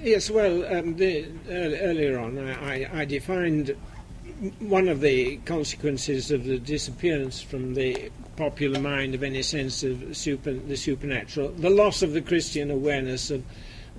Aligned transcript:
Yes, 0.00 0.30
well, 0.30 0.64
um, 0.72 0.94
the, 0.94 1.26
earlier 1.50 2.20
on 2.20 2.38
I, 2.38 2.84
I, 2.84 3.00
I 3.00 3.04
defined 3.04 3.76
one 4.60 4.86
of 4.86 5.00
the 5.00 5.38
consequences 5.38 6.30
of 6.30 6.44
the 6.44 6.58
disappearance 6.58 7.42
from 7.42 7.74
the 7.74 8.12
popular 8.36 8.78
mind 8.78 9.16
of 9.16 9.24
any 9.24 9.42
sense 9.42 9.82
of 9.82 10.16
super, 10.16 10.52
the 10.52 10.76
supernatural, 10.76 11.48
the 11.48 11.70
loss 11.70 12.02
of 12.02 12.12
the 12.12 12.20
Christian 12.20 12.70
awareness 12.70 13.32
of 13.32 13.42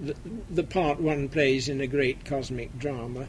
the, 0.02 0.16
the 0.50 0.64
part 0.64 1.02
one 1.02 1.28
plays 1.28 1.68
in 1.68 1.82
a 1.82 1.88
great 1.88 2.24
cosmic 2.24 2.78
drama. 2.80 3.28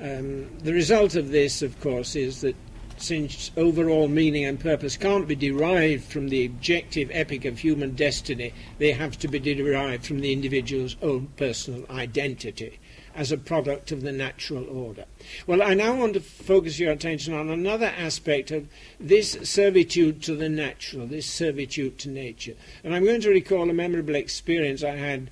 Um, 0.00 0.56
the 0.58 0.72
result 0.72 1.16
of 1.16 1.30
this, 1.30 1.62
of 1.62 1.80
course, 1.80 2.14
is 2.14 2.42
that 2.42 2.54
since 2.98 3.50
overall 3.56 4.08
meaning 4.08 4.44
and 4.44 4.58
purpose 4.58 4.96
can't 4.96 5.28
be 5.28 5.34
derived 5.34 6.04
from 6.04 6.28
the 6.28 6.44
objective 6.44 7.10
epic 7.12 7.44
of 7.44 7.58
human 7.58 7.94
destiny, 7.94 8.52
they 8.78 8.92
have 8.92 9.18
to 9.18 9.28
be 9.28 9.38
derived 9.38 10.06
from 10.06 10.20
the 10.20 10.32
individual's 10.32 10.96
own 11.02 11.28
personal 11.36 11.84
identity 11.90 12.78
as 13.14 13.30
a 13.30 13.36
product 13.36 13.92
of 13.92 14.02
the 14.02 14.12
natural 14.12 14.68
order. 14.68 15.04
Well, 15.46 15.62
I 15.62 15.74
now 15.74 15.94
want 15.94 16.14
to 16.14 16.20
focus 16.20 16.78
your 16.78 16.92
attention 16.92 17.34
on 17.34 17.50
another 17.50 17.92
aspect 17.96 18.50
of 18.50 18.68
this 18.98 19.32
servitude 19.42 20.22
to 20.22 20.34
the 20.34 20.48
natural, 20.48 21.06
this 21.06 21.26
servitude 21.26 21.98
to 22.00 22.08
nature. 22.08 22.54
And 22.82 22.94
I'm 22.94 23.04
going 23.04 23.20
to 23.22 23.30
recall 23.30 23.68
a 23.68 23.74
memorable 23.74 24.14
experience 24.14 24.82
I 24.82 24.96
had 24.96 25.30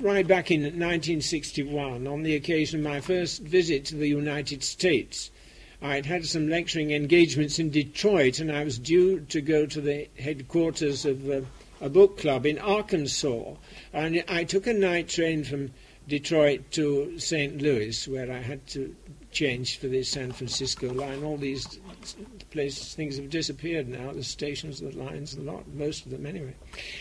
right 0.00 0.26
back 0.26 0.50
in 0.50 0.62
1961 0.62 2.06
on 2.06 2.22
the 2.22 2.34
occasion 2.34 2.80
of 2.80 2.84
my 2.84 3.00
first 3.00 3.42
visit 3.42 3.84
to 3.86 3.96
the 3.96 4.08
United 4.08 4.62
States. 4.62 5.30
I'd 5.80 6.06
had 6.06 6.26
some 6.26 6.48
lecturing 6.48 6.90
engagements 6.90 7.58
in 7.58 7.70
Detroit, 7.70 8.40
and 8.40 8.50
I 8.50 8.64
was 8.64 8.78
due 8.78 9.20
to 9.20 9.40
go 9.40 9.64
to 9.66 9.80
the 9.80 10.08
headquarters 10.18 11.04
of 11.04 11.30
uh, 11.30 11.42
a 11.80 11.88
book 11.88 12.18
club 12.18 12.46
in 12.46 12.58
Arkansas. 12.58 13.54
And 13.92 14.24
I 14.28 14.42
took 14.42 14.66
a 14.66 14.72
night 14.72 15.08
train 15.08 15.44
from 15.44 15.70
Detroit 16.08 16.72
to 16.72 17.18
St. 17.20 17.62
Louis, 17.62 18.08
where 18.08 18.32
I 18.32 18.38
had 18.38 18.66
to 18.68 18.96
change 19.30 19.78
for 19.78 19.86
the 19.86 20.02
San 20.02 20.32
Francisco 20.32 20.92
line. 20.92 21.22
All 21.22 21.36
these 21.36 21.78
places, 22.50 22.94
things 22.94 23.16
have 23.16 23.30
disappeared 23.30 23.88
now. 23.88 24.12
The 24.12 24.24
stations, 24.24 24.80
the 24.80 24.90
lines, 24.90 25.34
a 25.34 25.42
lot, 25.42 25.68
most 25.68 26.06
of 26.06 26.10
them 26.10 26.26
anyway. 26.26 26.54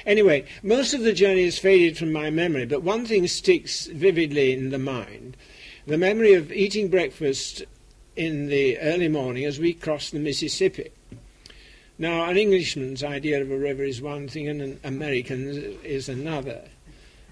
Anyway, 0.05 0.45
most 0.61 0.93
of 0.93 1.01
the 1.01 1.13
journey 1.13 1.45
has 1.45 1.57
faded 1.57 1.97
from 1.97 2.11
my 2.11 2.29
memory, 2.29 2.65
but 2.65 2.83
one 2.83 3.05
thing 3.05 3.25
sticks 3.27 3.87
vividly 3.87 4.51
in 4.51 4.69
the 4.69 4.77
mind: 4.77 5.35
the 5.87 5.97
memory 5.97 6.33
of 6.33 6.51
eating 6.51 6.89
breakfast 6.89 7.63
in 8.17 8.47
the 8.47 8.79
early 8.79 9.07
morning 9.07 9.45
as 9.45 9.59
we 9.59 9.73
crossed 9.73 10.11
the 10.11 10.19
Mississippi. 10.19 10.89
Now, 11.99 12.29
an 12.29 12.37
Englishman's 12.37 13.03
idea 13.03 13.41
of 13.41 13.51
a 13.51 13.57
river 13.57 13.83
is 13.83 14.01
one 14.01 14.27
thing, 14.27 14.47
and 14.47 14.61
an 14.61 14.79
American's 14.83 15.57
is 15.83 16.09
another. 16.09 16.63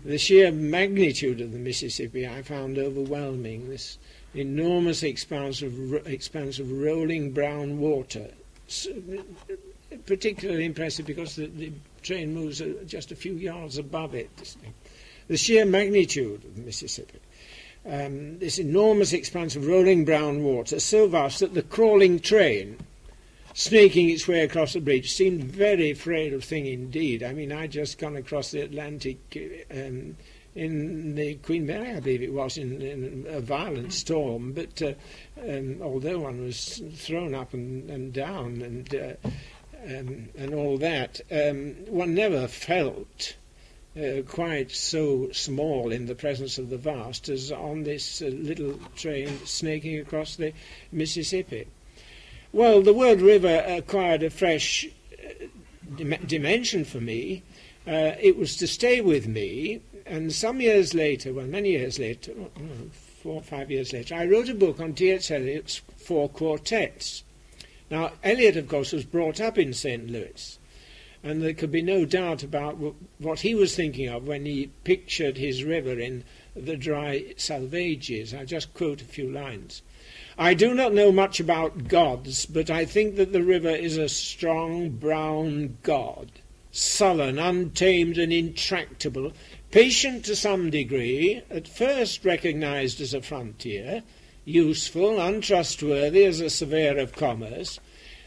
The 0.04 0.18
sheer 0.20 0.52
magnitude 0.52 1.42
of 1.42 1.52
the 1.52 1.60
Mississippi 1.60 2.28
I 2.28 2.44
found 2.44 2.78
overwhelming. 2.78 3.70
This 3.70 3.98
enormous 4.36 5.02
expanse 5.02 5.62
of, 5.62 6.08
expanse 6.08 6.60
of 6.60 6.72
rolling 6.72 7.32
brown 7.32 7.80
water, 7.80 8.30
particularly 10.06 10.66
impressive 10.66 11.06
because 11.06 11.36
the, 11.36 11.48
the 11.48 11.72
train 12.04 12.34
moves 12.34 12.62
uh, 12.62 12.74
just 12.86 13.12
a 13.12 13.16
few 13.16 13.34
yards 13.34 13.78
above 13.78 14.14
it. 14.14 14.30
The 15.28 15.38
sheer 15.38 15.66
magnitude 15.66 16.44
of 16.44 16.56
the 16.56 16.62
Mississippi. 16.62 17.20
Um, 17.88 18.40
this 18.40 18.58
enormous 18.58 19.14
expanse 19.14 19.56
of 19.56 19.68
rolling 19.68 20.06
brown 20.06 20.44
water, 20.44 20.80
so 20.80 21.08
vast 21.08 21.42
that 21.42 21.54
the 21.54 21.62
crawling 21.62 22.20
train 22.20 22.78
snaking 23.54 24.10
its 24.10 24.28
way 24.28 24.42
across 24.42 24.74
the 24.74 24.82
bridge 24.82 25.12
seemed 25.12 25.44
very 25.44 25.94
frail 25.94 26.42
thing 26.42 26.66
indeed. 26.66 27.24
I 27.24 27.32
mean, 27.32 27.52
I'd 27.52 27.72
just 27.72 27.98
gone 27.98 28.18
across 28.18 28.52
the 28.52 28.62
Atlantic 28.62 29.18
um, 29.72 30.18
in 30.56 31.16
the 31.16 31.36
Queen 31.36 31.66
Mary, 31.66 31.92
I 31.92 32.00
believe 32.00 32.22
it 32.22 32.34
was, 32.34 32.58
in, 32.58 32.82
in 32.82 33.26
a 33.30 33.40
violent 33.40 33.94
storm, 33.94 34.54
but 34.54 34.82
uh, 34.82 34.94
um, 35.42 35.82
although 35.82 36.20
one 36.20 36.44
was 36.44 36.82
thrown 36.96 37.34
up 37.34 37.54
and, 37.54 37.90
and 37.90 38.14
down 38.14 38.62
and, 38.62 38.96
uh, 38.96 39.30
um, 39.86 40.30
and 40.38 40.54
all 40.54 40.78
that, 40.78 41.22
um, 41.32 41.76
one 41.88 42.14
never 42.14 42.48
felt. 42.48 43.36
Uh, 43.98 44.22
quite 44.24 44.72
so 44.72 45.32
small 45.32 45.90
in 45.90 46.06
the 46.06 46.16
presence 46.16 46.58
of 46.58 46.70
the 46.70 46.78
vast 46.78 47.30
as 47.30 47.50
on 47.50 47.84
this 47.84 48.22
uh, 48.22 48.26
little 48.26 48.78
train 48.98 49.40
snaking 49.46 49.98
across 50.00 50.36
the 50.36 50.52
Mississippi. 50.92 51.66
Well, 52.52 52.82
the 52.82 52.94
word 52.94 53.22
river 53.22 53.64
acquired 53.66 54.22
a 54.24 54.30
fresh 54.30 54.86
uh, 55.14 55.46
dim- 55.96 56.26
dimension 56.28 56.84
for 56.84 57.00
me. 57.00 57.44
Uh, 57.88 58.16
it 58.20 58.38
was 58.38 58.58
to 58.58 58.68
stay 58.68 59.00
with 59.00 59.28
me, 59.28 59.82
and 60.06 60.34
some 60.34 60.60
years 60.60 60.94
later, 60.94 61.32
well, 61.32 61.48
many 61.48 61.72
years 61.72 61.98
later, 61.98 62.34
four 63.24 63.36
or 63.36 63.42
five 63.42 63.72
years 63.72 63.94
later, 63.94 64.16
I 64.16 64.26
wrote 64.26 64.50
a 64.50 64.54
book 64.56 64.82
on 64.82 64.94
T.S. 64.94 65.32
Eliot's 65.32 65.82
four 65.96 66.28
quartets. 66.28 67.24
Now, 67.90 68.12
Eliot, 68.24 68.58
of 68.58 68.68
course, 68.68 68.92
was 68.92 69.06
brought 69.06 69.40
up 69.40 69.58
in 69.58 69.74
St. 69.74 70.10
Louis, 70.10 70.60
and 71.26 71.42
there 71.42 71.56
could 71.56 71.72
be 71.72 71.82
no 71.82 72.06
doubt 72.06 72.44
about 72.44 72.78
what 73.18 73.40
he 73.40 73.56
was 73.56 73.76
thinking 73.76 74.08
of 74.08 74.28
when 74.28 74.46
he 74.46 74.70
pictured 74.84 75.38
his 75.38 75.64
river 75.64 76.00
in 76.00 76.24
the 76.56 76.78
dry 76.78 77.34
Salvages. 77.36 78.32
I'll 78.32 78.46
just 78.46 78.76
quote 78.76 79.02
a 79.02 79.06
few 79.06 79.32
lines. 79.32 79.82
I 80.38 80.54
do 80.54 80.76
not 80.76 80.94
know 80.94 81.12
much 81.12 81.40
about 81.40 81.88
gods, 81.88 82.46
but 82.46 82.70
I 82.70 82.86
think 82.86 83.16
that 83.16 83.34
the 83.34 83.42
river 83.42 83.72
is 83.72 83.98
a 83.98 84.08
strong 84.08 84.90
brown 84.90 85.80
god, 85.82 86.30
sullen, 86.72 87.40
untamed, 87.40 88.20
and 88.20 88.32
intractable, 88.32 89.34
patient 89.72 90.26
to 90.26 90.36
some 90.36 90.70
degree, 90.70 91.42
at 91.50 91.68
first 91.68 92.24
recognized 92.24 93.02
as 93.02 93.16
a 93.16 93.22
frontier, 93.22 94.04
useful, 94.46 95.20
untrustworthy 95.20 96.24
as 96.24 96.40
a 96.40 96.52
surveyor 96.52 97.00
of 97.00 97.14
commerce, 97.14 97.80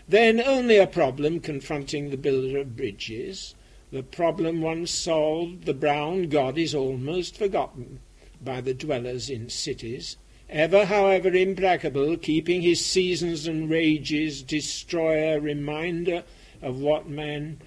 then 0.08 0.40
only 0.40 0.76
a 0.76 0.86
problem 0.86 1.40
confronting 1.40 2.10
the 2.10 2.16
builder 2.16 2.58
of 2.58 2.76
bridges. 2.76 3.54
The 3.92 4.02
problem 4.02 4.60
once 4.62 4.90
solved, 4.90 5.64
the 5.64 5.74
brown 5.74 6.28
god 6.28 6.58
is 6.58 6.74
almost 6.74 7.36
forgotten 7.36 8.00
by 8.40 8.60
the 8.60 8.74
dwellers 8.74 9.28
in 9.28 9.48
cities 9.48 10.16
ever, 10.50 10.86
however, 10.86 11.28
implacable, 11.28 12.16
keeping 12.16 12.62
his 12.62 12.84
seasons 12.84 13.46
and 13.46 13.68
rages, 13.68 14.42
destroyer, 14.42 15.38
reminder 15.40 16.24
of 16.62 16.80
what 16.80 17.08
men, 17.08 17.60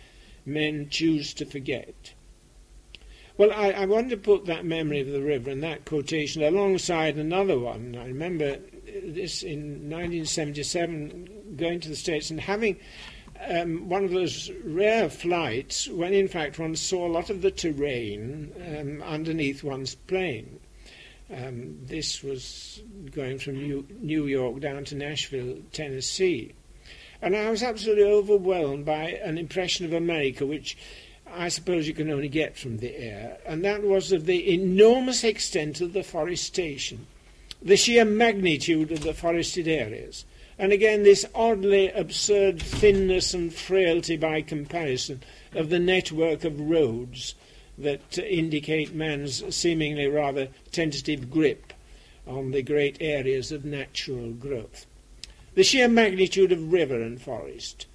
men 0.46 0.88
choose 0.90 1.34
to 1.35 1.46
forget. 1.46 2.13
Well, 3.38 3.51
I, 3.51 3.72
I 3.72 3.85
want 3.85 4.09
to 4.09 4.18
put 4.18 4.46
that 4.46 4.66
memory 4.66 5.00
of 5.00 5.07
the 5.07 5.22
river 5.22 5.51
and 5.51 5.63
that 5.63 5.85
quotation 5.85 6.44
alongside 6.44 7.18
another 7.18 7.57
one. 7.57 7.96
I 8.00 8.07
remember 8.07 8.59
this 9.03 9.41
in 9.41 9.90
1977, 9.90 11.30
going 11.56 11.79
to 11.81 11.89
the 11.89 11.95
States 11.95 12.29
and 12.29 12.39
having 12.39 12.78
um, 13.47 13.89
one 13.89 14.03
of 14.03 14.12
those 14.12 14.51
rare 14.63 15.09
flights 15.09 15.88
when, 15.88 16.13
in 16.13 16.28
fact, 16.28 16.59
one 16.59 16.75
saw 16.75 17.07
a 17.07 17.12
lot 17.12 17.29
of 17.29 17.41
the 17.41 17.51
terrain 17.51 18.51
um, 18.78 19.01
underneath 19.01 19.63
one's 19.63 19.95
plane. 19.95 20.59
Um, 21.34 21.78
this 21.85 22.22
was 22.22 22.81
going 23.12 23.39
from 23.39 23.56
New, 23.56 23.88
New 24.01 24.28
York 24.28 24.59
down 24.59 24.84
to 24.85 24.95
Nashville, 24.95 25.59
Tennessee. 25.72 26.53
And 27.22 27.35
I 27.35 27.50
was 27.50 27.63
absolutely 27.63 28.03
overwhelmed 28.03 28.85
by 28.85 29.19
an 29.23 29.38
impression 29.38 29.85
of 29.85 29.94
America, 29.94 30.45
which 30.45 30.78
I 31.33 31.47
suppose 31.47 31.88
you 31.88 31.94
can 31.94 32.09
only 32.12 32.28
get 32.28 32.57
from 32.57 32.78
the 32.78 32.95
air, 32.97 33.38
and 33.45 33.63
that 33.63 33.83
was 33.83 34.12
of 34.12 34.25
the 34.25 34.53
enormous 34.53 35.23
extent 35.23 35.79
of 35.79 35.94
the 35.94 36.03
forestation, 36.03 37.07
the 37.62 37.78
sheer 37.78 38.03
magnitude 38.03 38.91
of 38.91 39.01
the 39.01 39.13
forested 39.13 39.68
areas, 39.68 40.25
and 40.57 40.72
again 40.72 41.03
this 41.03 41.25
oddly 41.34 41.89
absurd 41.89 42.62
thinness 42.62 43.34
and 43.34 43.53
frailty 43.53 44.17
by 44.17 44.41
comparison 44.41 45.22
of 45.53 45.69
the 45.69 45.79
network 45.79 46.44
of 46.44 46.59
roads 46.59 47.35
that 47.78 48.17
uh, 48.17 48.22
indicate 48.23 48.94
man's 48.94 49.44
seemingly 49.56 50.07
rather 50.07 50.47
tentative 50.72 51.29
grip 51.29 51.74
on 52.27 52.51
the 52.51 52.62
great 52.62 52.98
areas 53.01 53.51
of 53.51 53.65
natural 53.65 54.31
growth. 54.31 54.86
The 55.56 55.63
sheer 55.63 55.88
magnitude 55.88 56.51
of 56.51 56.71
river 56.71 57.01
and 57.01 57.21
forest. 57.21 57.88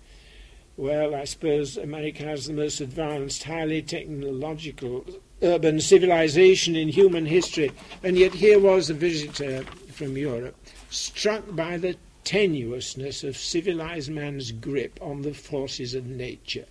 Well, 0.77 1.15
I 1.15 1.25
suppose 1.25 1.77
America 1.77 2.23
has 2.25 2.47
the 2.47 2.53
most 2.53 2.81
advanced, 2.81 3.45
highly 3.45 3.81
technological 3.81 5.07
urban 5.43 5.81
civilization 5.81 6.77
in 6.77 6.89
human 6.89 7.25
history, 7.25 7.73
and 8.03 8.19
yet 8.19 8.35
here 8.35 8.59
was 8.59 8.91
a 8.91 8.95
visitor 8.95 9.63
from 9.93 10.17
Europe 10.17 10.57
struck 10.91 11.45
by 11.55 11.77
the 11.77 11.97
tenuousness 12.27 13.23
of 13.23 13.37
civilized 13.37 14.11
man's 14.11 14.51
grip 14.51 14.99
on 15.01 15.23
the 15.23 15.33
forces 15.33 15.95
of 15.95 16.05
nature. 16.05 16.67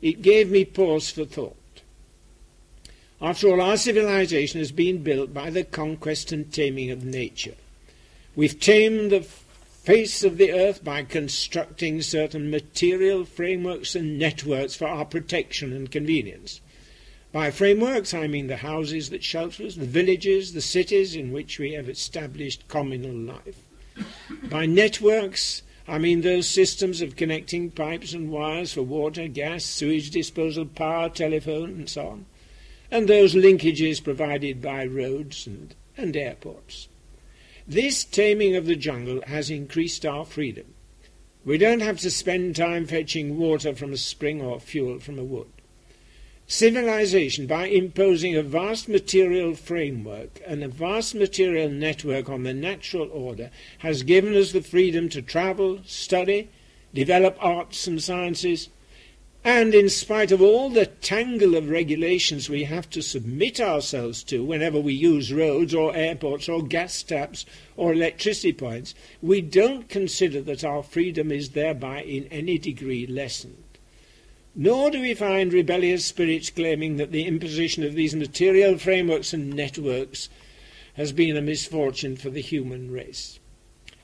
It 0.00 0.22
gave 0.22 0.50
me 0.50 0.64
pause 0.64 1.10
for 1.10 1.24
thought. 1.24 1.56
After 3.20 3.48
all, 3.48 3.60
our 3.60 3.76
civilization 3.76 4.60
has 4.60 4.72
been 4.72 5.02
built 5.02 5.34
by 5.34 5.50
the 5.50 5.64
conquest 5.64 6.32
and 6.32 6.50
taming 6.50 6.90
of 6.90 7.04
nature. 7.04 7.54
We've 8.34 8.58
tamed 8.58 9.10
the 9.10 9.20
face 9.20 10.22
of 10.22 10.38
the 10.38 10.52
earth 10.52 10.82
by 10.84 11.02
constructing 11.02 12.00
certain 12.00 12.48
material 12.48 13.24
frameworks 13.24 13.94
and 13.94 14.18
networks 14.18 14.76
for 14.76 14.86
our 14.86 15.04
protection 15.04 15.72
and 15.72 15.90
convenience. 15.90 16.60
By 17.32 17.50
frameworks, 17.50 18.14
I 18.14 18.26
mean 18.26 18.46
the 18.46 18.58
houses 18.58 19.10
that 19.10 19.24
shelter 19.24 19.64
us, 19.64 19.74
the 19.74 19.84
villages, 19.84 20.52
the 20.52 20.60
cities 20.60 21.14
in 21.14 21.32
which 21.32 21.58
we 21.58 21.72
have 21.72 21.88
established 21.88 22.68
communal 22.68 23.14
life. 23.14 23.64
By 24.48 24.66
networks, 24.66 25.62
I 25.86 25.98
mean 25.98 26.20
those 26.20 26.46
systems 26.46 27.00
of 27.00 27.16
connecting 27.16 27.70
pipes 27.70 28.12
and 28.12 28.30
wires 28.30 28.72
for 28.72 28.82
water, 28.82 29.26
gas, 29.28 29.64
sewage 29.64 30.10
disposal, 30.10 30.66
power, 30.66 31.08
telephone, 31.08 31.70
and 31.70 31.88
so 31.88 32.06
on, 32.06 32.26
and 32.90 33.08
those 33.08 33.34
linkages 33.34 34.02
provided 34.02 34.62
by 34.62 34.84
roads 34.84 35.46
and, 35.46 35.74
and 35.96 36.16
airports. 36.16 36.88
This 37.66 38.04
taming 38.04 38.56
of 38.56 38.66
the 38.66 38.76
jungle 38.76 39.22
has 39.26 39.50
increased 39.50 40.04
our 40.04 40.24
freedom. 40.24 40.74
We 41.44 41.58
don't 41.58 41.80
have 41.80 41.98
to 42.00 42.10
spend 42.10 42.56
time 42.56 42.86
fetching 42.86 43.38
water 43.38 43.74
from 43.74 43.92
a 43.92 43.96
spring 43.96 44.42
or 44.42 44.60
fuel 44.60 44.98
from 44.98 45.18
a 45.18 45.24
wood. 45.24 45.50
Civilization, 46.52 47.46
by 47.46 47.68
imposing 47.68 48.34
a 48.34 48.42
vast 48.42 48.88
material 48.88 49.54
framework 49.54 50.40
and 50.44 50.64
a 50.64 50.68
vast 50.68 51.14
material 51.14 51.70
network 51.70 52.28
on 52.28 52.42
the 52.42 52.52
natural 52.52 53.08
order, 53.12 53.52
has 53.78 54.02
given 54.02 54.34
us 54.34 54.50
the 54.50 54.60
freedom 54.60 55.08
to 55.10 55.22
travel, 55.22 55.78
study, 55.86 56.48
develop 56.92 57.36
arts 57.38 57.86
and 57.86 58.02
sciences, 58.02 58.68
and 59.44 59.76
in 59.76 59.88
spite 59.88 60.32
of 60.32 60.42
all 60.42 60.68
the 60.68 60.86
tangle 60.86 61.54
of 61.54 61.70
regulations 61.70 62.50
we 62.50 62.64
have 62.64 62.90
to 62.90 63.00
submit 63.00 63.60
ourselves 63.60 64.24
to 64.24 64.42
whenever 64.42 64.80
we 64.80 64.92
use 64.92 65.32
roads 65.32 65.72
or 65.72 65.94
airports 65.94 66.48
or 66.48 66.64
gas 66.64 67.04
taps 67.04 67.46
or 67.76 67.92
electricity 67.92 68.52
points, 68.52 68.92
we 69.22 69.40
don't 69.40 69.88
consider 69.88 70.42
that 70.42 70.64
our 70.64 70.82
freedom 70.82 71.30
is 71.30 71.50
thereby 71.50 72.02
in 72.02 72.24
any 72.24 72.58
degree 72.58 73.06
lessened. 73.06 73.69
Nor 74.56 74.90
do 74.90 75.00
we 75.00 75.14
find 75.14 75.52
rebellious 75.52 76.04
spirits 76.04 76.50
claiming 76.50 76.96
that 76.96 77.12
the 77.12 77.24
imposition 77.24 77.84
of 77.84 77.94
these 77.94 78.16
material 78.16 78.78
frameworks 78.78 79.32
and 79.32 79.54
networks 79.54 80.28
has 80.94 81.12
been 81.12 81.36
a 81.36 81.40
misfortune 81.40 82.16
for 82.16 82.30
the 82.30 82.40
human 82.40 82.90
race. 82.90 83.38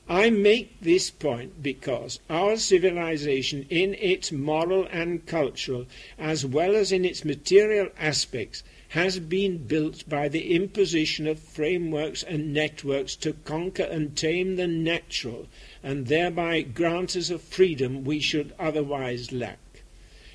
I 0.07 0.29
make 0.29 0.79
this 0.79 1.09
point 1.09 1.61
because 1.61 2.21
our 2.29 2.55
civilization, 2.55 3.65
in 3.69 3.93
its 3.95 4.31
moral 4.31 4.87
and 4.89 5.25
cultural, 5.25 5.85
as 6.17 6.45
well 6.45 6.77
as 6.77 6.93
in 6.93 7.03
its 7.03 7.25
material 7.25 7.89
aspects, 7.99 8.63
has 8.89 9.19
been 9.19 9.57
built 9.57 10.07
by 10.07 10.29
the 10.29 10.55
imposition 10.55 11.27
of 11.27 11.39
frameworks 11.39 12.23
and 12.23 12.53
networks 12.53 13.17
to 13.17 13.33
conquer 13.33 13.83
and 13.83 14.15
tame 14.15 14.55
the 14.55 14.65
natural, 14.65 15.47
and 15.83 16.07
thereby 16.07 16.61
grant 16.61 17.17
us 17.17 17.29
a 17.29 17.37
freedom 17.37 18.05
we 18.05 18.21
should 18.21 18.53
otherwise 18.57 19.33
lack. 19.33 19.59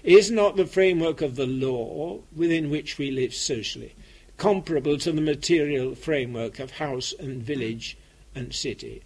Is 0.05 0.33
not 0.33 0.57
the 0.57 0.67
framework 0.67 1.23
of 1.23 1.37
the 1.37 1.47
law 1.47 2.23
within 2.35 2.71
which 2.71 2.99
we 2.99 3.13
live 3.13 3.33
socially 3.33 3.95
comparable 4.37 4.99
to 4.99 5.13
the 5.13 5.21
material 5.21 5.95
framework 5.95 6.59
of 6.59 6.73
house 6.73 7.15
and 7.21 7.41
village 7.41 7.97
and 8.35 8.53
city? 8.53 9.03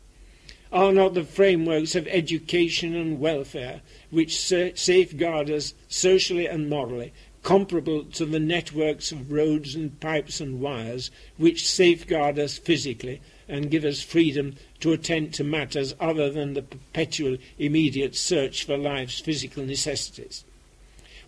Are 0.72 0.94
not 0.94 1.12
the 1.12 1.24
frameworks 1.24 1.94
of 1.94 2.08
education 2.08 2.96
and 2.96 3.20
welfare 3.20 3.82
which 4.10 4.38
safeguard 4.38 5.50
us 5.50 5.74
socially 5.86 6.46
and 6.46 6.70
morally 6.70 7.12
comparable 7.42 8.02
to 8.04 8.24
the 8.24 8.40
networks 8.40 9.12
of 9.12 9.30
roads 9.30 9.74
and 9.74 10.00
pipes 10.00 10.40
and 10.40 10.62
wires 10.62 11.10
which 11.36 11.68
safeguard 11.68 12.38
us 12.38 12.56
physically 12.56 13.20
and 13.46 13.70
give 13.70 13.84
us 13.84 14.00
freedom 14.00 14.54
to 14.80 14.92
attend 14.92 15.34
to 15.34 15.44
matters 15.44 15.94
other 16.00 16.30
than 16.30 16.54
the 16.54 16.62
perpetual 16.62 17.36
immediate 17.58 18.16
search 18.16 18.64
for 18.64 18.78
life's 18.78 19.20
physical 19.20 19.62
necessities? 19.62 20.42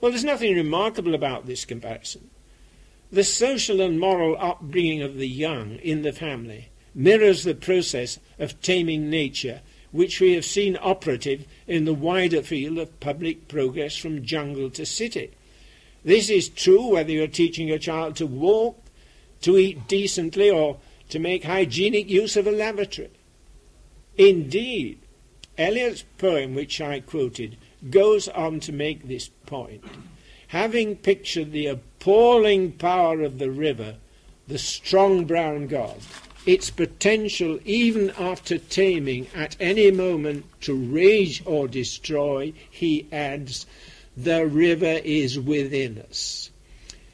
Well, 0.01 0.13
there's 0.13 0.25
nothing 0.25 0.55
remarkable 0.55 1.15
about 1.15 1.47
this 1.47 1.65
comparison. 1.65 2.31
The 3.11 3.25
social 3.25 3.81
and 3.81 3.99
moral 3.99 4.37
upbringing 4.39 5.03
of 5.03 5.17
the 5.17 5.29
young 5.29 5.77
in 5.77 6.03
the 6.03 6.13
family 6.13 6.69
mirrors 6.95 7.45
the 7.45 7.55
process 7.55 8.19
of 8.39 8.61
taming 8.61 9.09
nature, 9.09 9.63
which 9.91 10.21
we 10.21 10.35
have 10.35 10.45
seen 10.45 10.79
operative 10.81 11.47
in 11.67 11.85
the 11.85 11.95
wider 11.95 12.43
field 12.43 12.79
of 12.79 13.01
public 13.01 13.49
progress 13.49 13.97
from 13.97 14.25
jungle 14.25 14.71
to 14.71 14.85
city. 14.85 15.31
This 16.05 16.29
is 16.29 16.49
true 16.49 16.93
whether 16.93 17.11
you're 17.11 17.27
teaching 17.27 17.69
your 17.69 17.79
child 17.79 18.17
to 18.17 18.27
walk, 18.27 18.83
to 19.43 19.57
eat 19.57 19.89
decently, 19.89 20.51
or 20.51 20.79
to 21.09 21.19
make 21.19 21.45
hygienic 21.45 22.09
use 22.09 22.37
of 22.37 22.47
a 22.47 22.53
lavatory. 22.53 23.11
Indeed, 24.17 24.99
Eliot's 25.57 26.05
poem, 26.19 26.55
which 26.55 26.81
I 26.81 27.01
quoted, 27.01 27.57
goes 27.91 28.29
on 28.29 28.61
to 28.61 28.73
make 28.73 29.07
this 29.07 29.29
point. 29.47 29.85
Having 30.49 30.97
pictured 30.97 31.53
the 31.53 31.67
appalling 31.67 32.73
power 32.73 33.23
of 33.23 33.39
the 33.39 33.51
river, 33.51 33.97
the 34.47 34.59
strong 34.59 35.25
brown 35.25 35.67
god, 35.67 35.97
its 36.47 36.71
potential 36.71 37.59
even 37.65 38.11
after 38.19 38.59
taming 38.59 39.27
at 39.35 39.57
any 39.61 39.91
moment 39.91 40.47
to 40.63 40.75
rage 40.75 41.43
or 41.45 41.69
destroy, 41.69 42.53
he 42.71 43.07
adds, 43.13 43.67
the 44.17 44.47
river 44.47 45.01
is 45.05 45.39
within 45.39 45.99
us. 45.99 46.51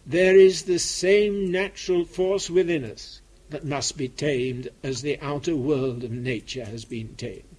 There 0.07 0.37
is 0.37 0.63
the 0.63 0.79
same 0.79 1.51
natural 1.51 2.05
force 2.05 2.49
within 2.49 2.85
us 2.85 3.21
that 3.51 3.65
must 3.65 3.97
be 3.97 4.09
tamed 4.09 4.69
as 4.83 5.03
the 5.03 5.19
outer 5.21 5.57
world 5.57 6.05
of 6.05 6.11
nature 6.11 6.65
has 6.65 6.85
been 6.85 7.15
tamed 7.17 7.54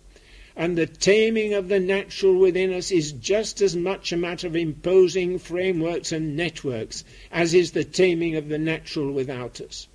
and 0.57 0.77
the 0.77 0.85
taming 0.87 1.53
of 1.53 1.67
the 1.67 1.79
natural 1.79 2.35
within 2.35 2.71
us 2.71 2.89
is 2.89 3.11
just 3.11 3.61
as 3.61 3.75
much 3.75 4.13
a 4.13 4.17
matter 4.17 4.47
of 4.47 4.55
imposing 4.55 5.37
frameworks 5.37 6.13
and 6.13 6.35
networks 6.35 7.03
as 7.29 7.53
is 7.53 7.71
the 7.71 7.83
taming 7.83 8.35
of 8.35 8.47
the 8.47 8.57
natural 8.57 9.11
without 9.11 9.59
us. 9.59 9.87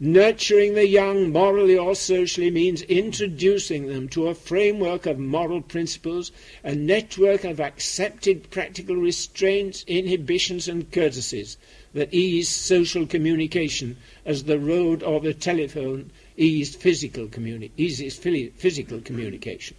Nurturing 0.00 0.74
the 0.74 0.86
young 0.86 1.30
morally 1.30 1.78
or 1.78 1.94
socially 1.94 2.50
means 2.50 2.82
introducing 2.82 3.86
them 3.86 4.08
to 4.08 4.26
a 4.26 4.34
framework 4.34 5.06
of 5.06 5.18
moral 5.18 5.62
principles, 5.62 6.32
a 6.62 6.74
network 6.74 7.44
of 7.44 7.58
accepted 7.58 8.50
practical 8.50 8.96
restraints, 8.96 9.84
inhibitions, 9.86 10.68
and 10.68 10.90
courtesies 10.92 11.56
that 11.94 12.12
ease 12.12 12.48
social 12.48 13.06
communication 13.06 13.96
as 14.26 14.44
the 14.44 14.58
road 14.58 15.02
or 15.02 15.20
the 15.20 15.32
telephone 15.32 16.10
eased 16.36 16.74
physical 16.74 17.26
communi- 17.28 17.70
eases 17.76 18.18
physical 18.18 19.00
communication. 19.00 19.76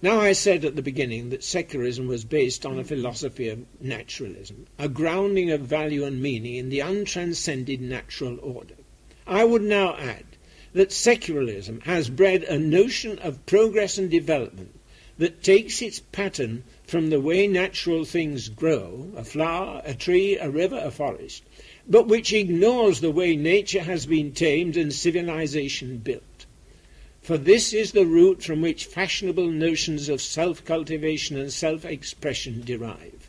Now, 0.00 0.20
I 0.20 0.30
said 0.30 0.64
at 0.64 0.76
the 0.76 0.82
beginning 0.82 1.30
that 1.30 1.42
secularism 1.42 2.06
was 2.06 2.24
based 2.24 2.64
on 2.64 2.78
a 2.78 2.84
philosophy 2.84 3.48
of 3.48 3.66
naturalism, 3.80 4.66
a 4.78 4.88
grounding 4.88 5.50
of 5.50 5.62
value 5.62 6.04
and 6.04 6.22
meaning 6.22 6.54
in 6.54 6.68
the 6.68 6.78
untranscended 6.78 7.80
natural 7.80 8.38
order. 8.40 8.76
I 9.26 9.42
would 9.42 9.62
now 9.62 9.96
add 9.96 10.24
that 10.72 10.92
secularism 10.92 11.80
has 11.80 12.10
bred 12.10 12.44
a 12.44 12.60
notion 12.60 13.18
of 13.18 13.44
progress 13.44 13.98
and 13.98 14.08
development 14.08 14.78
that 15.18 15.42
takes 15.42 15.82
its 15.82 15.98
pattern 16.12 16.62
from 16.86 17.10
the 17.10 17.20
way 17.20 17.48
natural 17.48 18.04
things 18.04 18.48
grow, 18.48 19.10
a 19.16 19.24
flower, 19.24 19.82
a 19.84 19.94
tree, 19.94 20.38
a 20.38 20.48
river, 20.48 20.80
a 20.80 20.92
forest, 20.92 21.42
but 21.88 22.06
which 22.06 22.32
ignores 22.32 23.00
the 23.00 23.10
way 23.10 23.34
nature 23.34 23.82
has 23.82 24.06
been 24.06 24.30
tamed 24.30 24.76
and 24.76 24.92
civilization 24.92 25.98
built 25.98 26.22
for 27.28 27.36
this 27.36 27.74
is 27.74 27.92
the 27.92 28.06
root 28.06 28.42
from 28.42 28.62
which 28.62 28.86
fashionable 28.86 29.48
notions 29.48 30.08
of 30.08 30.18
self 30.18 30.64
cultivation 30.64 31.38
and 31.38 31.52
self 31.52 31.84
expression 31.84 32.62
derive. 32.64 33.28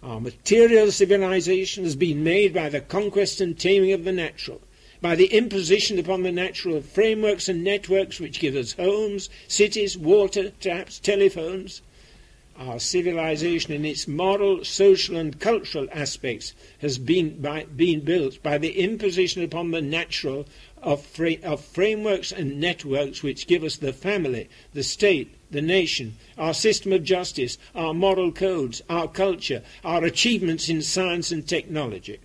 Our 0.00 0.20
material 0.20 0.92
civilization 0.92 1.82
has 1.82 1.96
been 1.96 2.22
made 2.22 2.54
by 2.54 2.68
the 2.68 2.80
conquest 2.80 3.40
and 3.40 3.58
taming 3.58 3.90
of 3.90 4.04
the 4.04 4.12
natural, 4.12 4.60
by 5.00 5.16
the 5.16 5.26
imposition 5.26 5.98
upon 5.98 6.22
the 6.22 6.30
natural 6.30 6.76
of 6.76 6.84
frameworks 6.84 7.48
and 7.48 7.64
networks 7.64 8.20
which 8.20 8.38
give 8.38 8.54
us 8.54 8.74
homes, 8.74 9.28
cities, 9.48 9.98
water, 9.98 10.50
taps, 10.60 11.00
telephones. 11.00 11.82
Our 12.56 12.78
civilization 12.78 13.72
in 13.72 13.84
its 13.84 14.06
moral, 14.06 14.64
social, 14.64 15.16
and 15.16 15.40
cultural 15.40 15.88
aspects 15.90 16.54
has 16.78 16.98
been, 16.98 17.40
by, 17.40 17.64
been 17.64 18.02
built 18.02 18.40
by 18.44 18.58
the 18.58 18.78
imposition 18.78 19.42
upon 19.42 19.72
the 19.72 19.82
natural 19.82 20.46
of, 20.84 21.04
fra- 21.04 21.40
of 21.42 21.64
frameworks 21.64 22.30
and 22.30 22.60
networks 22.60 23.22
which 23.22 23.46
give 23.46 23.64
us 23.64 23.76
the 23.76 23.92
family, 23.92 24.48
the 24.72 24.82
state, 24.82 25.34
the 25.50 25.62
nation, 25.62 26.16
our 26.36 26.54
system 26.54 26.92
of 26.92 27.02
justice, 27.02 27.58
our 27.74 27.94
moral 27.94 28.30
codes, 28.30 28.82
our 28.88 29.08
culture, 29.08 29.62
our 29.84 30.04
achievements 30.04 30.68
in 30.68 30.82
science 30.82 31.32
and 31.32 31.48
technology. 31.48 32.20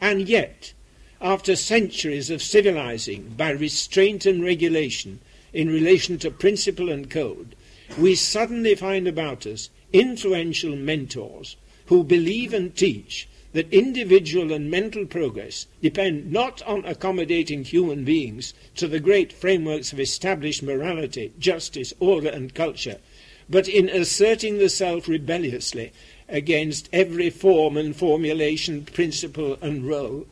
And 0.00 0.28
yet, 0.28 0.72
after 1.20 1.54
centuries 1.54 2.30
of 2.30 2.42
civilizing 2.42 3.34
by 3.36 3.50
restraint 3.50 4.26
and 4.26 4.42
regulation 4.42 5.20
in 5.52 5.68
relation 5.68 6.18
to 6.18 6.30
principle 6.30 6.90
and 6.90 7.10
code, 7.10 7.54
we 7.98 8.14
suddenly 8.14 8.74
find 8.74 9.06
about 9.06 9.46
us 9.46 9.68
influential 9.92 10.76
mentors 10.76 11.56
who 11.86 12.04
believe 12.04 12.54
and 12.54 12.74
teach 12.76 13.28
that 13.52 13.72
individual 13.72 14.52
and 14.52 14.70
mental 14.70 15.04
progress 15.06 15.66
depend 15.82 16.30
not 16.30 16.62
on 16.62 16.84
accommodating 16.84 17.64
human 17.64 18.04
beings 18.04 18.54
to 18.76 18.86
the 18.86 19.00
great 19.00 19.32
frameworks 19.32 19.92
of 19.92 19.98
established 20.00 20.62
morality, 20.62 21.32
justice, 21.38 21.92
order, 21.98 22.28
and 22.28 22.54
culture, 22.54 22.98
but 23.48 23.66
in 23.66 23.88
asserting 23.88 24.58
the 24.58 24.68
self 24.68 25.08
rebelliously 25.08 25.92
against 26.28 26.88
every 26.92 27.28
form 27.28 27.76
and 27.76 27.96
formulation, 27.96 28.84
principle 28.84 29.58
and 29.60 29.88
role 29.88 30.26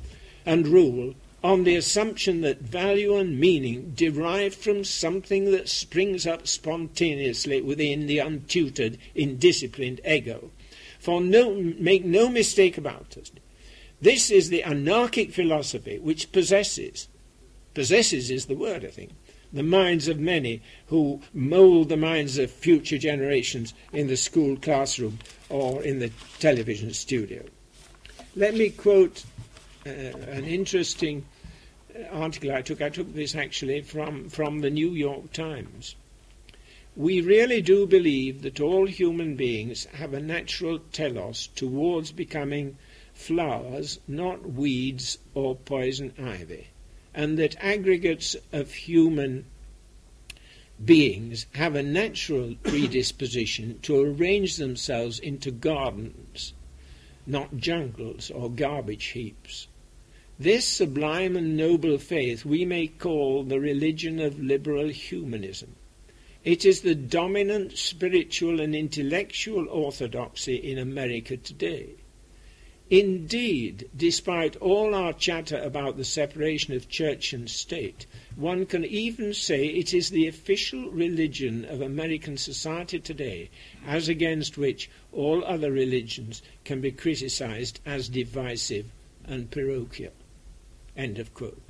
and 0.46 0.68
rule 0.68 1.14
on 1.42 1.64
the 1.64 1.76
assumption 1.76 2.40
that 2.40 2.60
value 2.60 3.16
and 3.16 3.38
meaning 3.38 3.92
derive 3.96 4.54
from 4.54 4.82
something 4.82 5.50
that 5.50 5.68
springs 5.68 6.26
up 6.26 6.46
spontaneously 6.46 7.60
within 7.60 8.06
the 8.06 8.18
untutored, 8.18 8.98
indisciplined 9.14 10.00
ego. 10.06 10.50
For 10.98 11.20
no, 11.20 11.54
make 11.54 12.04
no 12.04 12.28
mistake 12.28 12.76
about 12.76 13.16
it, 13.16 13.30
this 14.00 14.30
is 14.30 14.48
the 14.48 14.62
anarchic 14.62 15.32
philosophy 15.32 15.98
which 15.98 16.32
possesses, 16.32 17.08
possesses 17.74 18.30
is 18.30 18.46
the 18.46 18.54
word, 18.54 18.84
I 18.84 18.88
think, 18.88 19.10
the 19.52 19.62
minds 19.62 20.08
of 20.08 20.18
many 20.18 20.62
who 20.88 21.20
mould 21.32 21.88
the 21.88 21.96
minds 21.96 22.38
of 22.38 22.50
future 22.50 22.98
generations 22.98 23.74
in 23.92 24.06
the 24.06 24.16
school 24.16 24.56
classroom 24.56 25.18
or 25.48 25.82
in 25.82 25.98
the 25.98 26.10
television 26.38 26.92
studio. 26.92 27.44
Let 28.36 28.54
me 28.54 28.70
quote 28.70 29.24
uh, 29.86 29.90
an 29.90 30.44
interesting 30.44 31.24
article 32.12 32.52
I 32.52 32.62
took. 32.62 32.82
I 32.82 32.90
took 32.90 33.12
this 33.14 33.34
actually 33.34 33.82
from, 33.82 34.28
from 34.28 34.60
the 34.60 34.70
New 34.70 34.90
York 34.90 35.32
Times. 35.32 35.96
We 36.98 37.20
really 37.20 37.62
do 37.62 37.86
believe 37.86 38.42
that 38.42 38.58
all 38.58 38.86
human 38.86 39.36
beings 39.36 39.84
have 39.92 40.12
a 40.12 40.20
natural 40.20 40.80
telos 40.90 41.46
towards 41.54 42.10
becoming 42.10 42.76
flowers, 43.14 44.00
not 44.08 44.50
weeds 44.50 45.18
or 45.32 45.54
poison 45.54 46.12
ivy, 46.18 46.70
and 47.14 47.38
that 47.38 47.54
aggregates 47.60 48.34
of 48.50 48.72
human 48.72 49.44
beings 50.84 51.46
have 51.52 51.76
a 51.76 51.84
natural 51.84 52.56
predisposition 52.64 53.78
to 53.82 54.00
arrange 54.00 54.56
themselves 54.56 55.20
into 55.20 55.52
gardens, 55.52 56.52
not 57.28 57.58
jungles 57.58 58.28
or 58.28 58.50
garbage 58.50 59.04
heaps. 59.04 59.68
This 60.36 60.66
sublime 60.66 61.36
and 61.36 61.56
noble 61.56 61.98
faith 61.98 62.44
we 62.44 62.64
may 62.64 62.88
call 62.88 63.44
the 63.44 63.60
religion 63.60 64.18
of 64.18 64.42
liberal 64.42 64.88
humanism. 64.88 65.76
It 66.48 66.64
is 66.64 66.80
the 66.80 66.94
dominant 66.94 67.76
spiritual 67.76 68.58
and 68.58 68.74
intellectual 68.74 69.68
orthodoxy 69.68 70.56
in 70.56 70.78
America 70.78 71.36
today. 71.36 71.90
Indeed, 72.88 73.90
despite 73.94 74.56
all 74.56 74.94
our 74.94 75.12
chatter 75.12 75.58
about 75.58 75.98
the 75.98 76.06
separation 76.06 76.72
of 76.72 76.88
church 76.88 77.34
and 77.34 77.50
state, 77.50 78.06
one 78.34 78.64
can 78.64 78.86
even 78.86 79.34
say 79.34 79.66
it 79.66 79.92
is 79.92 80.08
the 80.08 80.26
official 80.26 80.88
religion 80.88 81.66
of 81.66 81.82
American 81.82 82.38
society 82.38 82.98
today, 82.98 83.50
as 83.84 84.08
against 84.08 84.56
which 84.56 84.88
all 85.12 85.44
other 85.44 85.70
religions 85.70 86.40
can 86.64 86.80
be 86.80 86.92
criticized 86.92 87.78
as 87.84 88.08
divisive 88.08 88.86
and 89.26 89.50
parochial. 89.50 90.14
End 90.96 91.18
of 91.18 91.34
quote. 91.34 91.60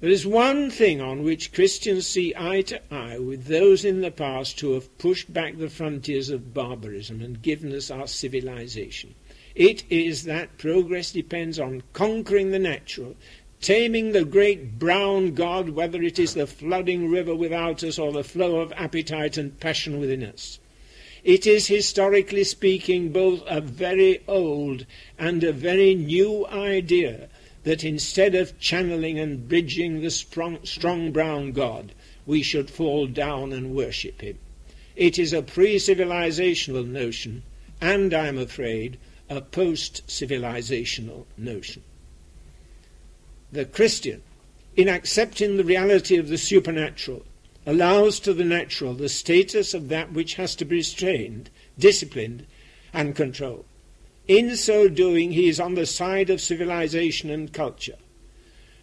There 0.00 0.10
is 0.10 0.24
one 0.24 0.70
thing 0.70 1.00
on 1.00 1.24
which 1.24 1.52
Christians 1.52 2.06
see 2.06 2.32
eye 2.36 2.62
to 2.62 2.80
eye 2.94 3.18
with 3.18 3.46
those 3.46 3.84
in 3.84 4.00
the 4.00 4.12
past 4.12 4.60
who 4.60 4.74
have 4.74 4.96
pushed 4.96 5.32
back 5.32 5.58
the 5.58 5.68
frontiers 5.68 6.30
of 6.30 6.54
barbarism 6.54 7.20
and 7.20 7.42
given 7.42 7.74
us 7.74 7.90
our 7.90 8.06
civilization. 8.06 9.16
It 9.56 9.82
is 9.90 10.22
that 10.22 10.56
progress 10.56 11.10
depends 11.10 11.58
on 11.58 11.82
conquering 11.94 12.52
the 12.52 12.60
natural, 12.60 13.16
taming 13.60 14.12
the 14.12 14.24
great 14.24 14.78
brown 14.78 15.34
god, 15.34 15.70
whether 15.70 16.00
it 16.00 16.20
is 16.20 16.34
the 16.34 16.46
flooding 16.46 17.10
river 17.10 17.34
without 17.34 17.82
us 17.82 17.98
or 17.98 18.12
the 18.12 18.22
flow 18.22 18.60
of 18.60 18.72
appetite 18.76 19.36
and 19.36 19.58
passion 19.58 19.98
within 19.98 20.22
us. 20.22 20.60
It 21.24 21.44
is, 21.44 21.66
historically 21.66 22.44
speaking, 22.44 23.10
both 23.10 23.42
a 23.48 23.60
very 23.60 24.22
old 24.28 24.86
and 25.18 25.42
a 25.42 25.52
very 25.52 25.96
new 25.96 26.46
idea 26.46 27.28
that 27.64 27.84
instead 27.84 28.34
of 28.34 28.58
channeling 28.58 29.18
and 29.18 29.48
bridging 29.48 30.00
the 30.00 30.10
strong, 30.10 30.58
strong 30.64 31.12
brown 31.12 31.52
God, 31.52 31.92
we 32.26 32.42
should 32.42 32.70
fall 32.70 33.06
down 33.06 33.52
and 33.52 33.74
worship 33.74 34.20
him. 34.20 34.38
It 34.96 35.18
is 35.18 35.32
a 35.32 35.42
pre 35.42 35.76
civilizational 35.76 36.86
notion, 36.86 37.42
and 37.80 38.12
I'm 38.12 38.38
afraid, 38.38 38.98
a 39.28 39.40
post 39.40 40.06
civilizational 40.06 41.24
notion. 41.36 41.82
The 43.52 43.64
Christian, 43.64 44.22
in 44.76 44.88
accepting 44.88 45.56
the 45.56 45.64
reality 45.64 46.16
of 46.16 46.28
the 46.28 46.38
supernatural, 46.38 47.24
allows 47.66 48.20
to 48.20 48.32
the 48.32 48.44
natural 48.44 48.94
the 48.94 49.08
status 49.08 49.74
of 49.74 49.88
that 49.88 50.12
which 50.12 50.34
has 50.34 50.54
to 50.56 50.64
be 50.64 50.76
restrained, 50.76 51.50
disciplined, 51.78 52.46
and 52.92 53.14
controlled. 53.14 53.64
In 54.28 54.56
so 54.56 54.88
doing, 54.88 55.32
he 55.32 55.48
is 55.48 55.58
on 55.58 55.74
the 55.74 55.86
side 55.86 56.28
of 56.28 56.42
civilization 56.42 57.30
and 57.30 57.50
culture. 57.50 57.96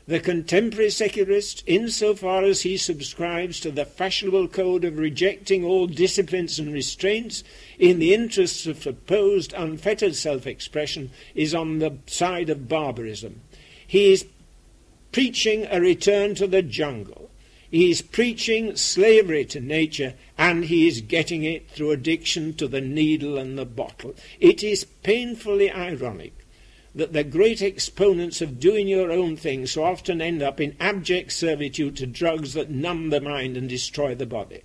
The 0.08 0.20
contemporary 0.20 0.90
secularist, 0.90 1.64
insofar 1.68 2.44
as 2.44 2.62
he 2.62 2.78
subscribes 2.78 3.60
to 3.60 3.72
the 3.72 3.86
fashionable 3.86 4.50
code 4.50 4.84
of 4.84 4.98
rejecting 4.98 5.64
all 5.64 5.88
disciplines 5.88 6.60
and 6.60 6.74
restraints 6.74 7.44
in 7.80 8.00
the 8.00 8.14
interests 8.14 8.66
of 8.66 8.82
supposed 8.82 9.54
unfettered 9.54 10.16
self 10.16 10.48
expression, 10.48 11.12
is 11.36 11.56
on 11.56 11.80
the 11.80 11.98
side 12.08 12.50
of 12.50 12.68
barbarism. 12.68 13.42
He 13.86 14.12
is 14.14 14.26
preaching 15.12 15.68
a 15.70 15.80
return 15.80 16.36
to 16.36 16.48
the 16.48 16.62
jungle 16.62 17.30
he 17.76 17.92
is 17.92 18.02
preaching 18.02 18.74
slavery 18.78 19.44
to 19.44 19.60
nature 19.60 20.14
and 20.38 20.64
he 20.64 20.88
is 20.88 21.02
getting 21.02 21.44
it 21.44 21.70
through 21.70 21.92
addiction 21.92 22.54
to 22.54 22.70
the 22.70 22.80
needle 22.80 23.38
and 23.38 23.58
the 23.58 23.66
bottle. 23.66 24.16
It 24.40 24.64
is 24.64 24.86
painfully 25.04 25.70
ironic 25.70 26.32
that 26.96 27.12
the 27.12 27.26
great 27.26 27.62
exponents 27.62 28.42
of 28.42 28.62
doing 28.62 28.88
your 28.88 29.12
own 29.12 29.36
thing 29.36 29.68
so 29.68 29.84
often 29.84 30.22
end 30.22 30.42
up 30.42 30.62
in 30.62 30.78
abject 30.80 31.34
servitude 31.34 31.98
to 31.98 32.08
drugs 32.08 32.54
that 32.54 32.70
numb 32.70 33.10
the 33.10 33.20
mind 33.20 33.58
and 33.58 33.68
destroy 33.68 34.16
the 34.16 34.26
body. 34.26 34.62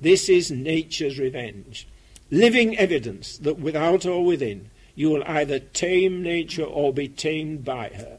This 0.00 0.28
is 0.28 0.50
nature's 0.50 1.20
revenge. 1.20 1.86
Living 2.32 2.76
evidence 2.76 3.38
that 3.38 3.60
without 3.60 4.04
or 4.04 4.24
within, 4.24 4.68
you 4.96 5.10
will 5.10 5.22
either 5.28 5.60
tame 5.60 6.24
nature 6.24 6.64
or 6.64 6.92
be 6.92 7.06
tamed 7.06 7.64
by 7.64 7.90
her. 7.90 8.18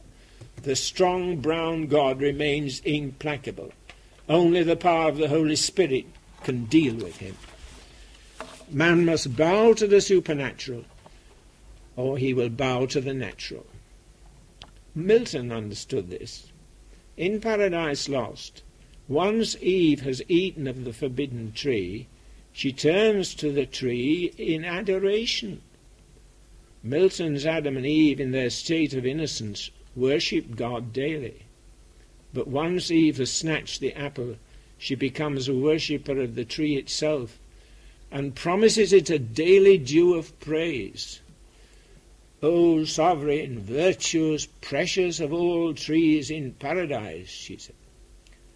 The 0.62 0.78
strong 0.78 1.42
brown 1.42 1.88
God 1.88 2.22
remains 2.22 2.80
implacable. 2.86 3.74
Only 4.34 4.64
the 4.64 4.76
power 4.76 5.10
of 5.10 5.18
the 5.18 5.28
Holy 5.28 5.56
Spirit 5.56 6.08
can 6.42 6.66
deal 6.66 6.96
with 6.96 7.18
him. 7.18 7.38
Man 8.68 9.06
must 9.06 9.38
bow 9.38 9.74
to 9.74 9.86
the 9.86 10.02
supernatural, 10.02 10.86
or 11.96 12.18
he 12.18 12.34
will 12.34 12.50
bow 12.50 12.88
to 12.88 13.00
the 13.00 13.14
natural. 13.14 13.68
Milton 14.96 15.52
understood 15.52 16.10
this. 16.10 16.52
In 17.16 17.42
Paradise 17.42 18.10
Lost, 18.10 18.64
once 19.08 19.56
Eve 19.62 20.02
has 20.02 20.24
eaten 20.28 20.66
of 20.66 20.84
the 20.84 20.94
forbidden 20.94 21.52
tree, 21.52 22.08
she 22.52 22.72
turns 22.72 23.36
to 23.36 23.52
the 23.52 23.68
tree 23.68 24.34
in 24.40 24.66
adoration. 24.66 25.62
Milton's 26.82 27.46
Adam 27.46 27.78
and 27.78 27.86
Eve, 27.86 28.20
in 28.20 28.32
their 28.32 28.50
state 28.50 28.96
of 28.96 29.06
innocence, 29.06 29.70
worshipped 29.96 30.56
God 30.56 30.92
daily. 30.92 31.43
But 32.34 32.48
once 32.48 32.90
Eve 32.90 33.18
has 33.18 33.32
snatched 33.32 33.80
the 33.80 33.94
apple, 33.94 34.38
she 34.78 34.96
becomes 34.96 35.48
a 35.48 35.54
worshipper 35.54 36.20
of 36.20 36.34
the 36.34 36.46
tree 36.46 36.76
itself 36.76 37.38
and 38.12 38.36
promises 38.36 38.92
it 38.92 39.10
a 39.10 39.20
daily 39.20 39.78
due 39.78 40.16
of 40.16 40.40
praise. 40.40 41.20
O 42.42 42.84
sovereign, 42.86 43.60
virtuous, 43.60 44.48
precious 44.62 45.20
of 45.20 45.32
all 45.32 45.74
trees 45.74 46.30
in 46.30 46.54
paradise, 46.54 47.30
she 47.30 47.58
said. 47.58 47.76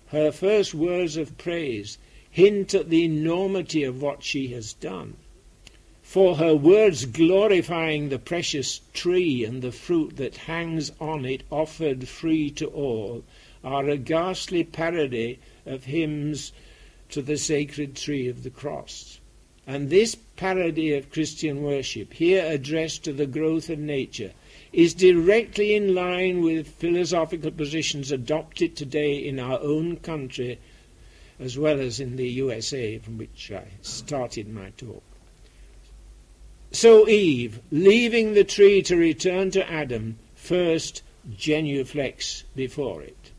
Her 0.08 0.32
first 0.32 0.74
words 0.74 1.16
of 1.16 1.38
praise 1.38 1.98
hint 2.30 2.74
at 2.74 2.90
the 2.90 3.04
enormity 3.04 3.84
of 3.84 4.02
what 4.02 4.24
she 4.24 4.50
has 4.50 4.74
done. 4.74 5.16
For 6.02 6.38
her 6.38 6.56
words 6.56 7.06
glorifying 7.06 8.10
the 8.10 8.20
precious 8.20 8.82
tree 8.94 9.44
and 9.44 9.62
the 9.62 9.72
fruit 9.72 10.18
that 10.18 10.38
hangs 10.38 10.92
on 11.00 11.26
it 11.26 11.44
offered 11.50 12.08
free 12.08 12.50
to 12.52 12.68
all 12.68 13.24
are 13.64 13.90
a 13.90 13.98
ghastly 13.98 14.64
parody 14.64 15.40
of 15.66 15.86
hymns 15.86 16.52
to 17.10 17.22
the 17.22 17.38
sacred 17.38 17.96
tree 17.96 18.28
of 18.28 18.44
the 18.44 18.50
cross. 18.50 19.20
And 19.66 19.90
this 19.90 20.16
parody 20.36 20.94
of 20.94 21.12
Christian 21.12 21.62
worship, 21.62 22.14
here 22.14 22.46
addressed 22.46 23.04
to 23.04 23.14
the 23.14 23.26
growth 23.26 23.70
of 23.70 23.80
nature, 23.80 24.32
is 24.72 24.94
directly 24.94 25.76
in 25.76 25.94
line 25.94 26.42
with 26.42 26.68
philosophical 26.68 27.52
positions 27.52 28.12
adopted 28.12 28.76
today 28.76 29.18
in 29.18 29.40
our 29.40 29.60
own 29.60 29.98
country 29.98 30.60
as 31.40 31.58
well 31.58 31.80
as 31.80 32.00
in 32.00 32.16
the 32.16 32.28
USA, 32.30 32.98
from 32.98 33.18
which 33.18 33.52
I 33.52 33.66
started 33.82 34.48
my 34.48 34.72
talk. 34.72 35.04
So 36.72 37.08
Eve, 37.08 37.60
leaving 37.72 38.34
the 38.34 38.44
tree 38.44 38.82
to 38.84 38.96
return 38.96 39.52
to 39.52 39.70
Adam, 39.70 40.18
first 40.36 41.02
genuflects 41.30 42.44
before 42.56 43.02
it. 43.02 43.32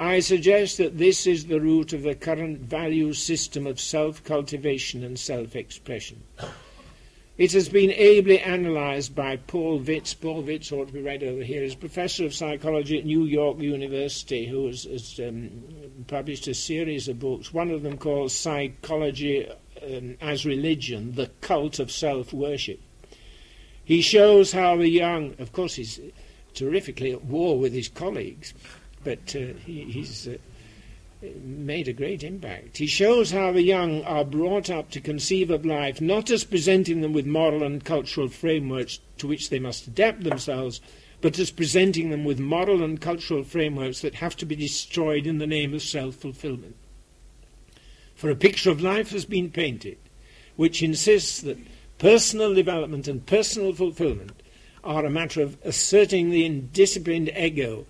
I 0.00 0.20
suggest 0.20 0.78
that 0.78 0.96
this 0.96 1.26
is 1.26 1.46
the 1.46 1.60
root 1.60 1.92
of 1.92 2.02
the 2.02 2.14
current 2.14 2.60
value 2.60 3.12
system 3.12 3.66
of 3.66 3.80
self 3.80 4.22
cultivation 4.22 5.02
and 5.02 5.18
self 5.18 5.56
expression. 5.56 6.22
It 7.36 7.50
has 7.52 7.68
been 7.68 7.90
ably 7.90 8.38
analysed 8.38 9.16
by 9.16 9.36
Paul 9.36 9.80
Vitz. 9.80 10.14
Paul 10.14 10.44
Vitz 10.44 10.70
ought 10.70 10.86
to 10.86 10.92
be 10.92 11.02
right 11.02 11.22
over 11.22 11.42
here. 11.42 11.62
He's 11.62 11.74
professor 11.74 12.24
of 12.24 12.34
psychology 12.34 12.98
at 12.98 13.06
New 13.06 13.24
York 13.24 13.58
University, 13.58 14.46
who 14.46 14.68
has, 14.68 14.84
has 14.84 15.20
um, 15.20 15.50
published 16.06 16.46
a 16.46 16.54
series 16.54 17.08
of 17.08 17.18
books. 17.18 17.52
One 17.52 17.70
of 17.70 17.82
them 17.82 17.98
called 17.98 18.30
Psychology 18.30 19.48
um, 19.82 20.16
as 20.20 20.46
Religion, 20.46 21.16
the 21.16 21.30
Cult 21.40 21.80
of 21.80 21.90
Self 21.90 22.32
Worship. 22.32 22.80
He 23.84 24.00
shows 24.00 24.52
how 24.52 24.76
the 24.76 24.88
young, 24.88 25.34
of 25.40 25.52
course, 25.52 25.74
he's 25.74 26.00
terrifically 26.54 27.12
at 27.12 27.24
war 27.24 27.58
with 27.58 27.72
his 27.72 27.88
colleagues, 27.88 28.54
but 29.04 29.34
uh, 29.34 29.54
he, 29.64 29.84
he's 29.84 30.28
uh, 30.28 30.36
made 31.42 31.88
a 31.88 31.92
great 31.92 32.22
impact. 32.22 32.78
He 32.78 32.86
shows 32.86 33.30
how 33.30 33.52
the 33.52 33.62
young 33.62 34.02
are 34.04 34.24
brought 34.24 34.70
up 34.70 34.90
to 34.90 35.00
conceive 35.00 35.50
of 35.50 35.66
life 35.66 36.00
not 36.00 36.30
as 36.30 36.44
presenting 36.44 37.00
them 37.00 37.12
with 37.12 37.26
moral 37.26 37.62
and 37.62 37.84
cultural 37.84 38.28
frameworks 38.28 39.00
to 39.18 39.26
which 39.26 39.50
they 39.50 39.58
must 39.58 39.86
adapt 39.86 40.22
themselves, 40.22 40.80
but 41.20 41.38
as 41.38 41.50
presenting 41.50 42.10
them 42.10 42.24
with 42.24 42.38
moral 42.38 42.82
and 42.82 43.00
cultural 43.00 43.42
frameworks 43.42 44.00
that 44.00 44.14
have 44.16 44.36
to 44.36 44.46
be 44.46 44.54
destroyed 44.54 45.26
in 45.26 45.38
the 45.38 45.46
name 45.46 45.74
of 45.74 45.82
self 45.82 46.14
fulfillment. 46.14 46.76
For 48.14 48.30
a 48.30 48.36
picture 48.36 48.70
of 48.70 48.80
life 48.80 49.10
has 49.10 49.24
been 49.24 49.50
painted 49.50 49.98
which 50.56 50.82
insists 50.82 51.40
that 51.42 51.56
personal 51.98 52.52
development 52.52 53.06
and 53.06 53.24
personal 53.24 53.72
fulfillment 53.72 54.42
are 54.82 55.04
a 55.04 55.10
matter 55.10 55.40
of 55.40 55.56
asserting 55.64 56.30
the 56.30 56.48
indisciplined 56.48 57.36
ego 57.38 57.86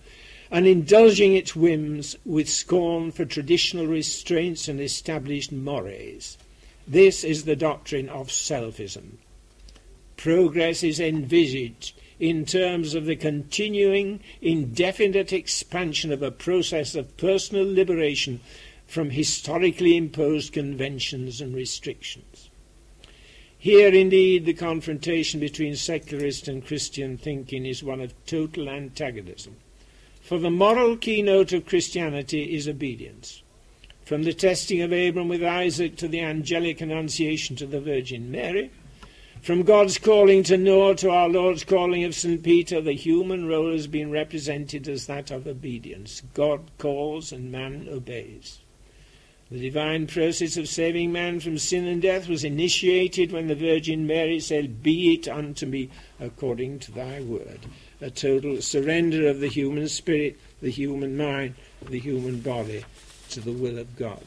and 0.51 0.65
indulging 0.65 1.35
its 1.35 1.55
whims 1.55 2.15
with 2.25 2.49
scorn 2.49 3.11
for 3.11 3.25
traditional 3.25 3.85
restraints 3.85 4.67
and 4.67 4.79
established 4.79 5.51
mores. 5.51 6.37
This 6.87 7.23
is 7.23 7.43
the 7.43 7.55
doctrine 7.55 8.09
of 8.09 8.29
selfism. 8.29 9.17
Progress 10.17 10.83
is 10.83 10.99
envisaged 10.99 11.93
in 12.19 12.45
terms 12.45 12.95
of 12.95 13.05
the 13.05 13.15
continuing, 13.15 14.19
indefinite 14.41 15.31
expansion 15.31 16.11
of 16.11 16.21
a 16.21 16.31
process 16.31 16.95
of 16.95 17.15
personal 17.15 17.71
liberation 17.71 18.41
from 18.87 19.11
historically 19.11 19.95
imposed 19.95 20.51
conventions 20.51 21.39
and 21.39 21.55
restrictions. 21.55 22.49
Here, 23.57 23.93
indeed, 23.93 24.45
the 24.45 24.53
confrontation 24.53 25.39
between 25.39 25.75
secularist 25.75 26.47
and 26.47 26.65
Christian 26.65 27.17
thinking 27.17 27.65
is 27.65 27.83
one 27.83 28.01
of 28.01 28.13
total 28.25 28.67
antagonism. 28.67 29.55
For 30.29 30.37
the 30.37 30.51
moral 30.51 30.95
keynote 30.95 31.53
of 31.53 31.65
Christianity 31.65 32.53
is 32.53 32.67
obedience. 32.67 33.41
From 34.05 34.21
the 34.21 34.31
testing 34.31 34.79
of 34.79 34.93
Abram 34.93 35.27
with 35.27 35.43
Isaac 35.43 35.95
to 35.95 36.07
the 36.07 36.19
angelic 36.19 36.81
annunciation 36.81 37.55
to 37.55 37.65
the 37.65 37.81
Virgin 37.81 38.29
Mary, 38.29 38.69
from 39.41 39.63
God's 39.63 39.97
calling 39.97 40.43
to 40.43 40.55
Noah 40.55 40.93
to 40.97 41.09
our 41.09 41.27
Lord's 41.27 41.63
calling 41.63 42.03
of 42.03 42.13
St. 42.13 42.43
Peter, 42.43 42.79
the 42.79 42.93
human 42.93 43.47
role 43.47 43.71
has 43.71 43.87
been 43.87 44.11
represented 44.11 44.87
as 44.87 45.07
that 45.07 45.31
of 45.31 45.47
obedience. 45.47 46.21
God 46.35 46.69
calls 46.77 47.31
and 47.31 47.51
man 47.51 47.87
obeys. 47.89 48.59
The 49.49 49.59
divine 49.59 50.05
process 50.05 50.57
of 50.57 50.69
saving 50.69 51.11
man 51.11 51.39
from 51.39 51.57
sin 51.57 51.87
and 51.87 52.03
death 52.03 52.29
was 52.29 52.43
initiated 52.43 53.31
when 53.31 53.47
the 53.47 53.55
Virgin 53.55 54.05
Mary 54.05 54.39
said, 54.39 54.83
Be 54.83 55.15
it 55.15 55.27
unto 55.27 55.65
me 55.65 55.89
according 56.19 56.77
to 56.81 56.91
thy 56.91 57.19
word 57.21 57.61
a 58.01 58.09
total 58.09 58.61
surrender 58.61 59.27
of 59.27 59.39
the 59.39 59.47
human 59.47 59.87
spirit, 59.89 60.39
the 60.61 60.71
human 60.71 61.17
mind, 61.17 61.55
the 61.89 61.99
human 61.99 62.39
body 62.39 62.85
to 63.29 63.41
the 63.41 63.51
will 63.51 63.77
of 63.77 63.95
God. 63.97 64.23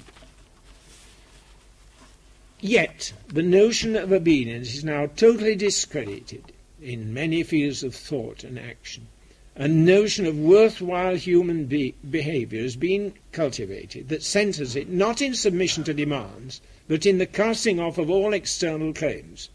Yet, 2.60 3.12
the 3.26 3.42
notion 3.42 3.96
of 3.96 4.12
obedience 4.12 4.74
is 4.74 4.84
now 4.84 5.06
totally 5.06 5.56
discredited 5.56 6.52
in 6.80 7.12
many 7.12 7.42
fields 7.42 7.82
of 7.82 7.94
thought 7.94 8.44
and 8.44 8.58
action. 8.58 9.08
A 9.56 9.68
notion 9.68 10.26
of 10.26 10.38
worthwhile 10.38 11.16
human 11.16 11.66
be- 11.66 11.94
behavior 12.08 12.62
has 12.62 12.76
been 12.76 13.14
cultivated 13.32 14.08
that 14.08 14.22
centers 14.22 14.76
it 14.76 14.88
not 14.88 15.20
in 15.20 15.34
submission 15.34 15.84
to 15.84 15.92
demands, 15.92 16.60
but 16.88 17.04
in 17.04 17.18
the 17.18 17.26
casting 17.26 17.80
off 17.80 17.98
of 17.98 18.10
all 18.10 18.32
external 18.32 18.92
claims. 18.92 19.50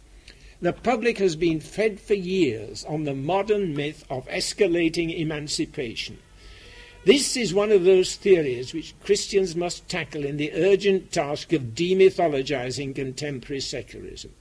The 0.59 0.73
public 0.73 1.19
has 1.19 1.35
been 1.35 1.59
fed 1.59 1.99
for 1.99 2.15
years 2.15 2.83
on 2.85 3.03
the 3.03 3.13
modern 3.13 3.75
myth 3.75 4.03
of 4.09 4.27
escalating 4.27 5.15
emancipation. 5.15 6.17
This 7.05 7.37
is 7.37 7.53
one 7.53 7.71
of 7.71 7.83
those 7.83 8.15
theories 8.15 8.73
which 8.73 8.95
Christians 9.03 9.55
must 9.55 9.87
tackle 9.87 10.25
in 10.25 10.37
the 10.37 10.51
urgent 10.53 11.11
task 11.11 11.53
of 11.53 11.75
demythologizing 11.75 12.95
contemporary 12.95 13.61
secularism. 13.61 14.31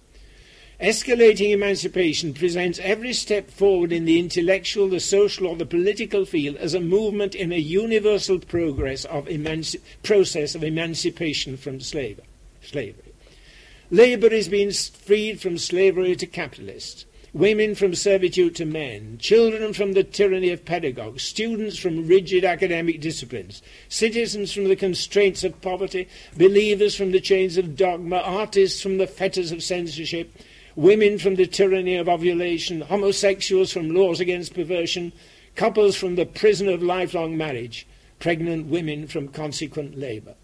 Escalating 0.80 1.52
emancipation 1.52 2.34
presents 2.34 2.78
every 2.80 3.12
step 3.12 3.50
forward 3.50 3.92
in 3.92 4.04
the 4.04 4.18
intellectual, 4.18 4.88
the 4.88 5.00
social, 5.00 5.46
or 5.46 5.56
the 5.56 5.64
political 5.64 6.24
field 6.24 6.56
as 6.56 6.74
a 6.74 6.80
movement 6.80 7.34
in 7.34 7.52
a 7.52 7.56
universal 7.56 8.38
progress 8.38 9.04
of 9.04 9.26
emanci- 9.26 9.80
process 10.02 10.54
of 10.54 10.64
emancipation 10.64 11.56
from 11.56 11.80
slavery. 11.80 13.05
Labour 13.90 14.32
is 14.32 14.48
being 14.48 14.72
freed 14.72 15.40
from 15.40 15.58
slavery 15.58 16.16
to 16.16 16.26
capitalists, 16.26 17.06
women 17.32 17.76
from 17.76 17.94
servitude 17.94 18.56
to 18.56 18.64
men, 18.64 19.16
children 19.18 19.72
from 19.72 19.92
the 19.92 20.02
tyranny 20.02 20.50
of 20.50 20.64
pedagogues, 20.64 21.22
students 21.22 21.78
from 21.78 22.08
rigid 22.08 22.44
academic 22.44 23.00
disciplines, 23.00 23.62
citizens 23.88 24.52
from 24.52 24.64
the 24.64 24.74
constraints 24.74 25.44
of 25.44 25.60
poverty, 25.60 26.08
believers 26.36 26.96
from 26.96 27.12
the 27.12 27.20
chains 27.20 27.56
of 27.56 27.76
dogma, 27.76 28.16
artists 28.16 28.82
from 28.82 28.98
the 28.98 29.06
fetters 29.06 29.52
of 29.52 29.62
censorship, 29.62 30.34
women 30.74 31.16
from 31.16 31.36
the 31.36 31.46
tyranny 31.46 31.94
of 31.94 32.08
ovulation, 32.08 32.80
homosexuals 32.80 33.72
from 33.72 33.94
laws 33.94 34.18
against 34.18 34.52
perversion, 34.52 35.12
couples 35.54 35.94
from 35.94 36.16
the 36.16 36.26
prison 36.26 36.68
of 36.68 36.82
lifelong 36.82 37.36
marriage, 37.36 37.86
pregnant 38.18 38.66
women 38.66 39.06
from 39.06 39.28
consequent 39.28 39.96
labour. 39.96 40.34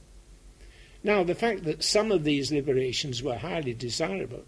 Now, 1.05 1.25
the 1.25 1.35
fact 1.35 1.65
that 1.65 1.83
some 1.83 2.12
of 2.12 2.25
these 2.25 2.53
liberations 2.53 3.23
were 3.23 3.38
highly 3.38 3.75
desirable 3.75 4.45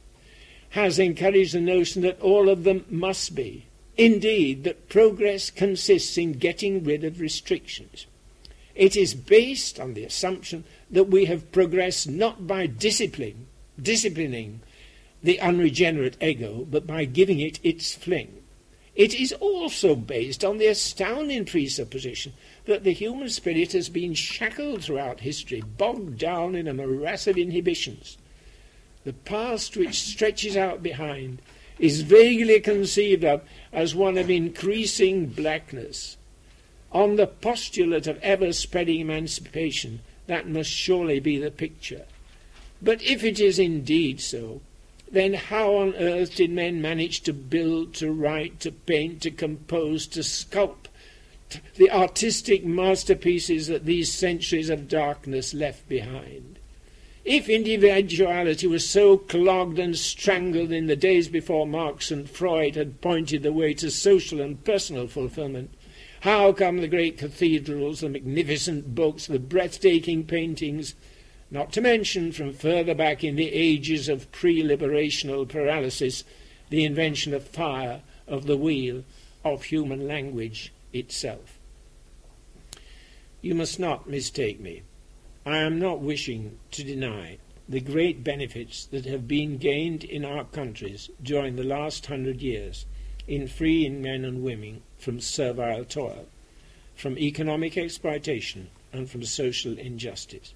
has 0.71 0.99
encouraged 0.99 1.55
the 1.55 1.61
notion 1.61 2.03
that 2.03 2.21
all 2.21 2.49
of 2.49 2.65
them 2.65 2.85
must 2.89 3.35
be. 3.35 3.67
Indeed, 3.97 4.65
that 4.65 4.89
progress 4.89 5.51
consists 5.51 6.19
in 6.19 6.33
getting 6.33 6.83
rid 6.83 7.05
of 7.05 7.21
restrictions. 7.21 8.07
It 8.75 8.97
is 8.97 9.15
based 9.15 9.79
on 9.79 9.95
the 9.95 10.05
assumption 10.05 10.65
that 10.91 11.05
we 11.05 11.27
have 11.27 11.53
progressed 11.53 12.09
not 12.09 12.47
by 12.47 12.67
discipline, 12.67 13.47
disciplining 13.81 14.61
the 15.23 15.41
unregenerate 15.41 16.21
ego, 16.23 16.67
but 16.69 16.87
by 16.87 17.05
giving 17.05 17.41
it 17.41 17.61
its 17.63 17.95
fling. 17.95 18.44
It 18.95 19.15
is 19.15 19.33
also 19.33 19.97
based 19.97 20.45
on 20.45 20.59
the 20.59 20.69
astounding 20.69 21.47
presupposition 21.47 22.33
that 22.67 22.85
the 22.85 22.93
human 22.93 23.29
spirit 23.29 23.73
has 23.73 23.89
been 23.89 24.15
shackled 24.15 24.85
throughout 24.85 25.21
history, 25.21 25.63
bogged 25.63 26.19
down 26.19 26.55
in 26.55 26.69
a 26.69 26.75
morass 26.75 27.27
of 27.27 27.37
inhibitions. 27.37 28.17
The 29.05 29.13
past 29.13 29.77
which 29.77 30.01
stretches 30.01 30.57
out 30.57 30.83
behind 30.83 31.43
is 31.79 32.03
vaguely 32.03 32.61
conceived 32.61 33.25
of 33.25 33.43
as 33.73 33.95
one 33.95 34.17
of 34.17 34.31
increasing 34.31 35.27
blackness. 35.27 36.17
On 36.93 37.17
the 37.17 37.27
postulate 37.27 38.07
of 38.07 38.19
ever 38.23 38.53
spreading 38.53 39.01
emancipation, 39.01 40.01
that 40.29 40.49
must 40.49 40.71
surely 40.71 41.19
be 41.19 41.37
the 41.37 41.51
picture. 41.51 42.07
But 42.81 43.03
if 43.03 43.25
it 43.25 43.41
is 43.41 43.59
indeed 43.59 44.21
so, 44.21 44.61
then 45.15 45.35
how 45.35 45.77
on 45.77 45.95
earth 45.95 46.37
did 46.37 46.51
men 46.51 46.83
manage 46.83 47.23
to 47.23 47.33
build, 47.33 47.95
to 47.95 48.13
write, 48.13 48.61
to 48.61 48.73
paint, 48.73 49.23
to 49.23 49.31
compose, 49.31 50.07
to 50.09 50.21
sculpt 50.21 50.89
the 51.77 51.91
artistic 51.91 52.65
masterpieces 52.65 53.69
that 53.69 53.87
these 53.87 54.13
centuries 54.13 54.69
of 54.69 54.89
darkness 54.89 55.55
left 55.55 55.89
behind? 55.89 56.59
If 57.25 57.49
individuality 57.49 58.67
was 58.67 58.87
so 58.87 59.17
clogged 59.17 59.79
and 59.79 59.97
strangled 59.97 60.73
in 60.73 60.89
the 60.89 60.97
days 60.97 61.29
before 61.29 61.67
Marx 61.67 62.11
and 62.11 62.29
Freud 62.29 62.75
had 62.75 63.01
pointed 63.01 63.43
the 63.43 63.53
way 63.53 63.73
to 63.75 63.91
social 63.91 64.43
and 64.43 64.63
personal 64.63 65.09
fulfillment, 65.09 65.71
how 66.21 66.53
come 66.53 66.79
the 66.79 66.89
great 66.89 67.17
cathedrals, 67.17 68.01
the 68.01 68.11
magnificent 68.11 68.95
books, 68.95 69.27
the 69.27 69.39
breathtaking 69.39 70.25
paintings, 70.25 70.95
not 71.55 71.71
to 71.71 71.81
mention 71.81 72.33
from 72.33 72.53
further 72.53 72.97
back 72.97 73.23
in 73.23 73.37
the 73.37 73.53
ages 73.53 74.09
of 74.09 74.31
pre-liberational 74.33 75.49
paralysis, 75.49 76.25
the 76.69 76.85
invention 76.85 77.33
of 77.33 77.47
fire, 77.47 78.03
of 78.27 78.47
the 78.47 78.57
wheel, 78.57 79.05
of 79.45 79.63
human 79.63 80.09
language 80.09 80.73
itself. 80.93 81.61
You 83.41 83.55
must 83.55 83.79
not 83.79 84.11
mistake 84.11 84.59
me. 84.59 84.83
I 85.47 85.59
am 85.59 85.79
not 85.79 86.01
wishing 86.01 86.59
to 86.73 86.83
deny 86.83 87.39
the 87.69 87.79
great 87.79 88.25
benefits 88.25 88.85
that 88.87 89.05
have 89.05 89.29
been 89.29 89.57
gained 89.57 90.03
in 90.03 90.25
our 90.25 90.43
countries 90.43 91.09
during 91.23 91.55
the 91.55 91.63
last 91.63 92.07
hundred 92.07 92.43
years 92.43 92.85
in 93.29 93.47
freeing 93.47 94.03
men 94.03 94.25
and 94.25 94.43
women 94.43 94.83
from 94.99 95.21
servile 95.21 95.85
toil, 95.85 96.27
from 96.97 97.17
economic 97.17 97.79
exploitation, 97.79 98.71
and 98.93 99.09
from 99.09 99.23
social 99.23 99.79
injustice. 99.79 100.53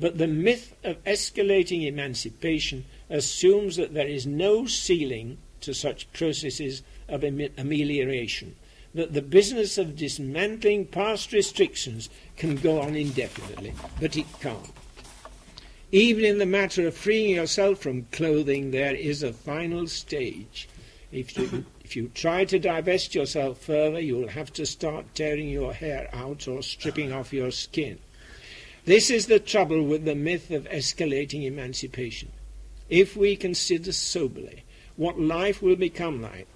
But 0.00 0.18
the 0.18 0.26
myth 0.26 0.74
of 0.82 1.02
escalating 1.04 1.86
emancipation 1.86 2.84
assumes 3.08 3.76
that 3.76 3.94
there 3.94 4.08
is 4.08 4.26
no 4.26 4.66
ceiling 4.66 5.38
to 5.60 5.72
such 5.72 6.12
processes 6.12 6.82
of 7.08 7.22
amelioration, 7.22 8.56
that 8.94 9.12
the 9.12 9.22
business 9.22 9.78
of 9.78 9.96
dismantling 9.96 10.86
past 10.86 11.32
restrictions 11.32 12.10
can 12.36 12.56
go 12.56 12.80
on 12.80 12.96
indefinitely, 12.96 13.72
but 14.00 14.16
it 14.16 14.26
can't. 14.40 14.72
Even 15.92 16.24
in 16.24 16.38
the 16.38 16.46
matter 16.46 16.88
of 16.88 16.96
freeing 16.96 17.36
yourself 17.36 17.78
from 17.78 18.06
clothing, 18.10 18.72
there 18.72 18.96
is 18.96 19.22
a 19.22 19.32
final 19.32 19.86
stage. 19.86 20.68
If 21.12 21.38
you, 21.38 21.64
if 21.84 21.94
you 21.94 22.10
try 22.14 22.44
to 22.46 22.58
divest 22.58 23.14
yourself 23.14 23.58
further, 23.58 24.00
you 24.00 24.16
will 24.16 24.28
have 24.28 24.52
to 24.54 24.66
start 24.66 25.14
tearing 25.14 25.48
your 25.48 25.72
hair 25.72 26.10
out 26.12 26.48
or 26.48 26.62
stripping 26.62 27.12
off 27.12 27.32
your 27.32 27.52
skin. 27.52 27.98
This 28.86 29.10
is 29.10 29.26
the 29.26 29.40
trouble 29.40 29.82
with 29.82 30.04
the 30.04 30.14
myth 30.14 30.50
of 30.50 30.64
escalating 30.64 31.44
emancipation. 31.44 32.30
If 32.90 33.16
we 33.16 33.34
consider 33.34 33.92
soberly 33.92 34.64
what 34.96 35.18
life 35.18 35.62
will 35.62 35.76
become 35.76 36.20
like, 36.20 36.46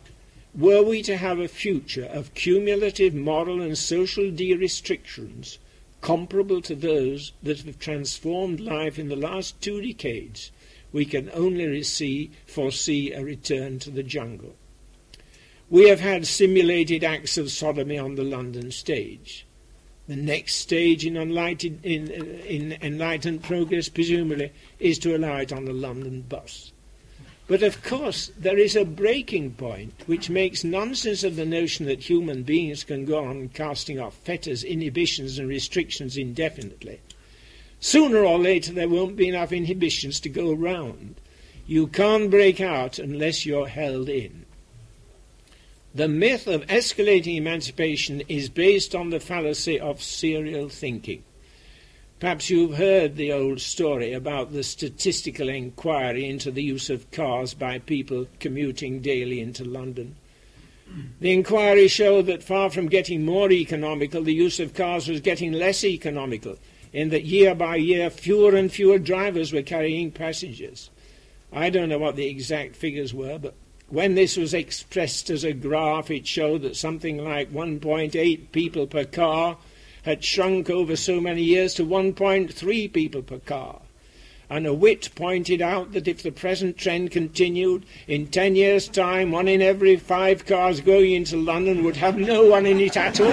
were 0.55 0.83
we 0.83 1.03
to 1.03 1.17
have 1.17 1.39
a 1.39 1.49
future 1.49 2.05
of 2.05 2.35
cumulative 2.35 3.15
moral 3.15 3.63
and 3.63 3.79
social 3.79 4.31
de-restrictions 4.31 5.59
comparable 6.03 6.61
to 6.63 6.75
those 6.75 7.33
that 7.43 7.63
have 7.63 7.79
transformed 7.79 8.61
life 8.61 8.99
in 8.99 9.09
the 9.09 9.17
last 9.17 9.61
two 9.63 9.81
decades, 9.81 10.53
we 10.93 11.07
can 11.07 11.31
only 11.33 11.83
see, 11.83 12.31
foresee 12.47 13.13
a 13.13 13.25
return 13.25 13.79
to 13.79 13.91
the 13.91 14.03
jungle. 14.03 14.55
We 15.71 15.89
have 15.89 16.01
had 16.01 16.27
simulated 16.27 17.05
acts 17.05 17.39
of 17.39 17.51
sodomy 17.51 17.99
on 17.99 18.15
the 18.15 18.23
London 18.23 18.71
stage. 18.71 19.47
The 20.09 20.17
next 20.17 20.55
stage 20.55 21.05
in 21.05 21.19
enlightened, 21.19 21.81
in, 21.85 22.11
in 22.11 22.79
enlightened 22.81 23.43
progress, 23.43 23.91
presumably, 23.91 24.53
is 24.81 24.99
to 25.01 25.15
allow 25.15 25.37
it 25.37 25.53
on 25.53 25.67
the 25.67 25.75
London 25.75 26.23
bus. 26.23 26.73
But 27.47 27.63
of 27.63 27.83
course, 27.83 28.31
there 28.39 28.59
is 28.59 28.75
a 28.75 28.87
breaking 28.87 29.53
point 29.53 29.93
which 30.07 30.31
makes 30.31 30.65
nonsense 30.65 31.25
of 31.25 31.37
the 31.37 31.45
notion 31.45 31.85
that 31.87 32.09
human 32.09 32.43
beings 32.43 32.85
can 32.85 33.05
go 33.05 33.25
on 33.25 33.51
casting 33.51 34.01
off 34.01 34.15
fetters, 34.25 34.65
inhibitions, 34.65 35.39
and 35.39 35.47
restrictions 35.49 36.17
indefinitely. 36.17 37.01
Sooner 37.81 38.25
or 38.25 38.39
later, 38.39 38.73
there 38.73 38.89
won't 38.89 39.17
be 39.17 39.29
enough 39.29 39.53
inhibitions 39.53 40.21
to 40.21 40.31
go 40.31 40.53
round. 40.53 41.17
You 41.67 41.87
can't 41.87 42.31
break 42.31 42.63
out 42.63 42.99
unless 42.99 43.45
you're 43.45 43.69
held 43.69 44.09
in. 44.09 44.47
The 45.95 46.09
myth 46.09 46.47
of 46.47 46.67
escalating 46.67 47.37
emancipation 47.37 48.23
is 48.29 48.51
based 48.51 48.95
on 48.95 49.11
the 49.11 49.21
fallacy 49.21 49.81
of 49.81 50.03
serial 50.03 50.69
thinking. 50.69 51.25
Perhaps 52.21 52.51
you've 52.51 52.77
heard 52.77 53.17
the 53.17 53.33
old 53.33 53.61
story 53.61 54.13
about 54.13 54.53
the 54.53 54.63
statistical 54.63 55.49
inquiry 55.49 56.29
into 56.29 56.51
the 56.51 56.63
use 56.63 56.91
of 56.91 57.11
cars 57.11 57.55
by 57.55 57.79
people 57.79 58.27
commuting 58.39 59.01
daily 59.01 59.41
into 59.41 59.65
London. 59.65 60.17
The 61.21 61.33
inquiry 61.33 61.89
showed 61.89 62.27
that 62.27 62.43
far 62.43 62.71
from 62.71 62.89
getting 62.89 63.25
more 63.25 63.51
economical, 63.51 64.23
the 64.23 64.35
use 64.35 64.59
of 64.59 64.75
cars 64.75 65.09
was 65.09 65.21
getting 65.21 65.53
less 65.53 65.85
economical, 65.85 66.57
in 66.93 67.11
that 67.11 67.25
year 67.25 67.55
by 67.55 67.77
year 67.77 68.11
fewer 68.11 68.55
and 68.55 68.73
fewer 68.73 68.99
drivers 68.99 69.53
were 69.53 69.63
carrying 69.63 70.11
passengers. 70.11 70.91
I 71.53 71.71
don't 71.71 71.89
know 71.89 71.99
what 71.99 72.17
the 72.17 72.27
exact 72.27 72.75
figures 72.75 73.15
were, 73.15 73.39
but 73.39 73.55
when 73.91 74.15
this 74.15 74.37
was 74.37 74.53
expressed 74.53 75.31
as 75.31 75.45
a 75.45 75.53
graph, 75.53 76.11
it 76.11 76.27
showed 76.27 76.63
that 76.63 76.77
something 76.77 77.25
like 77.25 77.53
1.8 77.53 78.53
people 78.53 78.87
per 78.87 79.05
car 79.05 79.57
had 80.03 80.23
shrunk 80.23 80.71
over 80.71 80.97
so 80.97 81.21
many 81.21 81.43
years 81.43 81.75
to 81.75 81.85
1.3 81.85 82.93
people 82.93 83.23
per 83.23 83.39
car. 83.39 83.81
And 84.51 84.67
a 84.67 84.73
wit 84.73 85.11
pointed 85.15 85.61
out 85.61 85.93
that 85.93 86.09
if 86.09 86.23
the 86.23 86.31
present 86.31 86.79
trend 86.79 87.11
continued, 87.11 87.85
in 88.07 88.29
10 88.29 88.57
years' 88.57 88.89
time, 88.89 89.31
one 89.31 89.49
in 89.49 89.61
every 89.61 89.97
five 89.97 90.47
cars 90.47 90.81
going 90.81 91.13
into 91.13 91.37
London 91.37 91.85
would 91.85 91.97
have 91.97 92.17
no 92.17 92.47
one 92.47 92.65
in 92.65 92.81
it 92.81 92.97
at 92.97 93.21
all. 93.21 93.29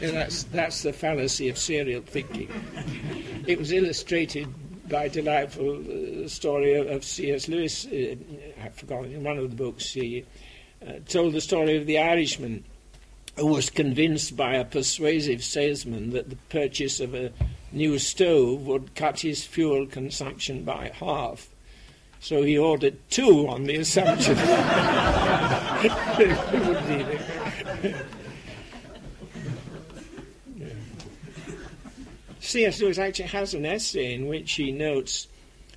that's, 0.00 0.44
that's 0.44 0.82
the 0.82 0.92
fallacy 0.92 1.48
of 1.48 1.58
serial 1.58 2.02
thinking. 2.02 2.48
It 3.46 3.58
was 3.58 3.72
illustrated 3.72 4.48
by 4.88 5.08
delightful 5.08 6.24
uh, 6.24 6.28
story 6.28 6.74
of, 6.74 6.86
of 6.88 7.04
C.S. 7.04 7.48
Lewis. 7.48 7.86
Uh, 7.86 8.16
I've 8.62 8.74
forgotten, 8.74 9.12
in 9.12 9.24
one 9.24 9.38
of 9.38 9.50
the 9.50 9.56
books, 9.56 9.92
he 9.92 10.24
uh, 10.86 10.94
told 11.08 11.32
the 11.32 11.40
story 11.40 11.76
of 11.76 11.86
the 11.86 11.98
Irishman 11.98 12.64
who 13.36 13.46
was 13.46 13.70
convinced 13.70 14.36
by 14.36 14.54
a 14.54 14.64
persuasive 14.64 15.42
salesman 15.42 16.10
that 16.10 16.30
the 16.30 16.36
purchase 16.50 17.00
of 17.00 17.14
a 17.14 17.32
new 17.72 17.98
stove 17.98 18.66
would 18.66 18.94
cut 18.94 19.20
his 19.20 19.44
fuel 19.44 19.86
consumption 19.86 20.62
by 20.64 20.92
half. 20.94 21.48
So 22.20 22.42
he 22.42 22.56
ordered 22.56 22.96
two 23.10 23.48
on 23.48 23.64
the 23.64 23.76
assumption. 23.76 24.36
C.S. 32.54 32.80
Lewis 32.80 32.98
actually 32.98 33.30
has 33.30 33.52
an 33.52 33.66
essay 33.66 34.14
in 34.14 34.28
which 34.28 34.52
he 34.52 34.70
notes 34.70 35.26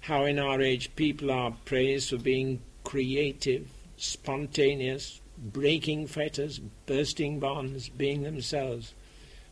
how 0.02 0.26
in 0.26 0.38
our 0.38 0.62
age 0.62 0.96
people 0.96 1.32
are 1.32 1.58
praised 1.66 2.12
for 2.12 2.18
being 2.18 2.62
creative, 2.84 3.68
spontaneous, 3.98 5.20
breaking 5.40 6.06
fetters, 6.06 6.60
bursting 6.86 7.40
bonds, 7.40 7.90
being 7.90 8.22
themselves. 8.22 8.94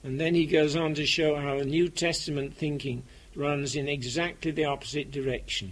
And 0.04 0.22
then 0.22 0.36
he 0.36 0.46
goes 0.46 0.76
on 0.76 0.94
to 0.94 1.06
show 1.08 1.36
how 1.36 1.56
New 1.58 1.90
Testament 1.90 2.56
thinking 2.56 3.02
runs 3.36 3.76
in 3.76 3.88
exactly 3.88 4.52
the 4.52 4.66
opposite 4.66 5.10
direction. 5.10 5.72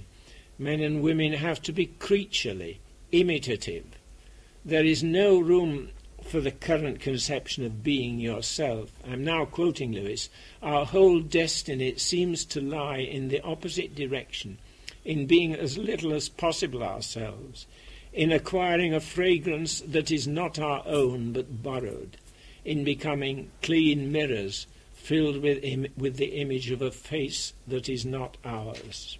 Men 0.57 0.79
and 0.79 1.03
women 1.03 1.33
have 1.33 1.61
to 1.61 1.71
be 1.71 1.85
creaturely, 1.85 2.79
imitative. 3.11 3.85
There 4.65 4.85
is 4.85 5.03
no 5.03 5.37
room 5.37 5.91
for 6.25 6.41
the 6.41 6.51
current 6.51 6.99
conception 6.99 7.65
of 7.65 7.83
being 7.83 8.19
yourself. 8.19 8.91
I'm 9.07 9.23
now 9.23 9.45
quoting 9.45 9.91
Lewis. 9.91 10.29
Our 10.61 10.85
whole 10.85 11.19
destiny 11.19 11.95
seems 11.97 12.45
to 12.45 12.61
lie 12.61 12.97
in 12.97 13.27
the 13.27 13.41
opposite 13.41 13.95
direction, 13.95 14.57
in 15.05 15.25
being 15.25 15.53
as 15.53 15.77
little 15.77 16.13
as 16.13 16.29
possible 16.29 16.83
ourselves, 16.83 17.67
in 18.13 18.31
acquiring 18.31 18.93
a 18.93 18.99
fragrance 18.99 19.81
that 19.81 20.11
is 20.11 20.27
not 20.27 20.59
our 20.59 20.83
own 20.85 21.33
but 21.33 21.63
borrowed, 21.63 22.17
in 22.63 22.83
becoming 22.83 23.51
clean 23.61 24.11
mirrors 24.11 24.67
filled 24.93 25.41
with, 25.41 25.63
Im- 25.63 25.91
with 25.97 26.17
the 26.17 26.39
image 26.39 26.71
of 26.71 26.81
a 26.81 26.91
face 26.91 27.53
that 27.67 27.89
is 27.89 28.05
not 28.05 28.37
ours. 28.45 29.17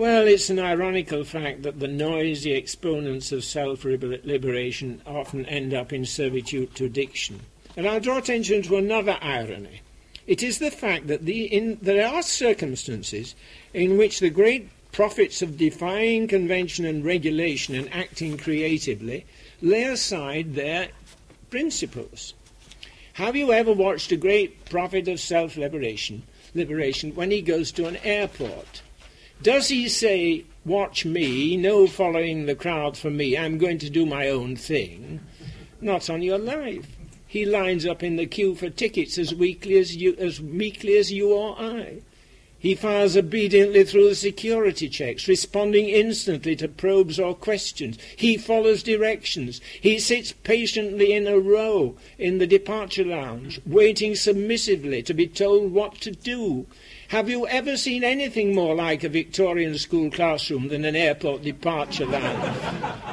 Well, 0.00 0.26
it's 0.26 0.48
an 0.48 0.58
ironical 0.58 1.24
fact 1.24 1.62
that 1.64 1.78
the 1.78 1.86
noisy 1.86 2.52
exponents 2.52 3.32
of 3.32 3.44
self 3.44 3.84
liberation 3.84 5.02
often 5.04 5.44
end 5.44 5.74
up 5.74 5.92
in 5.92 6.06
servitude 6.06 6.74
to 6.76 6.86
addiction. 6.86 7.40
And 7.76 7.86
I'll 7.86 8.00
draw 8.00 8.16
attention 8.16 8.62
to 8.62 8.78
another 8.78 9.18
irony. 9.20 9.82
It 10.26 10.42
is 10.42 10.58
the 10.58 10.70
fact 10.70 11.08
that 11.08 11.26
the, 11.26 11.44
in, 11.44 11.76
there 11.82 12.08
are 12.08 12.22
circumstances 12.22 13.34
in 13.74 13.98
which 13.98 14.20
the 14.20 14.30
great 14.30 14.70
prophets 14.90 15.42
of 15.42 15.58
defying 15.58 16.28
convention 16.28 16.86
and 16.86 17.04
regulation 17.04 17.74
and 17.74 17.92
acting 17.92 18.38
creatively 18.38 19.26
lay 19.60 19.82
aside 19.82 20.54
their 20.54 20.88
principles. 21.50 22.32
Have 23.12 23.36
you 23.36 23.52
ever 23.52 23.74
watched 23.74 24.12
a 24.12 24.16
great 24.16 24.64
prophet 24.64 25.08
of 25.08 25.20
self 25.20 25.58
liberation 25.58 26.22
when 26.54 27.30
he 27.30 27.42
goes 27.42 27.70
to 27.72 27.84
an 27.84 27.98
airport? 27.98 28.80
Does 29.42 29.68
he 29.68 29.88
say, 29.88 30.44
Watch 30.66 31.06
me, 31.06 31.56
no 31.56 31.86
following 31.86 32.44
the 32.44 32.54
crowd 32.54 32.98
for 32.98 33.08
me, 33.08 33.38
I'm 33.38 33.56
going 33.56 33.78
to 33.78 33.88
do 33.88 34.04
my 34.04 34.28
own 34.28 34.54
thing? 34.54 35.20
Not 35.80 36.10
on 36.10 36.20
your 36.20 36.38
life. 36.38 36.98
He 37.26 37.46
lines 37.46 37.86
up 37.86 38.02
in 38.02 38.16
the 38.16 38.26
queue 38.26 38.54
for 38.54 38.68
tickets 38.68 39.16
as 39.16 39.34
weakly 39.34 39.78
as 39.78 39.96
you, 39.96 40.14
as 40.18 40.42
meekly 40.42 40.98
as 40.98 41.10
you 41.10 41.32
or 41.32 41.58
I. 41.58 42.02
He 42.58 42.74
files 42.74 43.16
obediently 43.16 43.84
through 43.84 44.10
the 44.10 44.14
security 44.14 44.90
checks, 44.90 45.26
responding 45.26 45.88
instantly 45.88 46.54
to 46.56 46.68
probes 46.68 47.18
or 47.18 47.34
questions. 47.34 47.96
He 48.14 48.36
follows 48.36 48.82
directions. 48.82 49.62
He 49.80 49.98
sits 49.98 50.32
patiently 50.32 51.14
in 51.14 51.26
a 51.26 51.38
row 51.38 51.96
in 52.18 52.36
the 52.36 52.46
departure 52.46 53.06
lounge, 53.06 53.62
waiting 53.64 54.14
submissively 54.14 55.02
to 55.04 55.14
be 55.14 55.26
told 55.26 55.72
what 55.72 55.94
to 56.02 56.10
do. 56.10 56.66
Have 57.10 57.28
you 57.28 57.44
ever 57.48 57.76
seen 57.76 58.04
anything 58.04 58.54
more 58.54 58.76
like 58.76 59.02
a 59.02 59.08
Victorian 59.08 59.76
school 59.76 60.12
classroom 60.12 60.68
than 60.68 60.84
an 60.84 60.94
airport 60.94 61.42
departure 61.42 62.06
lounge? 62.06 62.56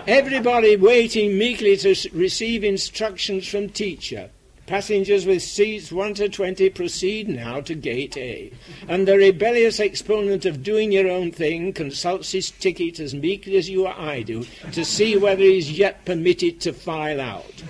Everybody 0.06 0.76
waiting 0.76 1.36
meekly 1.36 1.76
to 1.78 1.96
receive 2.14 2.64
instructions 2.64 3.48
from 3.48 3.70
teacher. 3.70 4.30
Passengers 4.68 5.26
with 5.26 5.42
seats 5.42 5.92
1 5.92 6.14
to 6.14 6.30
20 6.30 6.70
proceed 6.70 7.28
now 7.28 7.60
to 7.62 7.74
gate 7.74 8.16
A. 8.18 8.54
And 8.88 9.08
the 9.08 9.18
rebellious 9.18 9.80
exponent 9.80 10.46
of 10.46 10.62
doing 10.62 10.92
your 10.92 11.10
own 11.10 11.32
thing 11.32 11.74
consults 11.74 12.34
his 12.34 12.52
ticket 12.52 13.00
as 13.00 13.16
meekly 13.16 13.58
as 13.58 13.68
you 13.68 13.88
or 13.88 13.98
I 13.98 14.22
do 14.22 14.46
to 14.74 14.86
see 14.86 15.18
whether 15.18 15.42
he's 15.42 15.72
yet 15.72 16.06
permitted 16.06 16.62
to 16.62 16.72
file 16.72 17.20
out. 17.20 17.64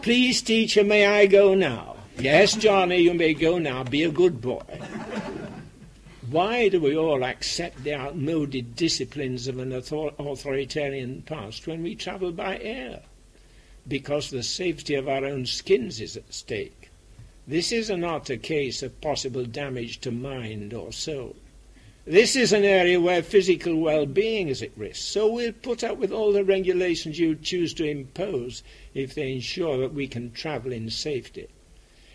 Please, 0.00 0.40
teacher, 0.40 0.82
may 0.82 1.04
I 1.04 1.26
go 1.26 1.54
now? 1.54 1.96
Yes, 2.18 2.54
Johnny, 2.54 2.98
you 2.98 3.14
may 3.14 3.34
go 3.34 3.58
now. 3.58 3.84
Be 3.84 4.04
a 4.04 4.10
good 4.10 4.40
boy. 4.40 4.62
Why 6.32 6.68
do 6.70 6.80
we 6.80 6.96
all 6.96 7.24
accept 7.24 7.84
the 7.84 7.92
outmoded 7.92 8.74
disciplines 8.74 9.48
of 9.48 9.58
an 9.58 9.70
author- 9.70 10.14
authoritarian 10.18 11.24
past 11.26 11.66
when 11.66 11.82
we 11.82 11.94
travel 11.94 12.32
by 12.32 12.58
air? 12.58 13.02
Because 13.86 14.30
the 14.30 14.42
safety 14.42 14.94
of 14.94 15.06
our 15.06 15.26
own 15.26 15.44
skins 15.44 16.00
is 16.00 16.16
at 16.16 16.32
stake. 16.32 16.88
This 17.46 17.70
is 17.70 17.90
not 17.90 18.30
a 18.30 18.38
case 18.38 18.82
of 18.82 18.98
possible 19.02 19.44
damage 19.44 20.00
to 20.00 20.10
mind 20.10 20.72
or 20.72 20.90
soul. 20.90 21.36
This 22.06 22.34
is 22.34 22.54
an 22.54 22.64
area 22.64 22.98
where 22.98 23.22
physical 23.22 23.76
well-being 23.76 24.48
is 24.48 24.62
at 24.62 24.70
risk, 24.74 25.02
so 25.02 25.30
we'll 25.30 25.52
put 25.52 25.84
up 25.84 25.98
with 25.98 26.12
all 26.12 26.32
the 26.32 26.44
regulations 26.44 27.18
you 27.18 27.34
choose 27.34 27.74
to 27.74 27.84
impose 27.84 28.62
if 28.94 29.14
they 29.14 29.34
ensure 29.34 29.76
that 29.76 29.92
we 29.92 30.06
can 30.06 30.32
travel 30.32 30.72
in 30.72 30.88
safety. 30.88 31.48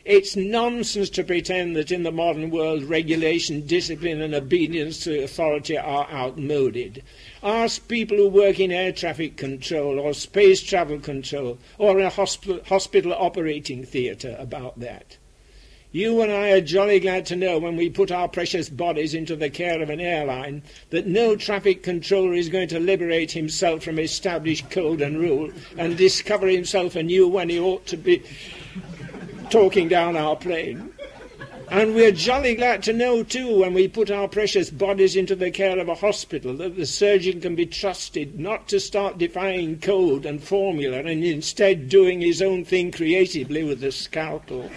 It's 0.07 0.37
nonsense 0.37 1.09
to 1.09 1.23
pretend 1.25 1.75
that 1.75 1.91
in 1.91 2.03
the 2.03 2.13
modern 2.13 2.49
world 2.49 2.85
regulation, 2.85 3.67
discipline 3.67 4.21
and 4.21 4.33
obedience 4.33 5.03
to 5.03 5.21
authority 5.21 5.77
are 5.77 6.09
outmoded. 6.09 7.03
Ask 7.43 7.89
people 7.89 8.15
who 8.15 8.29
work 8.29 8.57
in 8.57 8.71
air 8.71 8.93
traffic 8.93 9.35
control 9.35 9.99
or 9.99 10.13
space 10.13 10.63
travel 10.63 10.99
control 10.99 11.57
or 11.77 11.99
in 11.99 12.05
a 12.05 12.09
hospital, 12.09 12.61
hospital 12.67 13.11
operating 13.11 13.83
theatre 13.83 14.37
about 14.39 14.79
that. 14.79 15.17
You 15.91 16.21
and 16.21 16.31
I 16.31 16.51
are 16.51 16.61
jolly 16.61 17.01
glad 17.01 17.25
to 17.25 17.35
know 17.35 17.59
when 17.59 17.75
we 17.75 17.89
put 17.89 18.09
our 18.09 18.29
precious 18.29 18.69
bodies 18.69 19.13
into 19.13 19.35
the 19.35 19.49
care 19.49 19.81
of 19.81 19.89
an 19.89 19.99
airline 19.99 20.63
that 20.89 21.05
no 21.05 21.35
traffic 21.35 21.83
controller 21.83 22.33
is 22.33 22.47
going 22.47 22.69
to 22.69 22.79
liberate 22.79 23.33
himself 23.33 23.83
from 23.83 23.99
established 23.99 24.69
code 24.69 25.01
and 25.01 25.19
rule 25.19 25.51
and 25.77 25.97
discover 25.97 26.47
himself 26.47 26.95
anew 26.95 27.27
when 27.27 27.49
he 27.49 27.59
ought 27.59 27.85
to 27.87 27.97
be 27.97 28.23
talking 29.49 29.87
down 29.87 30.15
our 30.15 30.35
plane. 30.35 30.93
And 31.69 31.95
we're 31.95 32.13
jolly 32.13 32.55
glad 32.55 32.81
to 32.83 32.93
know, 32.93 33.23
too, 33.23 33.59
when 33.59 33.73
we 33.73 33.89
put 33.89 34.09
our 34.09 34.29
precious 34.29 34.69
bodies 34.69 35.17
into 35.17 35.35
the 35.35 35.51
care 35.51 35.77
of 35.79 35.89
a 35.89 35.95
hospital, 35.95 36.55
that 36.57 36.77
the 36.77 36.85
surgeon 36.85 37.41
can 37.41 37.55
be 37.55 37.65
trusted 37.65 38.39
not 38.39 38.69
to 38.69 38.79
start 38.79 39.17
defying 39.17 39.79
code 39.79 40.25
and 40.25 40.41
formula 40.41 40.99
and 40.99 41.25
instead 41.25 41.89
doing 41.89 42.21
his 42.21 42.41
own 42.41 42.63
thing 42.63 42.93
creatively 42.93 43.65
with 43.65 43.81
the 43.81 43.91
scalpel. 43.91 44.71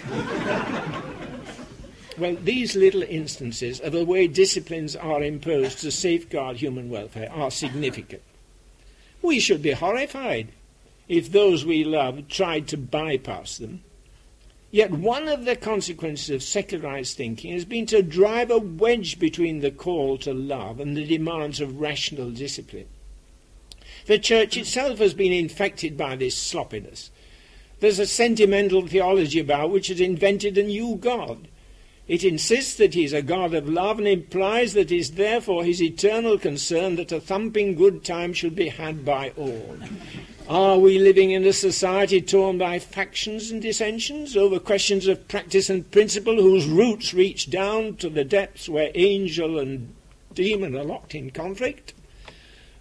well, 2.17 2.35
these 2.43 2.75
little 2.75 3.03
instances 3.03 3.79
of 3.79 3.93
the 3.93 4.03
way 4.03 4.27
disciplines 4.27 4.93
are 4.97 5.23
imposed 5.23 5.79
to 5.79 5.91
safeguard 5.91 6.57
human 6.57 6.89
welfare 6.89 7.31
are 7.31 7.51
significant. 7.51 8.21
We 9.21 9.39
should 9.39 9.61
be 9.61 9.71
horrified 9.71 10.49
if 11.07 11.31
those 11.31 11.63
we 11.63 11.85
love 11.85 12.27
tried 12.27 12.67
to 12.69 12.77
bypass 12.77 13.57
them 13.57 13.83
Yet 14.71 14.91
one 14.91 15.27
of 15.27 15.43
the 15.43 15.57
consequences 15.57 16.29
of 16.29 16.41
secularized 16.41 17.17
thinking 17.17 17.51
has 17.51 17.65
been 17.65 17.85
to 17.87 18.01
drive 18.01 18.49
a 18.49 18.57
wedge 18.57 19.19
between 19.19 19.59
the 19.59 19.71
call 19.71 20.17
to 20.19 20.33
love 20.33 20.79
and 20.79 20.95
the 20.95 21.05
demands 21.05 21.59
of 21.59 21.81
rational 21.81 22.31
discipline. 22.31 22.87
The 24.05 24.17
church 24.17 24.55
itself 24.55 24.99
has 24.99 25.13
been 25.13 25.33
infected 25.33 25.97
by 25.97 26.15
this 26.15 26.37
sloppiness. 26.37 27.11
There's 27.81 27.99
a 27.99 28.05
sentimental 28.05 28.87
theology 28.87 29.39
about 29.39 29.71
which 29.71 29.87
has 29.87 29.99
invented 29.99 30.57
a 30.57 30.63
new 30.63 30.95
God. 30.95 31.49
It 32.07 32.23
insists 32.23 32.75
that 32.75 32.93
he's 32.93 33.13
a 33.13 33.21
God 33.21 33.53
of 33.53 33.67
love 33.67 33.99
and 33.99 34.07
implies 34.07 34.73
that 34.73 34.91
it 34.91 34.97
is 34.97 35.11
therefore 35.11 35.63
his 35.63 35.81
eternal 35.81 36.37
concern 36.37 36.95
that 36.95 37.11
a 37.11 37.19
thumping 37.19 37.75
good 37.75 38.03
time 38.03 38.33
should 38.33 38.55
be 38.55 38.69
had 38.69 39.03
by 39.03 39.31
all. 39.37 39.77
Are 40.51 40.77
we 40.77 40.99
living 40.99 41.31
in 41.31 41.45
a 41.45 41.53
society 41.53 42.19
torn 42.19 42.57
by 42.57 42.77
factions 42.77 43.51
and 43.51 43.61
dissensions 43.61 44.35
over 44.35 44.59
questions 44.59 45.07
of 45.07 45.29
practice 45.29 45.69
and 45.69 45.89
principle 45.91 46.35
whose 46.35 46.67
roots 46.67 47.13
reach 47.13 47.49
down 47.49 47.95
to 47.95 48.09
the 48.09 48.25
depths 48.25 48.67
where 48.67 48.91
angel 48.93 49.57
and 49.57 49.95
demon 50.33 50.75
are 50.75 50.83
locked 50.83 51.15
in 51.15 51.31
conflict? 51.31 51.93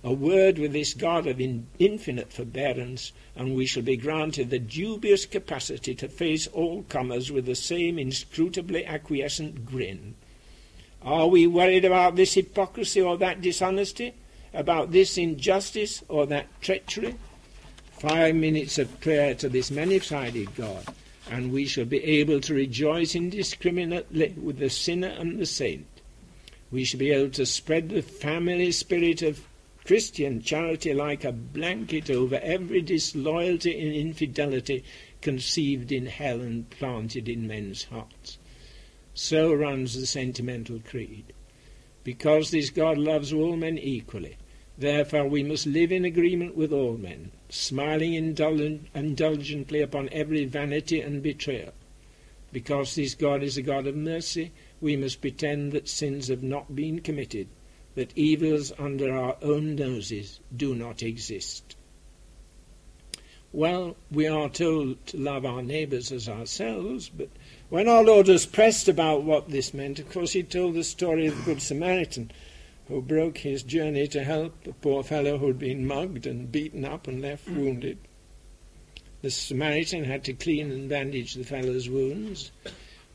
A 0.02 0.12
word 0.12 0.59
with 0.59 0.72
this 0.72 0.94
God 0.94 1.28
of 1.28 1.40
in 1.40 1.68
infinite 1.78 2.33
forbearance, 2.33 3.12
and 3.37 3.54
we 3.54 3.66
shall 3.66 3.85
be 3.85 3.96
granted 3.96 4.50
the 4.50 4.59
dubious 4.59 5.24
capacity 5.24 5.94
to 5.94 6.09
face 6.09 6.48
all 6.48 6.83
comers 6.88 7.30
with 7.30 7.46
the 7.46 7.54
same 7.54 8.00
inscrutably 8.00 8.85
acquiescent 8.85 9.64
grin. 9.64 10.16
Are 11.02 11.28
we 11.28 11.46
worried 11.46 11.85
about 11.85 12.16
this 12.16 12.35
hypocrisy 12.35 13.00
or 13.00 13.16
that 13.18 13.40
dishonesty? 13.40 14.14
About 14.52 14.90
this 14.90 15.16
injustice 15.16 16.02
or 16.09 16.26
that 16.26 16.48
treachery? 16.61 17.14
Five 18.01 18.35
minutes 18.35 18.79
of 18.79 18.99
prayer 19.01 19.35
to 19.35 19.47
this 19.47 19.71
many-sided 19.71 20.55
God, 20.55 20.87
and 21.31 21.53
we 21.53 21.67
shall 21.67 21.85
be 21.85 22.03
able 22.03 22.41
to 22.41 22.55
rejoice 22.55 23.15
indiscriminately 23.15 24.35
with 24.43 24.59
the 24.59 24.71
sinner 24.71 25.09
and 25.09 25.39
the 25.39 25.45
saint. 25.45 25.87
We 26.71 26.85
shall 26.85 26.99
be 26.99 27.11
able 27.11 27.31
to 27.33 27.45
spread 27.45 27.91
the 27.91 28.01
family 28.01 28.73
spirit 28.73 29.21
of 29.21 29.47
Christian 29.85 30.41
charity 30.41 30.95
like 30.95 31.25
a 31.25 31.33
blanket 31.33 32.09
over 32.09 32.37
every 32.37 32.81
disloyalty 32.81 33.79
and 33.79 33.95
infidelity 33.95 34.83
conceived 35.21 35.93
in 35.93 36.07
hell 36.07 36.41
and 36.41 36.71
planted 36.71 37.29
in 37.29 37.47
men's 37.47 37.85
hearts. 37.85 38.39
So 39.13 39.53
runs 39.53 39.95
the 39.95 40.07
sentimental 40.07 40.81
creed. 40.89 41.35
Because 42.03 42.51
this 42.51 42.71
God 42.71 42.97
loves 42.97 43.31
all 43.31 43.57
men 43.57 43.77
equally, 43.77 44.39
therefore 44.79 45.27
we 45.27 45.43
must 45.43 45.67
live 45.67 45.93
in 45.93 46.07
agreement 46.07 46.57
with 46.57 46.73
all 46.73 46.97
men, 46.97 47.33
smiling 47.51 48.15
indulgently 48.15 49.81
upon 49.83 50.09
every 50.13 50.45
vanity 50.45 51.01
and 51.01 51.23
betrayal. 51.23 51.73
Because 52.53 52.95
this 52.95 53.15
God 53.15 53.43
is 53.43 53.57
a 53.57 53.63
God 53.63 53.87
of 53.87 53.95
mercy, 53.97 54.53
we 54.81 54.97
must 54.97 55.21
pretend 55.21 55.73
that 55.73 55.89
sins 55.89 56.29
have 56.29 56.43
not 56.43 56.75
been 56.75 57.01
committed, 57.01 57.49
that 57.95 58.17
evils 58.17 58.73
under 58.79 59.17
our 59.17 59.37
own 59.43 59.77
noses 59.77 60.41
do 60.57 60.75
not 60.75 61.03
exist. 61.03 61.77
Well, 63.53 63.97
we 64.13 64.29
are 64.29 64.49
told 64.49 65.05
to 65.09 65.17
love 65.17 65.45
our 65.45 65.63
neighbours 65.63 66.13
as 66.13 66.29
ourselves, 66.29 67.09
but 67.09 67.29
when 67.69 67.89
our 67.89 68.05
Lord 68.05 68.29
was 68.29 68.47
pressed 68.47 68.89
about 68.89 69.25
what 69.25 69.51
this 69.51 69.75
meant, 69.75 69.99
of 69.99 70.09
course, 70.09 70.33
he 70.33 70.45
told 70.45 70.75
the 70.75 70.85
story 70.85 71.27
of 71.27 71.37
the 71.37 71.43
Good 71.43 71.63
Samaritan 71.63 72.31
who 72.90 73.00
broke 73.00 73.38
his 73.38 73.62
journey 73.62 74.09
to 74.09 74.24
help 74.24 74.66
a 74.66 74.72
poor 74.72 75.05
fellow 75.05 75.38
who'd 75.38 75.61
been 75.61 75.87
mugged 75.87 76.26
and 76.26 76.50
beaten 76.50 76.85
up 76.85 77.07
and 77.07 77.22
left 77.22 77.46
hmm. 77.46 77.57
wounded. 77.57 77.98
The 79.22 79.31
Samaritan 79.31 80.05
had 80.05 80.24
to 80.24 80.33
clean 80.33 80.72
and 80.72 80.88
bandage 80.88 81.35
the 81.35 81.44
fellow's 81.44 81.88
wounds, 81.88 82.50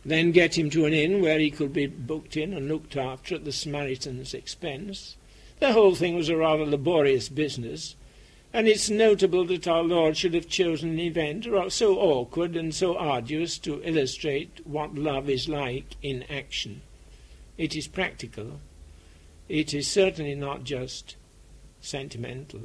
then 0.05 0.31
get 0.31 0.57
him 0.57 0.69
to 0.69 0.85
an 0.85 0.93
inn 0.93 1.21
where 1.21 1.39
he 1.39 1.51
could 1.51 1.73
be 1.73 1.88
booked 1.88 2.38
in 2.38 2.53
and 2.53 2.69
looked 2.69 2.95
after 2.95 3.35
at 3.35 3.43
the 3.43 3.51
Samaritan's 3.51 4.33
expense. 4.33 5.17
The 5.59 5.73
whole 5.73 5.95
thing 5.95 6.15
was 6.15 6.29
a 6.29 6.38
rather 6.38 6.65
laborious 6.65 7.27
business, 7.27 7.95
and 8.53 8.69
it's 8.69 8.89
notable 8.89 9.43
that 9.45 9.67
our 9.67 9.83
Lord 9.83 10.15
should 10.15 10.35
have 10.35 10.47
chosen 10.47 10.91
an 10.91 10.99
event 10.99 11.47
so 11.73 11.97
awkward 11.97 12.55
and 12.55 12.73
so 12.73 12.95
arduous 12.97 13.57
to 13.59 13.83
illustrate 13.83 14.61
what 14.65 14.95
love 14.95 15.29
is 15.29 15.49
like 15.49 15.95
in 16.01 16.23
action. 16.29 16.81
It 17.57 17.75
is 17.75 17.88
practical, 17.88 18.61
it 19.47 19.73
is 19.73 19.88
certainly 19.88 20.36
not 20.36 20.63
just 20.63 21.15
sentimental. 21.79 22.62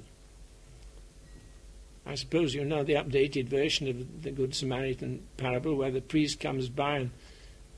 I 2.07 2.15
suppose 2.15 2.55
you 2.55 2.65
know 2.65 2.83
the 2.83 2.95
updated 2.95 3.49
version 3.49 3.89
of 3.89 4.23
the 4.23 4.31
Good 4.31 4.55
Samaritan 4.55 5.23
parable 5.37 5.77
where 5.77 5.91
the 5.91 6.01
priest 6.01 6.41
comes 6.41 6.69
by 6.69 6.97
and 6.97 7.11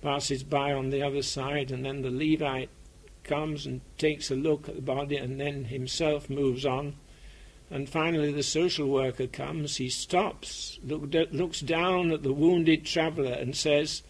passes 0.00 0.42
by 0.42 0.72
on 0.72 0.90
the 0.90 1.02
other 1.02 1.22
side, 1.22 1.70
and 1.70 1.84
then 1.84 2.02
the 2.02 2.10
Levite 2.10 2.70
comes 3.24 3.66
and 3.66 3.80
takes 3.98 4.30
a 4.30 4.34
look 4.34 4.68
at 4.68 4.76
the 4.76 4.82
body 4.82 5.16
and 5.16 5.40
then 5.40 5.64
himself 5.64 6.28
moves 6.28 6.66
on. 6.66 6.94
And 7.70 7.88
finally, 7.88 8.32
the 8.32 8.42
social 8.42 8.88
worker 8.88 9.26
comes, 9.26 9.76
he 9.76 9.88
stops, 9.88 10.78
look, 10.84 11.14
looks 11.32 11.60
down 11.60 12.10
at 12.10 12.22
the 12.22 12.32
wounded 12.32 12.84
traveller, 12.84 13.32
and 13.32 13.56
says, 13.56 14.02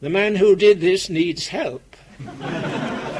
The 0.00 0.10
man 0.10 0.36
who 0.36 0.54
did 0.54 0.80
this 0.80 1.10
needs 1.10 1.48
help. 1.48 1.96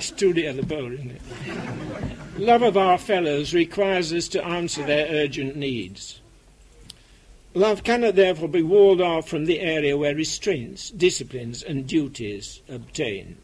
Studio 0.00 0.52
the 0.52 0.62
boat, 0.62 0.92
isn't 0.92 1.10
it? 1.10 1.22
Love 2.38 2.62
of 2.62 2.76
our 2.76 2.98
fellows 2.98 3.52
requires 3.52 4.12
us 4.12 4.28
to 4.28 4.44
answer 4.44 4.84
their 4.84 5.06
urgent 5.10 5.56
needs. 5.56 6.20
Love 7.54 7.82
cannot 7.82 8.14
therefore 8.14 8.48
be 8.48 8.62
walled 8.62 9.00
off 9.00 9.28
from 9.28 9.46
the 9.46 9.60
area 9.60 9.96
where 9.96 10.14
restraints, 10.14 10.90
disciplines, 10.90 11.62
and 11.62 11.86
duties 11.86 12.62
obtain. 12.68 13.36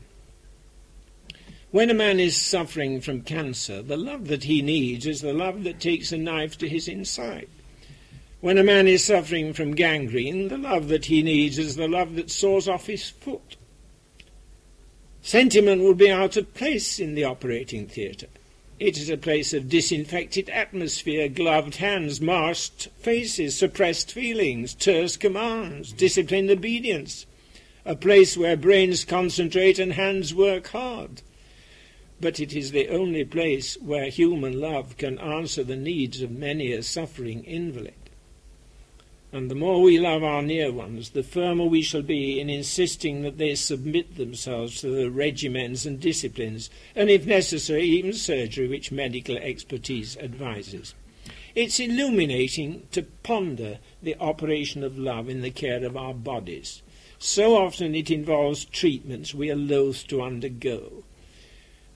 When 1.75 1.91
a 1.91 1.93
man 1.93 2.21
is 2.21 2.37
suffering 2.37 3.01
from 3.01 3.23
cancer, 3.23 3.83
the 3.83 3.97
love 3.97 4.29
that 4.29 4.45
he 4.45 4.63
needs 4.63 5.07
is 5.07 5.23
the 5.23 5.33
love 5.33 5.65
that 5.65 5.81
takes 5.81 6.13
a 6.13 6.17
knife 6.17 6.57
to 6.59 6.69
his 6.69 6.87
inside. 6.87 7.49
When 8.41 8.59
a 8.59 8.63
man 8.63 8.87
is 8.87 9.03
suffering 9.03 9.53
from 9.53 9.75
gangrene, 9.75 10.47
the 10.47 10.57
love 10.57 10.87
that 10.87 11.07
he 11.07 11.21
needs 11.21 11.59
is 11.59 11.75
the 11.75 11.89
love 11.89 12.15
that 12.15 12.31
saws 12.31 12.69
off 12.69 12.87
his 12.87 13.11
foot. 13.11 13.57
Sentiment 15.21 15.83
would 15.83 15.99
be 15.99 16.09
out 16.09 16.37
of 16.37 16.55
place 16.55 17.01
in 17.01 17.17
the 17.17 17.25
operating 17.25 17.89
theatre. 17.89 18.29
It 18.79 18.97
is 18.97 19.11
a 19.11 19.17
place 19.17 19.53
of 19.53 19.69
disinfected 19.69 20.49
atmosphere, 20.51 21.29
gloved 21.29 21.75
hands, 21.75 22.21
masked 22.21 22.87
faces, 23.01 23.59
suppressed 23.59 24.13
feelings, 24.13 24.75
terse 24.75 25.17
commands, 25.17 25.91
disciplined 25.91 26.53
obedience. 26.53 27.27
A 27.85 27.97
place 27.97 28.37
where 28.37 28.57
brains 28.57 29.05
concentrate 29.05 29.81
and 29.81 29.95
hands 29.95 30.33
work 30.33 30.69
hard. 30.69 31.21
But 32.21 32.41
it 32.41 32.55
is 32.55 32.71
the 32.71 32.89
only 32.89 33.25
place 33.25 33.77
where 33.81 34.09
human 34.09 34.61
love 34.61 34.97
can 34.97 35.19
answer 35.19 35.65
the 35.65 35.77
needs 35.77 36.23
of 36.23 36.31
many 36.31 36.73
a 36.73 36.83
suffering 36.83 37.45
invalid. 37.45 37.95
And 39.33 39.51
the 39.51 39.57
more 39.57 39.83
we 39.83 39.99
love 39.99 40.23
our 40.23 40.43
near 40.43 40.71
ones, 40.73 41.11
the 41.11 41.25
firmer 41.25 41.65
we 41.65 41.83
shall 41.83 42.03
be 42.03 42.39
in 42.39 42.49
insisting 42.49 43.23
that 43.23 43.37
they 43.37 43.57
submit 43.57 44.17
themselves 44.17 44.81
to 44.81 44.91
the 44.91 45.11
regimens 45.11 45.85
and 45.85 45.99
disciplines, 45.99 46.71
and 46.95 47.11
if 47.11 47.27
necessary, 47.27 47.83
even 47.83 48.13
surgery, 48.13 48.69
which 48.69 48.93
medical 48.93 49.37
expertise 49.37 50.17
advises. 50.19 50.95
It's 51.55 51.79
illuminating 51.79 52.89
to 52.91 53.03
ponder 53.03 53.79
the 54.03 54.17
operation 54.21 54.83
of 54.83 54.99
love 54.99 55.29
in 55.29 55.41
the 55.41 55.53
care 55.53 55.85
of 55.85 55.97
our 55.97 56.15
bodies. 56.15 56.83
So 57.19 57.57
often 57.57 57.95
it 57.95 58.11
involves 58.11 58.65
treatments 58.65 59.35
we 59.35 59.51
are 59.51 59.57
loath 59.57 60.07
to 60.09 60.21
undergo. 60.21 61.04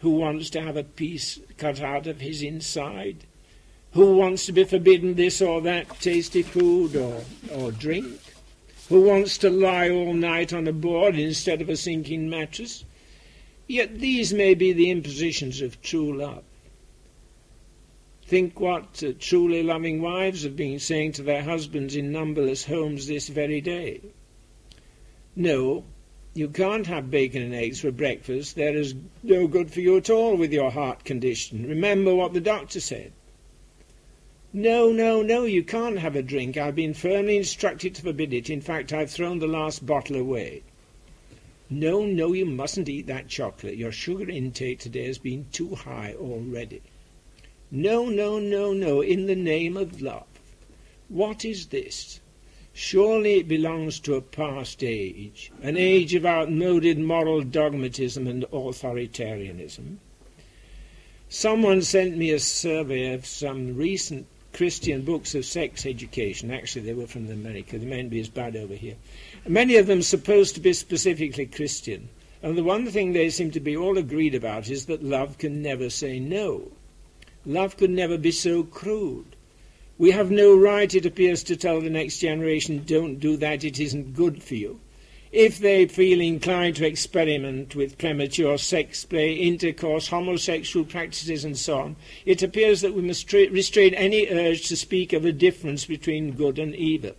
Who 0.00 0.10
wants 0.10 0.50
to 0.50 0.60
have 0.60 0.76
a 0.76 0.84
piece 0.84 1.40
cut 1.56 1.80
out 1.80 2.06
of 2.06 2.20
his 2.20 2.42
inside? 2.42 3.24
Who 3.92 4.16
wants 4.16 4.46
to 4.46 4.52
be 4.52 4.64
forbidden 4.64 5.14
this 5.14 5.40
or 5.40 5.60
that 5.62 6.00
tasty 6.00 6.42
food 6.42 6.94
or, 6.94 7.22
or 7.52 7.72
drink? 7.72 8.20
Who 8.88 9.02
wants 9.02 9.36
to 9.38 9.50
lie 9.50 9.90
all 9.90 10.14
night 10.14 10.52
on 10.52 10.68
a 10.68 10.72
board 10.72 11.18
instead 11.18 11.60
of 11.60 11.68
a 11.68 11.76
sinking 11.76 12.30
mattress? 12.30 12.84
Yet 13.66 13.98
these 13.98 14.32
may 14.32 14.54
be 14.54 14.72
the 14.72 14.90
impositions 14.90 15.60
of 15.60 15.82
true 15.82 16.16
love. 16.16 16.44
Think 18.24 18.60
what 18.60 19.02
uh, 19.02 19.12
truly 19.18 19.62
loving 19.62 20.00
wives 20.02 20.42
have 20.42 20.54
been 20.54 20.78
saying 20.78 21.12
to 21.12 21.22
their 21.22 21.42
husbands 21.42 21.96
in 21.96 22.12
numberless 22.12 22.66
homes 22.66 23.06
this 23.06 23.28
very 23.28 23.60
day. 23.60 24.00
No, 25.34 25.84
you 26.38 26.48
can't 26.48 26.86
have 26.86 27.10
bacon 27.10 27.42
and 27.42 27.52
eggs 27.52 27.80
for 27.80 27.90
breakfast. 27.90 28.54
They're 28.54 28.76
as 28.76 28.94
no 29.24 29.48
good 29.48 29.72
for 29.72 29.80
you 29.80 29.96
at 29.96 30.08
all 30.08 30.36
with 30.36 30.52
your 30.52 30.70
heart 30.70 31.04
condition. 31.04 31.66
Remember 31.68 32.14
what 32.14 32.32
the 32.32 32.40
doctor 32.40 32.78
said. 32.78 33.10
No, 34.52 34.92
no, 34.92 35.20
no, 35.20 35.44
you 35.44 35.64
can't 35.64 35.98
have 35.98 36.14
a 36.14 36.22
drink. 36.22 36.56
I've 36.56 36.76
been 36.76 36.94
firmly 36.94 37.36
instructed 37.36 37.96
to 37.96 38.02
forbid 38.02 38.32
it. 38.32 38.48
In 38.48 38.60
fact, 38.60 38.92
I've 38.92 39.10
thrown 39.10 39.40
the 39.40 39.48
last 39.48 39.84
bottle 39.84 40.14
away. 40.14 40.62
No, 41.68 42.06
no, 42.06 42.32
you 42.32 42.46
mustn't 42.46 42.88
eat 42.88 43.08
that 43.08 43.26
chocolate. 43.26 43.76
Your 43.76 43.92
sugar 43.92 44.30
intake 44.30 44.78
today 44.78 45.06
has 45.06 45.18
been 45.18 45.46
too 45.50 45.74
high 45.74 46.14
already. 46.18 46.82
No, 47.70 48.06
no, 48.06 48.38
no, 48.38 48.72
no, 48.72 49.00
in 49.00 49.26
the 49.26 49.34
name 49.34 49.76
of 49.76 50.00
love. 50.00 50.26
What 51.08 51.44
is 51.44 51.66
this? 51.66 52.20
Surely 52.80 53.40
it 53.40 53.48
belongs 53.48 53.98
to 53.98 54.14
a 54.14 54.20
past 54.20 54.84
age, 54.84 55.50
an 55.62 55.76
age 55.76 56.14
of 56.14 56.24
outmoded 56.24 56.96
moral 56.96 57.42
dogmatism 57.42 58.28
and 58.28 58.44
authoritarianism. 58.52 59.96
Someone 61.28 61.82
sent 61.82 62.16
me 62.16 62.30
a 62.30 62.38
survey 62.38 63.12
of 63.12 63.26
some 63.26 63.74
recent 63.74 64.28
Christian 64.52 65.02
books 65.02 65.34
of 65.34 65.44
sex 65.44 65.84
education. 65.84 66.52
Actually, 66.52 66.82
they 66.82 66.94
were 66.94 67.08
from 67.08 67.28
America. 67.28 67.80
They 67.80 67.84
mayn't 67.84 68.10
be 68.10 68.20
as 68.20 68.28
bad 68.28 68.54
over 68.54 68.74
here. 68.74 68.94
Many 69.44 69.74
of 69.74 69.88
them 69.88 70.00
supposed 70.00 70.54
to 70.54 70.60
be 70.60 70.72
specifically 70.72 71.46
Christian. 71.46 72.08
And 72.44 72.56
the 72.56 72.62
one 72.62 72.86
thing 72.86 73.12
they 73.12 73.28
seem 73.30 73.50
to 73.50 73.60
be 73.60 73.76
all 73.76 73.98
agreed 73.98 74.36
about 74.36 74.70
is 74.70 74.86
that 74.86 75.02
love 75.02 75.36
can 75.38 75.62
never 75.62 75.90
say 75.90 76.20
no. 76.20 76.70
Love 77.44 77.76
could 77.76 77.90
never 77.90 78.16
be 78.16 78.30
so 78.30 78.62
crude. 78.62 79.34
We 79.98 80.12
have 80.12 80.30
no 80.30 80.56
right, 80.56 80.94
it 80.94 81.04
appears, 81.04 81.42
to 81.44 81.56
tell 81.56 81.80
the 81.80 81.90
next 81.90 82.18
generation, 82.18 82.84
don't 82.86 83.18
do 83.18 83.36
that, 83.36 83.64
it 83.64 83.80
isn't 83.80 84.14
good 84.14 84.42
for 84.42 84.54
you 84.54 84.80
if 85.32 85.58
they 85.58 85.86
feel 85.86 86.20
inclined 86.20 86.76
to 86.76 86.86
experiment 86.86 87.74
with 87.76 87.98
premature 87.98 88.56
sex 88.56 89.04
play, 89.04 89.34
intercourse, 89.34 90.08
homosexual 90.08 90.86
practices, 90.86 91.44
and 91.44 91.58
so 91.58 91.80
on, 91.80 91.96
it 92.24 92.42
appears 92.42 92.80
that 92.80 92.94
we 92.94 93.02
must 93.02 93.28
tra- 93.28 93.50
restrain 93.50 93.92
any 93.94 94.28
urge 94.28 94.66
to 94.68 94.76
speak 94.76 95.12
of 95.12 95.24
a 95.24 95.32
difference 95.32 95.84
between 95.84 96.32
good 96.32 96.58
and 96.58 96.74
evil. 96.74 97.14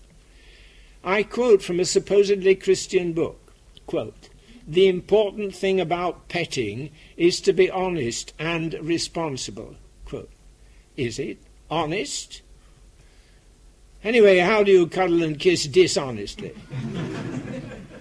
I 1.04 1.24
quote 1.24 1.62
from 1.62 1.80
a 1.80 1.86
supposedly 1.86 2.56
Christian 2.56 3.14
book 3.14 3.54
quote, 3.86 4.30
The 4.68 4.88
important 4.88 5.56
thing 5.56 5.80
about 5.80 6.30
petting 6.30 6.90
is 7.16 7.40
to 7.42 7.54
be 7.54 7.70
honest 7.70 8.34
and 8.40 8.74
responsible. 8.82 9.76
Quote, 10.06 10.32
is 10.98 11.20
it 11.20 11.38
honest? 11.70 12.42
Anyway, 14.04 14.38
how 14.38 14.64
do 14.64 14.72
you 14.72 14.88
cuddle 14.88 15.24
and 15.24 15.38
kiss 15.38 15.66
dishonestly? 15.66 16.56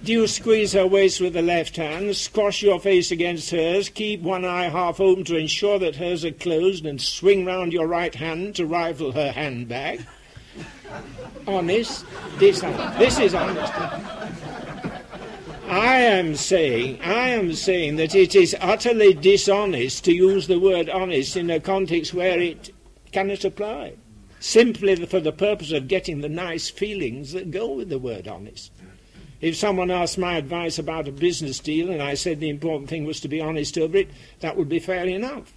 Do 0.04 0.12
you 0.12 0.26
squeeze 0.26 0.72
her 0.72 0.86
waist 0.86 1.20
with 1.20 1.34
the 1.34 1.42
left 1.42 1.76
hand, 1.76 2.16
squash 2.16 2.62
your 2.62 2.78
face 2.80 3.10
against 3.10 3.50
hers, 3.50 3.88
keep 3.88 4.22
one 4.22 4.44
eye 4.44 4.68
half 4.68 5.00
open 5.00 5.24
to 5.24 5.36
ensure 5.36 5.78
that 5.80 5.96
hers 5.96 6.24
are 6.24 6.30
closed, 6.30 6.86
and 6.86 7.00
swing 7.00 7.44
round 7.44 7.72
your 7.72 7.86
right 7.86 8.14
hand 8.14 8.54
to 8.54 8.64
rifle 8.64 9.12
her 9.12 9.32
handbag? 9.32 10.06
Honest? 11.46 12.06
This, 12.38 12.60
this 12.60 13.18
is 13.18 13.34
honest. 13.34 13.72
I 15.68 15.96
am 15.98 16.36
saying, 16.36 17.00
I 17.02 17.28
am 17.28 17.52
saying 17.52 17.96
that 17.96 18.14
it 18.14 18.34
is 18.34 18.56
utterly 18.60 19.12
dishonest 19.12 20.04
to 20.06 20.14
use 20.14 20.46
the 20.46 20.58
word 20.58 20.88
honest 20.88 21.36
in 21.36 21.50
a 21.50 21.60
context 21.60 22.14
where 22.14 22.40
it 22.40 22.72
cannot 23.12 23.44
apply, 23.44 23.94
simply 24.40 24.94
for 25.06 25.20
the 25.20 25.32
purpose 25.32 25.72
of 25.72 25.88
getting 25.88 26.20
the 26.20 26.28
nice 26.28 26.68
feelings 26.68 27.32
that 27.32 27.50
go 27.50 27.72
with 27.72 27.88
the 27.88 27.98
word 27.98 28.28
honest. 28.28 28.72
If 29.40 29.56
someone 29.56 29.90
asked 29.90 30.18
my 30.18 30.36
advice 30.36 30.78
about 30.78 31.06
a 31.06 31.12
business 31.12 31.60
deal 31.60 31.90
and 31.90 32.02
I 32.02 32.14
said 32.14 32.40
the 32.40 32.48
important 32.48 32.90
thing 32.90 33.04
was 33.04 33.20
to 33.20 33.28
be 33.28 33.40
honest 33.40 33.78
over 33.78 33.98
it, 33.98 34.10
that 34.40 34.56
would 34.56 34.68
be 34.68 34.80
fair 34.80 35.06
enough. 35.06 35.52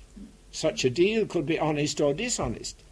Such 0.52 0.86
a 0.86 0.90
deal 0.90 1.26
could 1.26 1.46
be 1.46 1.58
honest 1.58 2.00
or 2.00 2.14
dishonest. 2.14 2.84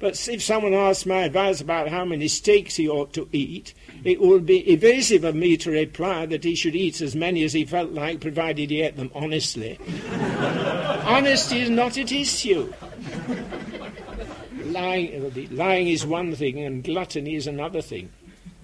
But 0.00 0.28
if 0.28 0.42
someone 0.42 0.72
asked 0.72 1.06
my 1.06 1.24
advice 1.24 1.60
about 1.60 1.88
how 1.88 2.06
many 2.06 2.26
steaks 2.26 2.76
he 2.76 2.88
ought 2.88 3.12
to 3.12 3.28
eat, 3.32 3.74
it 4.02 4.18
would 4.18 4.46
be 4.46 4.72
evasive 4.72 5.24
of 5.24 5.34
me 5.34 5.58
to 5.58 5.70
reply 5.70 6.24
that 6.24 6.42
he 6.42 6.54
should 6.54 6.74
eat 6.74 7.02
as 7.02 7.14
many 7.14 7.44
as 7.44 7.52
he 7.52 7.66
felt 7.66 7.92
like, 7.92 8.20
provided 8.20 8.70
he 8.70 8.80
ate 8.80 8.96
them 8.96 9.10
honestly. 9.14 9.78
Honesty 11.04 11.60
is 11.60 11.70
not 11.70 11.98
at 11.98 12.10
issue. 12.10 12.72
Lying, 14.70 15.50
lying 15.50 15.88
is 15.88 16.06
one 16.06 16.34
thing, 16.34 16.60
and 16.60 16.84
gluttony 16.84 17.34
is 17.34 17.46
another 17.46 17.82
thing. 17.82 18.10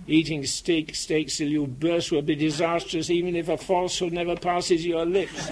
Eating 0.06 0.46
steak, 0.46 0.94
steaks 0.94 1.38
till 1.38 1.48
you 1.48 1.66
burst 1.66 2.12
will 2.12 2.22
be 2.22 2.36
disastrous 2.36 3.10
even 3.10 3.34
if 3.34 3.48
a 3.48 3.56
falsehood 3.56 4.12
never 4.12 4.36
passes 4.36 4.86
your 4.86 5.04
lips. 5.04 5.50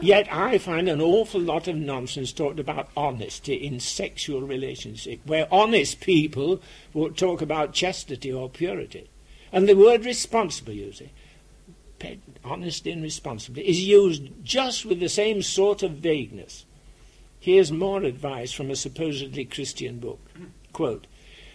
Yet 0.00 0.32
I 0.32 0.58
find 0.58 0.88
an 0.88 1.00
awful 1.00 1.40
lot 1.40 1.66
of 1.66 1.76
nonsense 1.76 2.32
talked 2.32 2.60
about 2.60 2.88
honesty 2.96 3.54
in 3.54 3.80
sexual 3.80 4.42
relationship, 4.42 5.20
where 5.26 5.48
honest 5.52 6.00
people 6.00 6.62
will 6.94 7.10
talk 7.10 7.42
about 7.42 7.74
chastity 7.74 8.32
or 8.32 8.48
purity. 8.48 9.10
And 9.52 9.68
the 9.68 9.74
word 9.74 10.04
responsible, 10.04 10.72
you 10.72 10.92
see, 10.92 11.10
honesty 12.44 12.92
and 12.92 13.02
responsibility, 13.02 13.68
is 13.68 13.82
used 13.82 14.30
just 14.42 14.86
with 14.86 15.00
the 15.00 15.08
same 15.08 15.42
sort 15.42 15.82
of 15.82 15.92
vagueness. 15.92 16.64
Here's 17.40 17.72
more 17.72 18.02
advice 18.02 18.52
from 18.52 18.70
a 18.70 18.76
supposedly 18.76 19.46
Christian 19.46 19.98
book. 19.98 20.20
Quote, 20.74 21.06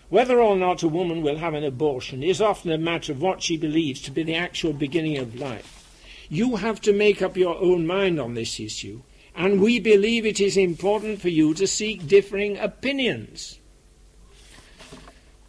whether 0.09 0.39
or 0.39 0.55
not 0.55 0.83
a 0.83 0.87
woman 0.87 1.21
will 1.21 1.37
have 1.37 1.53
an 1.53 1.63
abortion 1.63 2.23
is 2.23 2.41
often 2.41 2.71
a 2.71 2.77
matter 2.77 3.11
of 3.11 3.21
what 3.21 3.41
she 3.41 3.57
believes 3.57 4.01
to 4.01 4.11
be 4.11 4.23
the 4.23 4.35
actual 4.35 4.73
beginning 4.73 5.17
of 5.17 5.39
life. 5.39 5.83
You 6.29 6.57
have 6.57 6.81
to 6.81 6.93
make 6.93 7.21
up 7.21 7.37
your 7.37 7.57
own 7.59 7.85
mind 7.85 8.19
on 8.19 8.33
this 8.33 8.59
issue, 8.59 9.01
and 9.35 9.61
we 9.61 9.79
believe 9.79 10.25
it 10.25 10.39
is 10.39 10.57
important 10.57 11.21
for 11.21 11.29
you 11.29 11.53
to 11.55 11.67
seek 11.67 12.07
differing 12.07 12.57
opinions. 12.57 13.59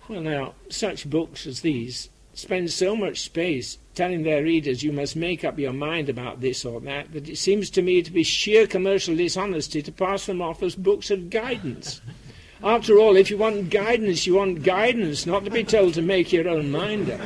Well, 0.09 0.21
now, 0.21 0.55
such 0.69 1.09
books 1.09 1.47
as 1.47 1.63
these 1.63 2.09
spend 2.35 2.71
so 2.71 2.95
much 2.95 3.21
space 3.21 3.79
telling 3.97 4.23
their 4.23 4.45
readers 4.45 4.83
you 4.83 4.93
must 4.93 5.17
make 5.17 5.43
up 5.43 5.59
your 5.59 5.73
mind 5.73 6.09
about 6.09 6.41
this 6.41 6.65
or 6.65 6.81
that 6.83 7.11
that 7.13 7.29
it 7.29 7.39
seems 7.39 7.71
to 7.71 7.83
me 7.83 8.03
to 8.03 8.13
be 8.13 8.23
sheer 8.23 8.67
commercial 8.67 9.17
dishonesty 9.17 9.83
to 9.83 9.91
pass 9.91 10.27
them 10.27 10.43
off 10.43 10.63
as 10.63 10.77
books 10.77 11.11
of 11.11 11.31
guidance. 11.31 12.01
After 12.63 12.99
all, 12.99 13.17
if 13.17 13.31
you 13.31 13.37
want 13.37 13.71
guidance, 13.71 14.27
you 14.27 14.35
want 14.35 14.63
guidance, 14.63 15.27
not 15.27 15.45
to 15.45 15.51
be 15.51 15.63
told 15.63 15.95
to 15.95 16.03
make 16.03 16.33
your 16.33 16.49
own 16.49 16.71
mind 16.71 17.11
up. 17.11 17.21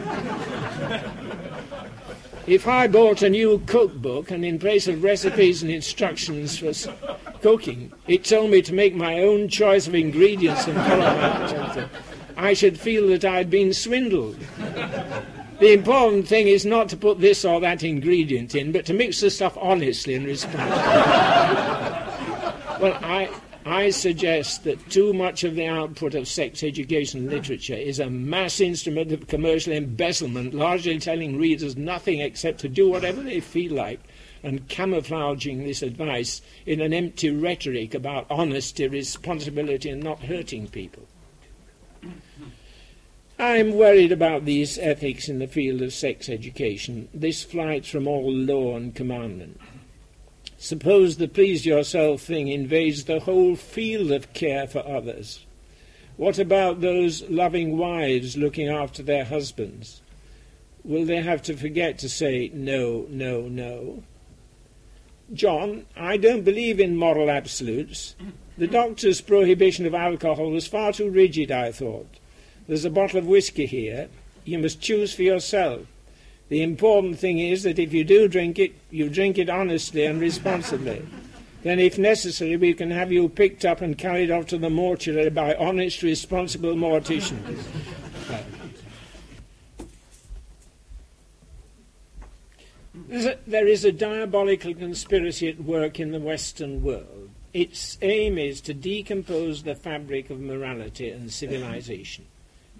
If 2.47 2.67
I 2.67 2.89
bought 2.89 3.23
a 3.23 3.31
new 3.31 3.63
cookbook 3.67 4.33
and 4.33 4.45
in 4.45 4.59
place 4.59 4.89
of 4.89 5.05
recipes 5.05 5.63
and 5.63 5.71
instructions 5.71 6.59
for 6.59 6.73
cooking, 7.43 7.93
it 8.09 8.25
told 8.25 8.51
me 8.51 8.61
to 8.63 8.75
make 8.75 8.95
my 8.95 9.21
own 9.21 9.49
choice 9.49 9.87
of 9.87 9.95
ingredients 9.95 10.67
and 10.67 10.77
follow 10.77 11.89
I 12.37 12.55
should 12.55 12.81
feel 12.81 13.07
that 13.09 13.25
I'd 13.25 13.51
been 13.51 13.73
swindled. 13.73 14.37
The 15.61 15.75
important 15.75 16.27
thing 16.27 16.49
is 16.49 16.65
not 16.65 16.89
to 16.89 16.97
put 16.97 17.21
this 17.21 17.45
or 17.45 17.61
that 17.61 17.83
ingredient 17.83 18.55
in, 18.55 18.73
but 18.73 18.87
to 18.87 18.95
mix 18.95 19.21
the 19.21 19.29
stuff 19.29 19.59
honestly 19.61 20.15
and 20.15 20.25
responsibly. 20.25 20.71
well, 22.81 22.99
I, 23.03 23.29
I 23.67 23.91
suggest 23.91 24.65
that 24.65 24.89
too 24.89 25.13
much 25.13 25.45
of 25.45 25.57
the 25.57 25.67
output 25.67 26.15
of 26.15 26.27
sex 26.27 26.63
education 26.63 27.29
literature 27.29 27.75
is 27.75 28.01
a 28.01 28.09
mass 28.09 28.59
instrument 28.59 29.13
of 29.13 29.29
commercial 29.29 29.75
embezzlement, 29.75 30.55
largely 30.55 30.99
telling 30.99 31.37
readers 31.37 31.77
nothing 31.77 32.21
except 32.21 32.61
to 32.61 32.69
do 32.71 32.89
whatever 32.89 33.23
they 33.23 33.41
feel 33.41 33.75
like 33.75 34.01
and 34.43 34.67
camouflaging 34.69 35.65
this 35.65 35.83
advice 35.83 36.41
in 36.65 36.81
an 36.81 36.95
empty 36.95 37.29
rhetoric 37.29 37.93
about 37.93 38.27
honesty, 38.31 38.89
responsibility, 38.89 39.91
and 39.91 40.03
not 40.03 40.21
hurting 40.21 40.69
people. 40.69 41.07
I'm 43.41 43.73
worried 43.73 44.13
about 44.13 44.45
these 44.45 44.77
ethics 44.77 45.27
in 45.27 45.39
the 45.39 45.47
field 45.47 45.81
of 45.81 45.95
sex 45.95 46.29
education. 46.29 47.09
This 47.15 47.43
flight 47.43 47.87
from 47.87 48.07
all 48.07 48.31
law 48.31 48.77
and 48.77 48.95
commandment. 48.95 49.59
Suppose 50.59 51.17
the 51.17 51.27
please 51.27 51.65
yourself 51.65 52.21
thing 52.21 52.49
invades 52.49 53.05
the 53.05 53.21
whole 53.21 53.57
field 53.57 54.13
of 54.13 54.35
care 54.35 54.67
for 54.67 54.87
others. 54.87 55.47
What 56.19 56.39
about 56.39 56.83
those 56.83 57.23
loving 57.31 57.79
wives 57.79 58.37
looking 58.37 58.69
after 58.69 59.03
their 59.03 59.25
husbands? 59.25 60.03
Will 60.85 61.07
they 61.07 61.23
have 61.23 61.41
to 61.45 61.57
forget 61.57 61.99
to 62.01 62.11
say 62.11 62.51
no, 62.53 63.07
no, 63.09 63.49
no? 63.49 64.03
John, 65.33 65.87
I 65.97 66.19
don't 66.19 66.45
believe 66.45 66.79
in 66.79 66.95
moral 66.95 67.31
absolutes. 67.31 68.17
The 68.59 68.67
doctor's 68.67 69.23
prohibition 69.23 69.87
of 69.87 69.95
alcohol 69.95 70.51
was 70.51 70.67
far 70.67 70.93
too 70.93 71.09
rigid, 71.09 71.51
I 71.51 71.73
thought. 71.73 72.20
There's 72.71 72.85
a 72.85 72.91
bottle 72.91 73.19
of 73.19 73.27
whisky 73.27 73.67
here. 73.67 74.09
You 74.45 74.61
must 74.61 74.81
choose 74.81 75.13
for 75.13 75.25
yourself. 75.25 75.89
The 76.51 76.63
important 76.63 77.19
thing 77.19 77.41
is 77.41 77.65
that 77.65 77.81
if 77.81 77.93
you 77.93 78.05
do 78.05 78.29
drink 78.29 78.61
it, 78.61 78.75
you 78.93 79.09
drink 79.09 79.39
it 79.39 79.51
honestly 79.51 80.05
and 80.05 80.21
responsibly. 80.21 81.05
Then, 81.65 81.81
if 81.81 81.99
necessary, 81.99 82.57
we 82.57 82.75
can 82.75 82.93
have 82.93 83.11
you 83.11 83.29
picked 83.29 83.65
up 83.65 83.81
and 83.81 83.99
carried 83.99 84.31
off 84.31 84.47
to 84.47 84.57
the 84.57 84.71
mortuary 84.71 85.31
by 85.31 85.57
honest, 85.57 86.05
responsible 86.05 86.75
morticians. 86.77 87.61
there 93.49 93.67
is 93.67 93.85
a 93.85 93.91
diabolical 93.91 94.75
conspiracy 94.75 95.49
at 95.49 95.61
work 95.61 95.99
in 95.99 96.13
the 96.13 96.21
Western 96.21 96.85
world. 96.85 97.31
Its 97.53 97.99
aim 98.01 98.39
is 98.39 98.61
to 98.61 98.75
decompose 98.75 99.65
the 99.65 99.75
fabric 99.75 100.31
of 100.31 100.39
morality 100.39 101.11
and 101.11 101.33
civilization. 101.33 102.27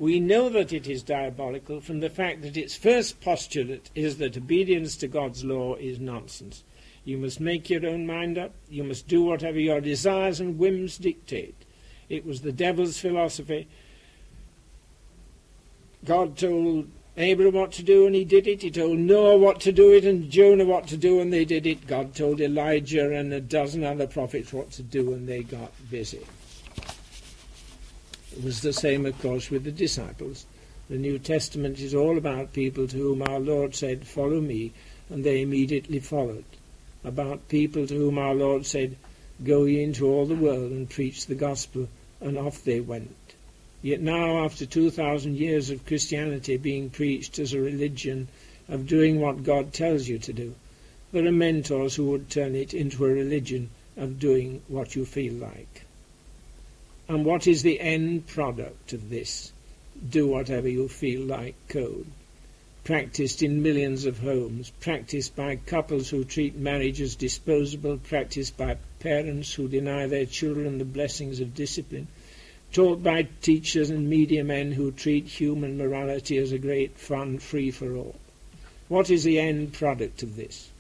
We 0.01 0.19
know 0.19 0.49
that 0.49 0.73
it 0.73 0.89
is 0.89 1.03
diabolical 1.03 1.83
from 1.83 2.01
the 2.01 2.09
fact 2.09 2.41
that 2.41 2.57
its 2.57 2.75
first 2.75 3.21
postulate 3.21 3.91
is 3.95 4.17
that 4.17 4.35
obedience 4.35 4.97
to 4.97 5.07
God's 5.07 5.45
law 5.45 5.75
is 5.75 6.01
nonsense. 6.01 6.65
You 7.05 7.19
must 7.19 7.39
make 7.39 7.69
your 7.69 7.87
own 7.87 8.07
mind 8.07 8.39
up. 8.39 8.55
You 8.71 8.83
must 8.83 9.09
do 9.09 9.23
whatever 9.23 9.61
your 9.61 9.83
desires 9.83 10.41
and 10.41 10.59
whims 10.59 10.97
dictate. 10.97 11.67
It 12.09 12.25
was 12.25 12.41
the 12.41 12.51
devil's 12.51 12.99
philosophy. 12.99 13.69
God 16.07 16.39
told 16.39 16.89
Abraham 17.19 17.53
what 17.53 17.73
to 17.73 17.83
do 17.83 18.07
and 18.07 18.15
he 18.15 18.25
did 18.25 18.47
it. 18.47 18.63
He 18.63 18.71
told 18.71 18.99
Noah 18.99 19.37
what 19.37 19.61
to 19.61 19.71
do 19.71 19.93
it 19.93 20.07
and 20.07 20.31
Jonah 20.31 20.65
what 20.65 20.87
to 20.87 20.97
do 20.97 21.21
and 21.21 21.31
they 21.31 21.45
did 21.45 21.67
it. 21.67 21.87
God 21.87 22.15
told 22.15 22.41
Elijah 22.41 23.15
and 23.15 23.35
a 23.35 23.41
dozen 23.41 23.85
other 23.85 24.07
prophets 24.07 24.51
what 24.51 24.71
to 24.73 24.83
do 24.83 25.13
and 25.13 25.29
they 25.29 25.43
got 25.43 25.73
busy. 25.91 26.27
It 28.33 28.45
was 28.45 28.61
the 28.61 28.73
same, 28.73 29.07
of 29.07 29.21
course, 29.21 29.51
with 29.51 29.65
the 29.65 29.73
disciples. 29.73 30.47
The 30.89 30.97
New 30.97 31.19
Testament 31.19 31.81
is 31.81 31.95
all 31.95 32.17
about 32.17 32.53
people 32.53 32.87
to 32.87 32.97
whom 32.97 33.23
our 33.23 33.41
Lord 33.41 33.75
said, 33.75 34.07
Follow 34.07 34.41
me, 34.41 34.71
and 35.09 35.25
they 35.25 35.43
immediately 35.43 35.99
followed. 35.99 36.45
About 37.03 37.49
people 37.49 37.89
to 37.89 37.95
whom 37.95 38.19
our 38.19 38.35
Lord 38.35 38.67
said, 38.67 38.97
Go 39.43 39.65
ye 39.65 39.83
into 39.83 40.07
all 40.07 40.27
the 40.27 40.37
world 40.37 40.71
and 40.71 40.89
preach 40.89 41.27
the 41.27 41.35
gospel, 41.35 41.89
and 42.21 42.39
off 42.39 42.63
they 42.63 42.79
went. 42.79 43.17
Yet 43.83 44.01
now, 44.01 44.45
after 44.45 44.65
2,000 44.65 45.37
years 45.37 45.71
of 45.71 45.85
Christianity 45.85 46.57
being 46.57 46.89
preached 46.89 47.39
as 47.41 47.53
a 47.53 47.61
religion 47.61 48.29
of 48.69 48.87
doing 48.87 49.21
what 49.21 49.43
God 49.43 49.73
tells 49.73 50.07
you 50.07 50.19
to 50.19 50.33
do, 50.33 50.55
there 51.11 51.27
are 51.27 51.33
mentors 51.33 51.97
who 51.97 52.11
would 52.11 52.31
turn 52.31 52.55
it 52.55 52.75
into 52.75 53.05
a 53.05 53.09
religion 53.09 53.71
of 53.97 54.21
doing 54.21 54.63
what 54.69 54.95
you 54.95 55.05
feel 55.05 55.35
like. 55.35 55.85
And 57.11 57.25
what 57.25 57.49
is 57.49 57.65
the 57.65 57.81
end 57.81 58.29
product 58.29 58.93
of 58.93 59.11
this? 59.11 59.51
Do 60.09 60.29
whatever 60.29 60.69
you 60.69 60.87
feel 60.87 61.23
like 61.23 61.57
code. 61.67 62.07
Practiced 62.85 63.43
in 63.43 63.65
millions 63.65 64.07
of 64.07 64.21
homes, 64.21 64.71
practiced 64.79 65.35
by 65.35 65.57
couples 65.57 66.09
who 66.09 66.23
treat 66.23 66.55
marriage 66.55 67.01
as 67.01 67.17
disposable, 67.17 67.99
practiced 67.99 68.57
by 68.57 68.77
parents 69.01 69.53
who 69.55 69.67
deny 69.67 70.07
their 70.07 70.25
children 70.25 70.79
the 70.79 70.85
blessings 70.85 71.41
of 71.41 71.53
discipline, 71.53 72.07
taught 72.73 73.03
by 73.03 73.27
teachers 73.43 73.91
and 73.91 74.09
media 74.09 74.45
men 74.45 74.71
who 74.71 74.93
treat 74.93 75.27
human 75.27 75.79
morality 75.79 76.39
as 76.39 76.53
a 76.53 76.59
great 76.59 76.97
fun 76.97 77.41
free 77.41 77.73
for 77.73 77.97
all. 77.97 78.15
What 78.87 79.11
is 79.11 79.25
the 79.25 79.41
end 79.41 79.73
product 79.73 80.23
of 80.23 80.37
this? 80.37 80.71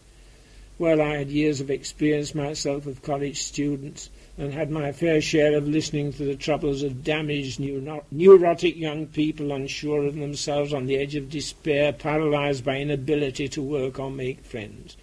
Well, 0.79 1.03
I 1.03 1.17
had 1.17 1.29
years 1.29 1.61
of 1.61 1.73
experience 1.73 2.37
myself 2.37 2.87
of 2.87 3.03
college 3.03 3.43
students 3.43 4.11
and 4.39 4.53
had 4.53 4.71
my 4.71 4.93
fair 4.93 5.21
share 5.21 5.57
of 5.57 5.69
listening 5.69 6.13
to 6.13 6.25
the 6.25 6.37
troubles 6.37 6.83
of 6.83 7.05
damaged, 7.05 7.61
neurotic 8.11 8.77
young 8.77 9.07
people 9.07 9.53
unsure 9.53 10.07
of 10.07 10.17
themselves, 10.17 10.73
on 10.73 10.87
the 10.87 10.97
edge 10.97 11.15
of 11.15 11.29
despair, 11.29 11.93
paralyzed 11.93 12.65
by 12.65 12.79
inability 12.79 13.49
to 13.49 13.61
work 13.63 13.99
or 13.99 14.11
make 14.11 14.45
friends. 14.45 14.97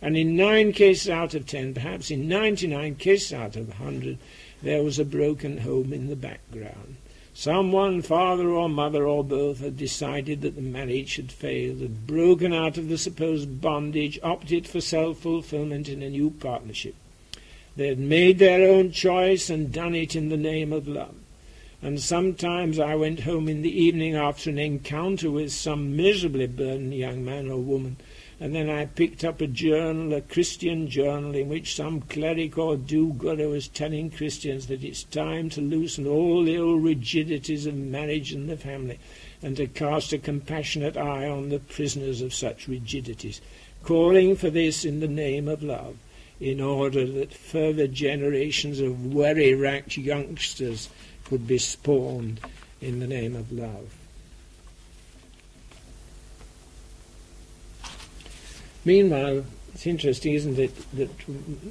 And 0.00 0.16
in 0.16 0.36
nine 0.36 0.72
cases 0.72 1.08
out 1.08 1.34
of 1.34 1.46
ten, 1.46 1.74
perhaps 1.74 2.10
in 2.10 2.28
99 2.28 2.96
cases 2.96 3.32
out 3.32 3.56
of 3.56 3.68
100, 3.80 4.18
there 4.62 4.82
was 4.82 4.98
a 4.98 5.04
broken 5.04 5.58
home 5.58 5.92
in 5.92 6.08
the 6.08 6.16
background. 6.16 6.96
Someone, 7.32 8.00
father 8.00 8.48
or 8.50 8.68
mother 8.68 9.06
or 9.06 9.24
both, 9.24 9.58
had 9.58 9.76
decided 9.76 10.42
that 10.42 10.54
the 10.54 10.62
marriage 10.62 11.16
had 11.16 11.32
failed, 11.32 11.80
had 11.80 12.06
broken 12.06 12.52
out 12.52 12.78
of 12.78 12.88
the 12.88 12.98
supposed 12.98 13.60
bondage, 13.60 14.20
opted 14.22 14.68
for 14.68 14.80
self-fulfillment 14.80 15.88
in 15.88 16.00
a 16.02 16.10
new 16.10 16.30
partnership. 16.30 16.94
They 17.76 17.88
had 17.88 17.98
made 17.98 18.38
their 18.38 18.70
own 18.70 18.92
choice 18.92 19.50
and 19.50 19.72
done 19.72 19.96
it 19.96 20.14
in 20.14 20.28
the 20.28 20.36
name 20.36 20.72
of 20.72 20.86
love. 20.86 21.16
And 21.82 22.00
sometimes 22.00 22.78
I 22.78 22.94
went 22.94 23.20
home 23.20 23.48
in 23.48 23.62
the 23.62 23.82
evening 23.82 24.14
after 24.14 24.48
an 24.48 24.58
encounter 24.58 25.30
with 25.30 25.52
some 25.52 25.96
miserably 25.96 26.46
burdened 26.46 26.94
young 26.94 27.24
man 27.24 27.50
or 27.50 27.58
woman, 27.58 27.96
and 28.40 28.54
then 28.54 28.70
I 28.70 28.86
picked 28.86 29.24
up 29.24 29.40
a 29.40 29.48
journal, 29.48 30.14
a 30.14 30.20
Christian 30.20 30.88
journal, 30.88 31.34
in 31.34 31.48
which 31.48 31.74
some 31.74 32.00
cleric 32.02 32.56
or 32.56 32.76
do-gooder 32.76 33.48
was 33.48 33.68
telling 33.68 34.10
Christians 34.10 34.68
that 34.68 34.84
it's 34.84 35.02
time 35.02 35.50
to 35.50 35.60
loosen 35.60 36.06
all 36.06 36.44
the 36.44 36.56
old 36.56 36.84
rigidities 36.84 37.66
of 37.66 37.74
marriage 37.74 38.32
and 38.32 38.48
the 38.48 38.56
family, 38.56 38.98
and 39.42 39.56
to 39.56 39.66
cast 39.66 40.12
a 40.12 40.18
compassionate 40.18 40.96
eye 40.96 41.28
on 41.28 41.48
the 41.48 41.58
prisoners 41.58 42.22
of 42.22 42.32
such 42.32 42.68
rigidities, 42.68 43.40
calling 43.82 44.36
for 44.36 44.48
this 44.48 44.84
in 44.84 45.00
the 45.00 45.08
name 45.08 45.48
of 45.48 45.62
love 45.62 45.96
in 46.40 46.60
order 46.60 47.06
that 47.06 47.32
further 47.32 47.86
generations 47.86 48.80
of 48.80 49.14
worry-racked 49.14 49.96
youngsters 49.96 50.88
could 51.24 51.46
be 51.46 51.58
spawned 51.58 52.40
in 52.80 53.00
the 53.00 53.06
name 53.06 53.36
of 53.36 53.50
love. 53.52 53.94
Meanwhile, 58.84 59.44
it's 59.72 59.86
interesting, 59.86 60.34
isn't 60.34 60.58
it, 60.58 60.92
that 60.92 61.08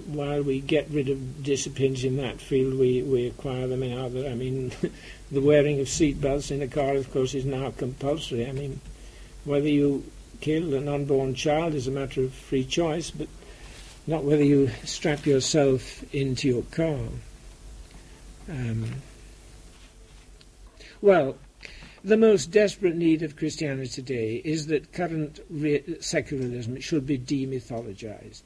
while 0.08 0.42
we 0.42 0.60
get 0.60 0.90
rid 0.90 1.10
of 1.10 1.44
disciplines 1.44 2.04
in 2.04 2.18
that 2.18 2.42
field, 2.42 2.74
we, 2.74 3.02
we 3.04 3.28
acquire 3.28 3.68
them 3.68 3.84
in 3.84 3.98
other. 3.98 4.28
I 4.28 4.34
mean, 4.34 4.72
the 5.32 5.42
wearing 5.42 5.80
of 5.80 5.88
seatbelts 5.88 6.52
in 6.52 6.62
a 6.62 6.68
car, 6.68 6.96
of 6.96 7.12
course, 7.12 7.34
is 7.34 7.46
now 7.46 7.72
compulsory. 7.72 8.48
I 8.48 8.52
mean, 8.52 8.82
whether 9.46 9.68
you 9.68 10.04
kill 10.42 10.74
an 10.74 10.90
unborn 10.90 11.36
child 11.36 11.76
is 11.76 11.88
a 11.88 11.92
matter 11.92 12.24
of 12.24 12.34
free 12.34 12.66
choice, 12.66 13.12
but 13.12 13.28
not 14.06 14.24
whether 14.24 14.44
you 14.44 14.70
strap 14.84 15.26
yourself 15.26 16.04
into 16.14 16.48
your 16.48 16.64
car. 16.64 17.00
Um, 18.50 18.86
well, 21.02 21.38
the 22.04 22.18
most 22.18 22.52
desperate 22.52 22.96
need 22.96 23.24
of 23.24 23.38
Christianity 23.38 23.90
today 23.90 24.42
is 24.44 24.68
that 24.68 24.92
current 24.92 25.40
re- 25.50 25.98
secularism 26.02 26.80
should 26.82 27.06
be 27.06 27.18
demythologized. 27.18 28.42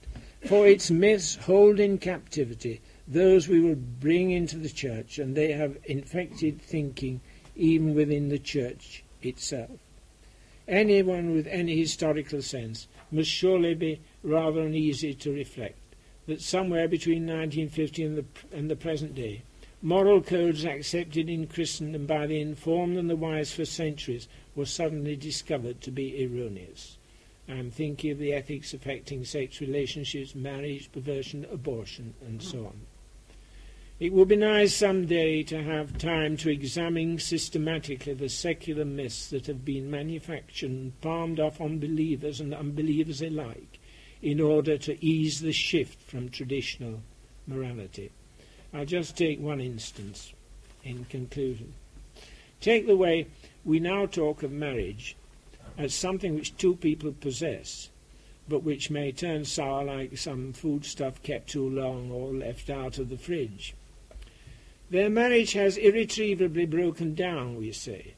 For 0.45 0.68
its 0.68 0.91
myths 0.91 1.36
hold 1.36 1.80
in 1.80 1.97
captivity 1.97 2.82
those 3.08 3.47
we 3.47 3.62
will 3.62 3.76
bring 3.76 4.32
into 4.32 4.58
the 4.58 4.70
church, 4.70 5.18
and 5.18 5.36
they 5.36 5.53
have 5.53 5.78
infected 5.86 6.62
thinking 6.62 7.22
even 7.55 7.95
within 7.95 8.30
the 8.30 8.39
church 8.39 9.03
itself. 9.22 9.72
Anyone 10.68 11.34
with 11.34 11.47
any 11.47 11.78
historical 11.78 12.41
sense 12.41 12.88
must 13.10 13.30
surely 13.30 13.74
be 13.74 14.01
rather 14.28 14.62
uneasy 14.62 15.14
to 15.14 15.32
reflect 15.32 15.78
that 16.28 16.42
somewhere 16.42 16.88
between 16.88 17.24
1950 17.24 18.04
and 18.04 18.18
the, 18.18 18.26
and 18.52 18.70
the 18.70 18.76
present 18.76 19.16
day, 19.16 19.42
moral 19.82 20.22
codes 20.22 20.66
accepted 20.66 21.30
in 21.30 21.48
Christendom 21.48 22.06
by 22.06 22.28
the 22.28 22.42
informed 22.42 22.98
and 22.98 23.10
the 23.10 23.16
wise 23.16 23.54
for 23.54 23.64
centuries 23.64 24.28
were 24.54 24.66
suddenly 24.66 25.16
discovered 25.16 25.80
to 25.82 25.92
be 25.92 26.24
erroneous. 26.24 26.98
I'm 27.48 27.72
thinking 27.72 28.12
of 28.12 28.20
the 28.20 28.34
ethics 28.34 28.74
affecting 28.74 29.24
sex 29.24 29.62
relationships, 29.62 30.36
marriage, 30.36 30.92
perversion, 30.92 31.46
abortion, 31.50 32.14
and 32.26 32.44
so 32.44 32.66
on. 32.66 32.82
It 34.00 34.12
would 34.12 34.28
be 34.28 34.36
nice 34.36 34.76
some 34.76 35.06
day 35.06 35.42
to 35.44 35.64
have 35.64 35.98
time 35.98 36.36
to 36.38 36.52
examine 36.52 37.18
systematically 37.20 38.14
the 38.14 38.30
secular 38.30 38.86
myths 38.86 39.30
that 39.30 39.48
have 39.48 39.64
been 39.64 39.90
manufactured 39.90 40.70
and 40.70 41.02
palmed 41.02 41.40
off 41.40 41.62
on 41.62 41.80
believers 41.80 42.42
and 42.42 42.54
unbelievers 42.54 43.22
alike 43.22 43.80
in 44.22 44.39
order 44.39 44.78
to 44.78 45.05
ease 45.05 45.41
the 45.41 45.51
shift 45.51 46.01
from 46.01 46.30
traditional 46.30 47.01
morality. 47.45 48.11
I'll 48.74 48.86
just 48.86 49.18
take 49.18 49.39
one 49.39 49.61
instance 49.61 50.34
in 50.84 51.05
conclusion. 51.05 51.74
Take 52.59 52.88
the 52.88 52.97
way 52.97 53.28
we 53.63 53.80
now 53.80 54.05
talk 54.05 54.43
of 54.43 54.51
marriage 54.51 55.15
as 55.78 55.93
something 55.93 56.36
which 56.36 56.57
two 56.57 56.76
people 56.76 57.13
possess, 57.13 57.89
but 58.47 58.63
which 58.63 58.89
may 58.89 59.11
turn 59.11 59.45
sour 59.45 59.84
like 59.84 60.18
some 60.18 60.53
foodstuff 60.53 61.22
kept 61.22 61.49
too 61.49 61.70
long 61.70 62.11
or 62.11 62.34
left 62.34 62.70
out 62.70 62.97
of 62.97 63.09
the 63.09 63.18
fridge. 63.18 63.76
Their 64.89 65.09
marriage 65.09 65.53
has 65.53 65.78
irretrievably 65.78 66.65
broken 66.65 67.13
down, 67.13 67.57
we 67.57 67.74
say, 67.74 68.13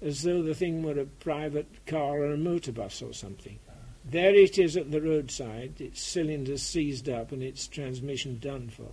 as 0.00 0.22
though 0.22 0.42
the 0.42 0.54
thing 0.54 0.82
were 0.82 0.98
a 0.98 1.06
private 1.06 1.66
car 1.86 2.20
or 2.20 2.32
a 2.32 2.36
motor 2.36 2.72
bus 2.72 3.02
or 3.02 3.12
something. 3.12 3.58
There 4.04 4.34
it 4.34 4.58
is 4.58 4.76
at 4.76 4.90
the 4.90 5.00
roadside, 5.00 5.80
its 5.80 6.02
cylinders 6.02 6.62
seized 6.62 7.08
up 7.08 7.32
and 7.32 7.42
its 7.42 7.68
transmission 7.68 8.38
done 8.38 8.68
for. 8.68 8.92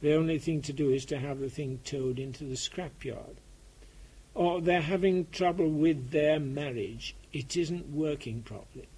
The 0.00 0.14
only 0.14 0.38
thing 0.38 0.62
to 0.62 0.72
do 0.72 0.90
is 0.90 1.04
to 1.06 1.18
have 1.18 1.38
the 1.38 1.50
thing 1.50 1.80
towed 1.84 2.18
into 2.18 2.44
the 2.44 2.56
scrapyard. 2.56 3.36
Or 4.34 4.60
they're 4.60 4.80
having 4.80 5.26
trouble 5.30 5.68
with 5.68 6.10
their 6.10 6.40
marriage. 6.40 7.14
It 7.32 7.56
isn't 7.56 7.92
working 7.92 8.42
properly, 8.42 8.88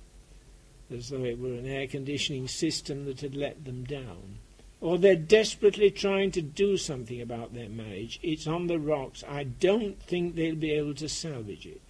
as 0.90 1.10
though 1.10 1.24
it 1.24 1.38
were 1.38 1.54
an 1.54 1.66
air 1.66 1.88
conditioning 1.88 2.48
system 2.48 3.04
that 3.04 3.20
had 3.20 3.34
let 3.34 3.64
them 3.64 3.84
down. 3.84 4.38
Or 4.80 4.96
they're 4.96 5.16
desperately 5.16 5.90
trying 5.90 6.30
to 6.32 6.42
do 6.42 6.76
something 6.76 7.20
about 7.20 7.54
their 7.54 7.68
marriage. 7.68 8.20
It's 8.22 8.46
on 8.46 8.66
the 8.66 8.78
rocks. 8.78 9.24
I 9.28 9.44
don't 9.44 10.00
think 10.00 10.34
they'll 10.34 10.54
be 10.54 10.72
able 10.72 10.94
to 10.94 11.08
salvage 11.08 11.66
it. 11.66 11.83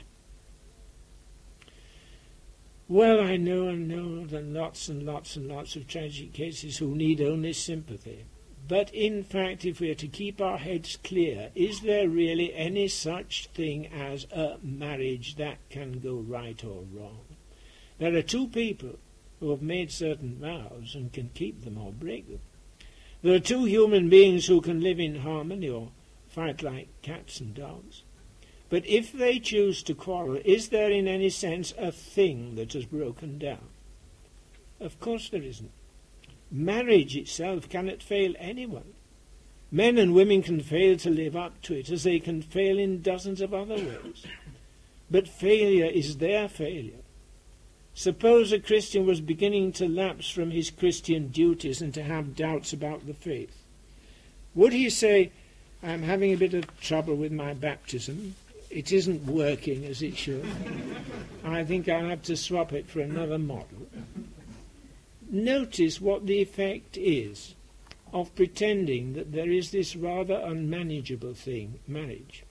Well, 2.95 3.21
I 3.21 3.37
know 3.37 3.67
and 3.67 3.89
know 3.89 4.25
that 4.25 4.45
lots 4.45 4.89
and 4.89 5.03
lots 5.03 5.35
and 5.35 5.49
lots 5.49 5.75
of 5.75 5.89
tragic 5.89 6.33
cases 6.33 6.79
who 6.79 6.95
need 6.95 7.21
only 7.21 7.53
sympathy. 7.53 8.27
But 8.69 8.95
in 8.95 9.25
fact, 9.25 9.65
if 9.65 9.81
we 9.81 9.91
are 9.91 9.97
to 9.97 10.07
keep 10.07 10.41
our 10.41 10.59
heads 10.59 10.97
clear, 11.03 11.51
is 11.57 11.81
there 11.81 12.09
really 12.09 12.55
any 12.55 12.87
such 12.87 13.49
thing 13.49 13.89
as 13.89 14.29
a 14.31 14.59
marriage 14.63 15.35
that 15.39 15.59
can 15.71 15.99
go 15.99 16.15
right 16.15 16.65
or 16.65 16.85
wrong? 16.93 17.25
There 17.99 18.15
are 18.15 18.23
two 18.23 18.47
people 18.47 19.01
who 19.41 19.51
have 19.51 19.61
made 19.61 19.91
certain 19.91 20.37
vows 20.37 20.95
and 20.95 21.13
can 21.13 21.31
keep 21.35 21.65
them 21.65 21.77
or 21.77 21.91
break 21.91 22.29
them. 22.29 22.43
There 23.23 23.35
are 23.35 23.41
two 23.41 23.65
human 23.65 24.09
beings 24.09 24.47
who 24.47 24.61
can 24.61 24.81
live 24.81 25.01
in 25.01 25.17
harmony 25.17 25.69
or 25.69 25.91
fight 26.29 26.63
like 26.63 26.87
cats 27.03 27.41
and 27.41 27.57
dogs. 27.57 28.04
But 28.71 28.87
if 28.87 29.13
they 29.13 29.39
choose 29.39 29.83
to 29.85 29.95
quarrel, 29.95 30.39
is 30.45 30.71
there 30.71 30.91
in 30.91 31.07
any 31.07 31.31
sense 31.31 31.73
a 31.79 31.93
thing 31.93 32.57
that 32.57 32.73
has 32.73 32.87
broken 32.87 33.39
down? 33.39 33.69
Of 34.81 34.99
course 35.01 35.29
there 35.29 35.43
isn't. 35.43 35.71
Marriage 36.51 37.17
itself 37.17 37.69
cannot 37.69 38.03
fail 38.03 38.35
anyone. 38.39 38.95
Men 39.71 39.99
and 39.99 40.15
women 40.15 40.43
can 40.43 40.61
fail 40.61 40.97
to 40.99 41.11
live 41.11 41.35
up 41.35 41.61
to 41.63 41.75
it 41.75 41.91
as 41.91 42.05
they 42.05 42.21
can 42.21 42.43
fail 42.43 42.79
in 42.79 43.03
dozens 43.03 43.41
of 43.41 43.53
other 43.53 43.75
ways. 43.75 44.25
But 45.11 45.29
failure 45.29 45.87
is 45.87 46.19
their 46.19 46.49
failure. 46.49 47.03
Suppose 47.95 48.53
a 48.53 48.59
Christian 48.59 49.07
was 49.07 49.21
beginning 49.21 49.73
to 49.73 49.89
lapse 49.89 50.29
from 50.29 50.51
his 50.51 50.71
Christian 50.71 51.29
duties 51.29 51.81
and 51.81 51.95
to 51.95 52.03
have 52.03 52.37
doubts 52.37 52.73
about 52.73 53.07
the 53.07 53.15
faith. 53.15 53.57
Would 54.55 54.73
he 54.73 54.91
say, 54.91 55.31
I'm 55.83 56.03
having 56.03 56.33
a 56.33 56.37
bit 56.37 56.55
of 56.55 56.81
trouble 56.81 57.15
with 57.15 57.33
my 57.33 57.53
baptism. 57.53 58.35
It 58.75 58.93
isn't 58.93 59.25
working 59.25 59.87
as 59.87 60.03
it 60.03 60.17
should. 60.17 60.45
I 61.45 61.65
think 61.65 61.89
I'll 61.89 62.09
have 62.09 62.23
to 62.25 62.37
swap 62.37 62.73
it 62.73 62.87
for 62.89 63.01
another 63.01 63.39
model 63.39 63.87
notice 65.35 66.01
what 66.01 66.27
the 66.27 66.41
effect 66.41 66.97
is 66.97 67.55
of 68.13 68.35
pretending 68.37 69.15
that 69.15 69.33
there 69.33 69.51
is 69.51 69.73
this 69.73 69.97
rather 69.97 70.35
unmanageable 70.35 71.35
thing, 71.35 71.81
marriage. 71.89 72.45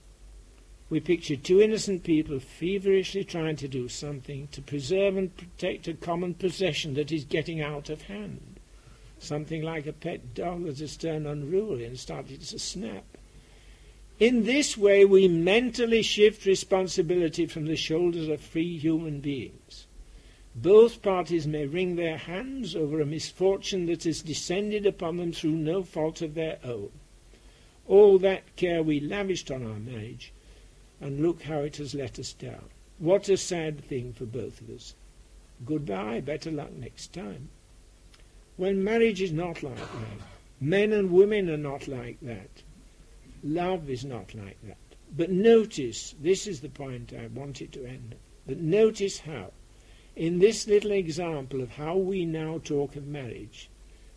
We 0.90 1.00
picture 1.00 1.38
two 1.38 1.62
innocent 1.62 2.04
people 2.04 2.40
feverishly 2.40 3.24
trying 3.24 3.56
to 3.58 3.70
do 3.70 3.88
something 3.88 4.50
to 4.52 4.62
preserve 4.62 5.16
and 5.16 5.36
protect 5.36 5.88
a 5.88 5.94
common 5.94 6.34
possession 6.34 6.94
that 6.96 7.12
is 7.12 7.24
getting 7.24 7.62
out 7.62 7.90
of 7.90 8.04
hand. 8.04 8.60
Something 9.18 9.64
like 9.64 9.88
a 9.88 9.94
pet 9.94 10.34
dog 10.34 10.66
that 10.66 10.80
has 10.80 10.98
turned 10.98 11.26
unruly 11.26 11.86
and 11.86 11.98
started 11.98 12.42
to 12.42 12.60
snap. 12.60 13.13
In 14.24 14.46
this 14.46 14.78
way, 14.78 15.04
we 15.04 15.28
mentally 15.28 16.02
shift 16.02 16.46
responsibility 16.46 17.46
from 17.46 17.66
the 17.66 17.76
shoulders 17.76 18.30
of 18.30 18.40
free 18.40 18.78
human 18.78 19.20
beings. 19.20 19.86
Both 20.56 21.02
parties 21.02 21.46
may 21.46 21.66
wring 21.66 21.98
their 21.98 22.16
hands 22.16 22.74
over 22.74 23.02
a 23.02 23.06
misfortune 23.06 23.86
that 23.88 24.06
has 24.06 24.22
descended 24.22 24.86
upon 24.86 25.18
them 25.18 25.34
through 25.34 25.58
no 25.58 25.84
fault 25.84 26.22
of 26.22 26.36
their 26.36 26.58
own. 26.64 26.92
All 27.86 28.18
that 28.20 28.56
care 28.56 28.82
we 28.82 29.02
lavished 29.02 29.52
on 29.52 29.62
our 29.62 29.78
marriage, 29.78 30.32
and 31.02 31.20
look 31.20 31.42
how 31.42 31.60
it 31.60 31.76
has 31.76 31.94
let 31.94 32.18
us 32.18 32.32
down. 32.32 32.70
What 33.00 33.28
a 33.28 33.36
sad 33.36 33.84
thing 33.84 34.14
for 34.14 34.24
both 34.24 34.62
of 34.62 34.70
us. 34.70 34.96
Goodbye, 35.66 36.22
better 36.22 36.50
luck 36.50 36.72
next 36.72 37.12
time. 37.12 37.50
When 38.56 38.86
marriage 38.86 39.22
is 39.22 39.34
not 39.34 39.64
like 39.64 39.76
that, 39.76 40.22
men 40.62 40.94
and 40.94 41.12
women 41.12 41.50
are 41.50 41.58
not 41.58 41.90
like 41.90 42.22
that, 42.22 42.64
love 43.44 43.90
is 43.90 44.06
not 44.06 44.34
like 44.34 44.58
that. 44.64 44.78
But 45.16 45.30
notice, 45.30 46.16
this 46.20 46.48
is 46.48 46.62
the 46.62 46.70
point 46.70 47.14
I 47.14 47.28
wanted 47.28 47.72
to 47.74 47.86
end, 47.86 48.16
but 48.48 48.58
notice 48.60 49.20
how 49.20 49.52
in 50.16 50.40
this 50.40 50.68
little 50.68 50.92
example 50.92 51.62
of 51.62 51.72
how 51.72 51.98
we 51.98 52.26
now 52.26 52.60
talk 52.64 52.96
of 52.96 53.08
marriage, 53.08 53.70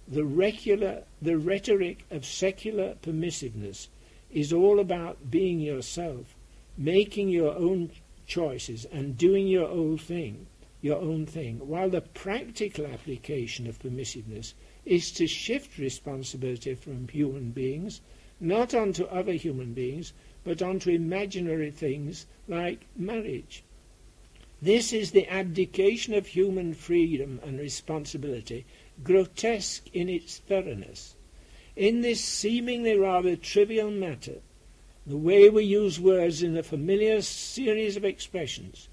the, 0.07 0.24
regular, 0.24 1.05
the 1.22 1.39
rhetoric 1.39 2.05
of 2.11 2.24
secular 2.24 2.95
permissiveness 3.03 3.89
is 4.31 4.53
all 4.53 4.79
about 4.79 5.31
being 5.31 5.59
yourself, 5.59 6.35
making 6.77 7.31
your 7.31 7.57
own 7.57 7.91
choices 8.27 8.85
and 8.87 9.16
doing 9.16 9.49
your 9.49 9.68
own 9.68 9.97
thing, 9.97 10.47
your 10.83 11.01
own 11.01 11.24
thing, 11.24 11.66
while 11.66 11.89
the 11.89 12.03
practical 12.03 12.87
application 12.87 13.66
of 13.66 13.79
permissiveness 13.79 14.53
is 14.85 15.11
to 15.12 15.27
shift 15.27 15.79
responsibility 15.79 16.74
from 16.74 17.09
human 17.09 17.51
beings, 17.51 18.01
not 18.41 18.74
onto 18.74 19.05
other 19.05 19.32
human 19.32 19.72
beings, 19.72 20.12
but 20.45 20.62
onto 20.62 20.91
imaginary 20.91 21.70
things 21.70 22.26
like 22.49 22.87
marriage. 22.97 23.62
This 24.62 24.93
is 24.93 25.11
the 25.11 25.28
abdication 25.28 26.14
of 26.14 26.28
human 26.28 26.72
freedom 26.72 27.41
and 27.45 27.59
responsibility, 27.59 28.64
grotesque 29.03 29.87
in 29.93 30.09
its 30.09 30.39
thoroughness. 30.39 31.14
In 31.76 32.01
this 32.01 32.24
seemingly 32.24 32.97
rather 32.97 33.37
trivial 33.37 33.91
matter, 33.91 34.41
the 35.07 35.16
way 35.16 35.51
we 35.51 35.64
use 35.64 36.01
words 36.01 36.43
in 36.43 36.57
a 36.57 36.62
familiar 36.62 37.20
series 37.20 37.97
of 37.97 38.05
expressions, 38.05 38.89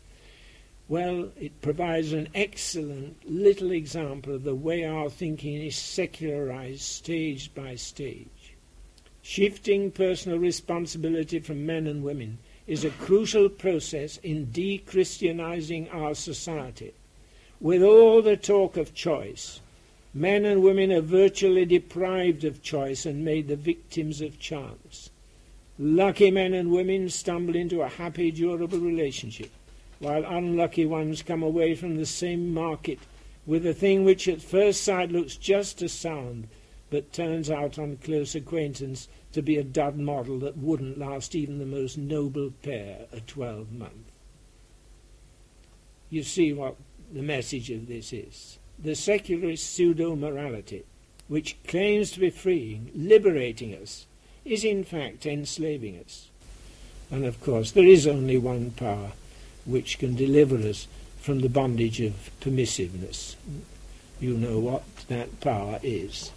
well, 0.90 1.32
it 1.40 1.62
provides 1.62 2.12
an 2.12 2.28
excellent 2.36 3.30
little 3.30 3.72
example 3.72 4.36
of 4.36 4.44
the 4.44 4.54
way 4.54 4.84
our 4.84 5.10
thinking 5.10 5.62
is 5.62 5.78
secularized 5.78 6.82
stage 6.82 7.54
by 7.56 7.76
stage. 7.76 8.43
Shifting 9.26 9.90
personal 9.90 10.38
responsibility 10.38 11.40
from 11.40 11.66
men 11.66 11.88
and 11.88 12.04
women 12.04 12.40
is 12.68 12.84
a 12.84 12.90
crucial 12.90 13.48
process 13.48 14.18
in 14.18 14.52
de-Christianizing 14.52 15.88
our 15.90 16.14
society. 16.14 16.94
With 17.62 17.82
all 17.82 18.22
the 18.22 18.36
talk 18.36 18.76
of 18.76 18.94
choice, 18.94 19.62
men 20.14 20.44
and 20.44 20.62
women 20.62 20.92
are 20.92 21.00
virtually 21.00 21.64
deprived 21.64 22.44
of 22.44 22.62
choice 22.62 23.06
and 23.06 23.24
made 23.24 23.48
the 23.48 23.56
victims 23.56 24.20
of 24.20 24.40
chance. 24.40 25.10
Lucky 25.80 26.30
men 26.30 26.54
and 26.54 26.70
women 26.70 27.10
stumble 27.10 27.56
into 27.56 27.82
a 27.82 27.88
happy, 27.88 28.30
durable 28.30 28.80
relationship, 28.80 29.52
while 30.00 30.26
unlucky 30.26 30.86
ones 30.86 31.22
come 31.22 31.42
away 31.42 31.76
from 31.76 31.96
the 31.96 32.06
same 32.06 32.54
market 32.54 33.00
with 33.46 33.66
a 33.66 33.74
thing 33.74 34.04
which 34.04 34.28
at 34.28 34.42
first 34.42 34.84
sight 34.84 35.14
looks 35.14 35.38
just 35.38 35.82
as 35.82 35.94
sound, 35.94 36.50
but 36.94 37.12
turns 37.12 37.50
out 37.50 37.80
on 37.80 37.98
close 37.98 38.36
acquaintance 38.36 39.08
to 39.32 39.42
be 39.42 39.58
a 39.58 39.64
dud 39.64 39.98
model 39.98 40.38
that 40.38 40.56
wouldn't 40.56 41.00
last 41.00 41.34
even 41.34 41.58
the 41.58 41.66
most 41.66 41.98
noble 41.98 42.52
pair 42.62 43.08
a 43.12 43.20
12 43.20 43.72
month. 43.72 44.12
You 46.12 46.22
see 46.22 46.54
what 46.54 46.76
the 47.12 47.24
message 47.24 47.72
of 47.72 47.88
this 47.88 48.14
is. 48.14 48.60
The 48.78 48.94
secularist 48.94 49.74
pseudo 49.74 50.16
morality, 50.16 50.84
which 51.28 51.58
claims 51.68 52.12
to 52.12 52.20
be 52.20 52.30
freeing, 52.30 52.92
liberating 52.94 53.74
us, 53.74 54.06
is 54.46 54.64
in 54.64 54.84
fact 54.84 55.26
enslaving 55.26 55.98
us. 55.98 56.30
And 57.10 57.26
of 57.26 57.42
course, 57.42 57.72
there 57.72 57.88
is 57.88 58.06
only 58.06 58.38
one 58.38 58.70
power 58.70 59.14
which 59.66 59.98
can 59.98 60.16
deliver 60.16 60.58
us 60.58 60.88
from 61.20 61.40
the 61.40 61.50
bondage 61.50 62.00
of 62.02 62.30
permissiveness. 62.40 63.36
You 64.20 64.38
know 64.38 64.60
what 64.60 64.84
that 65.08 65.42
power 65.42 65.80
is. 65.82 66.30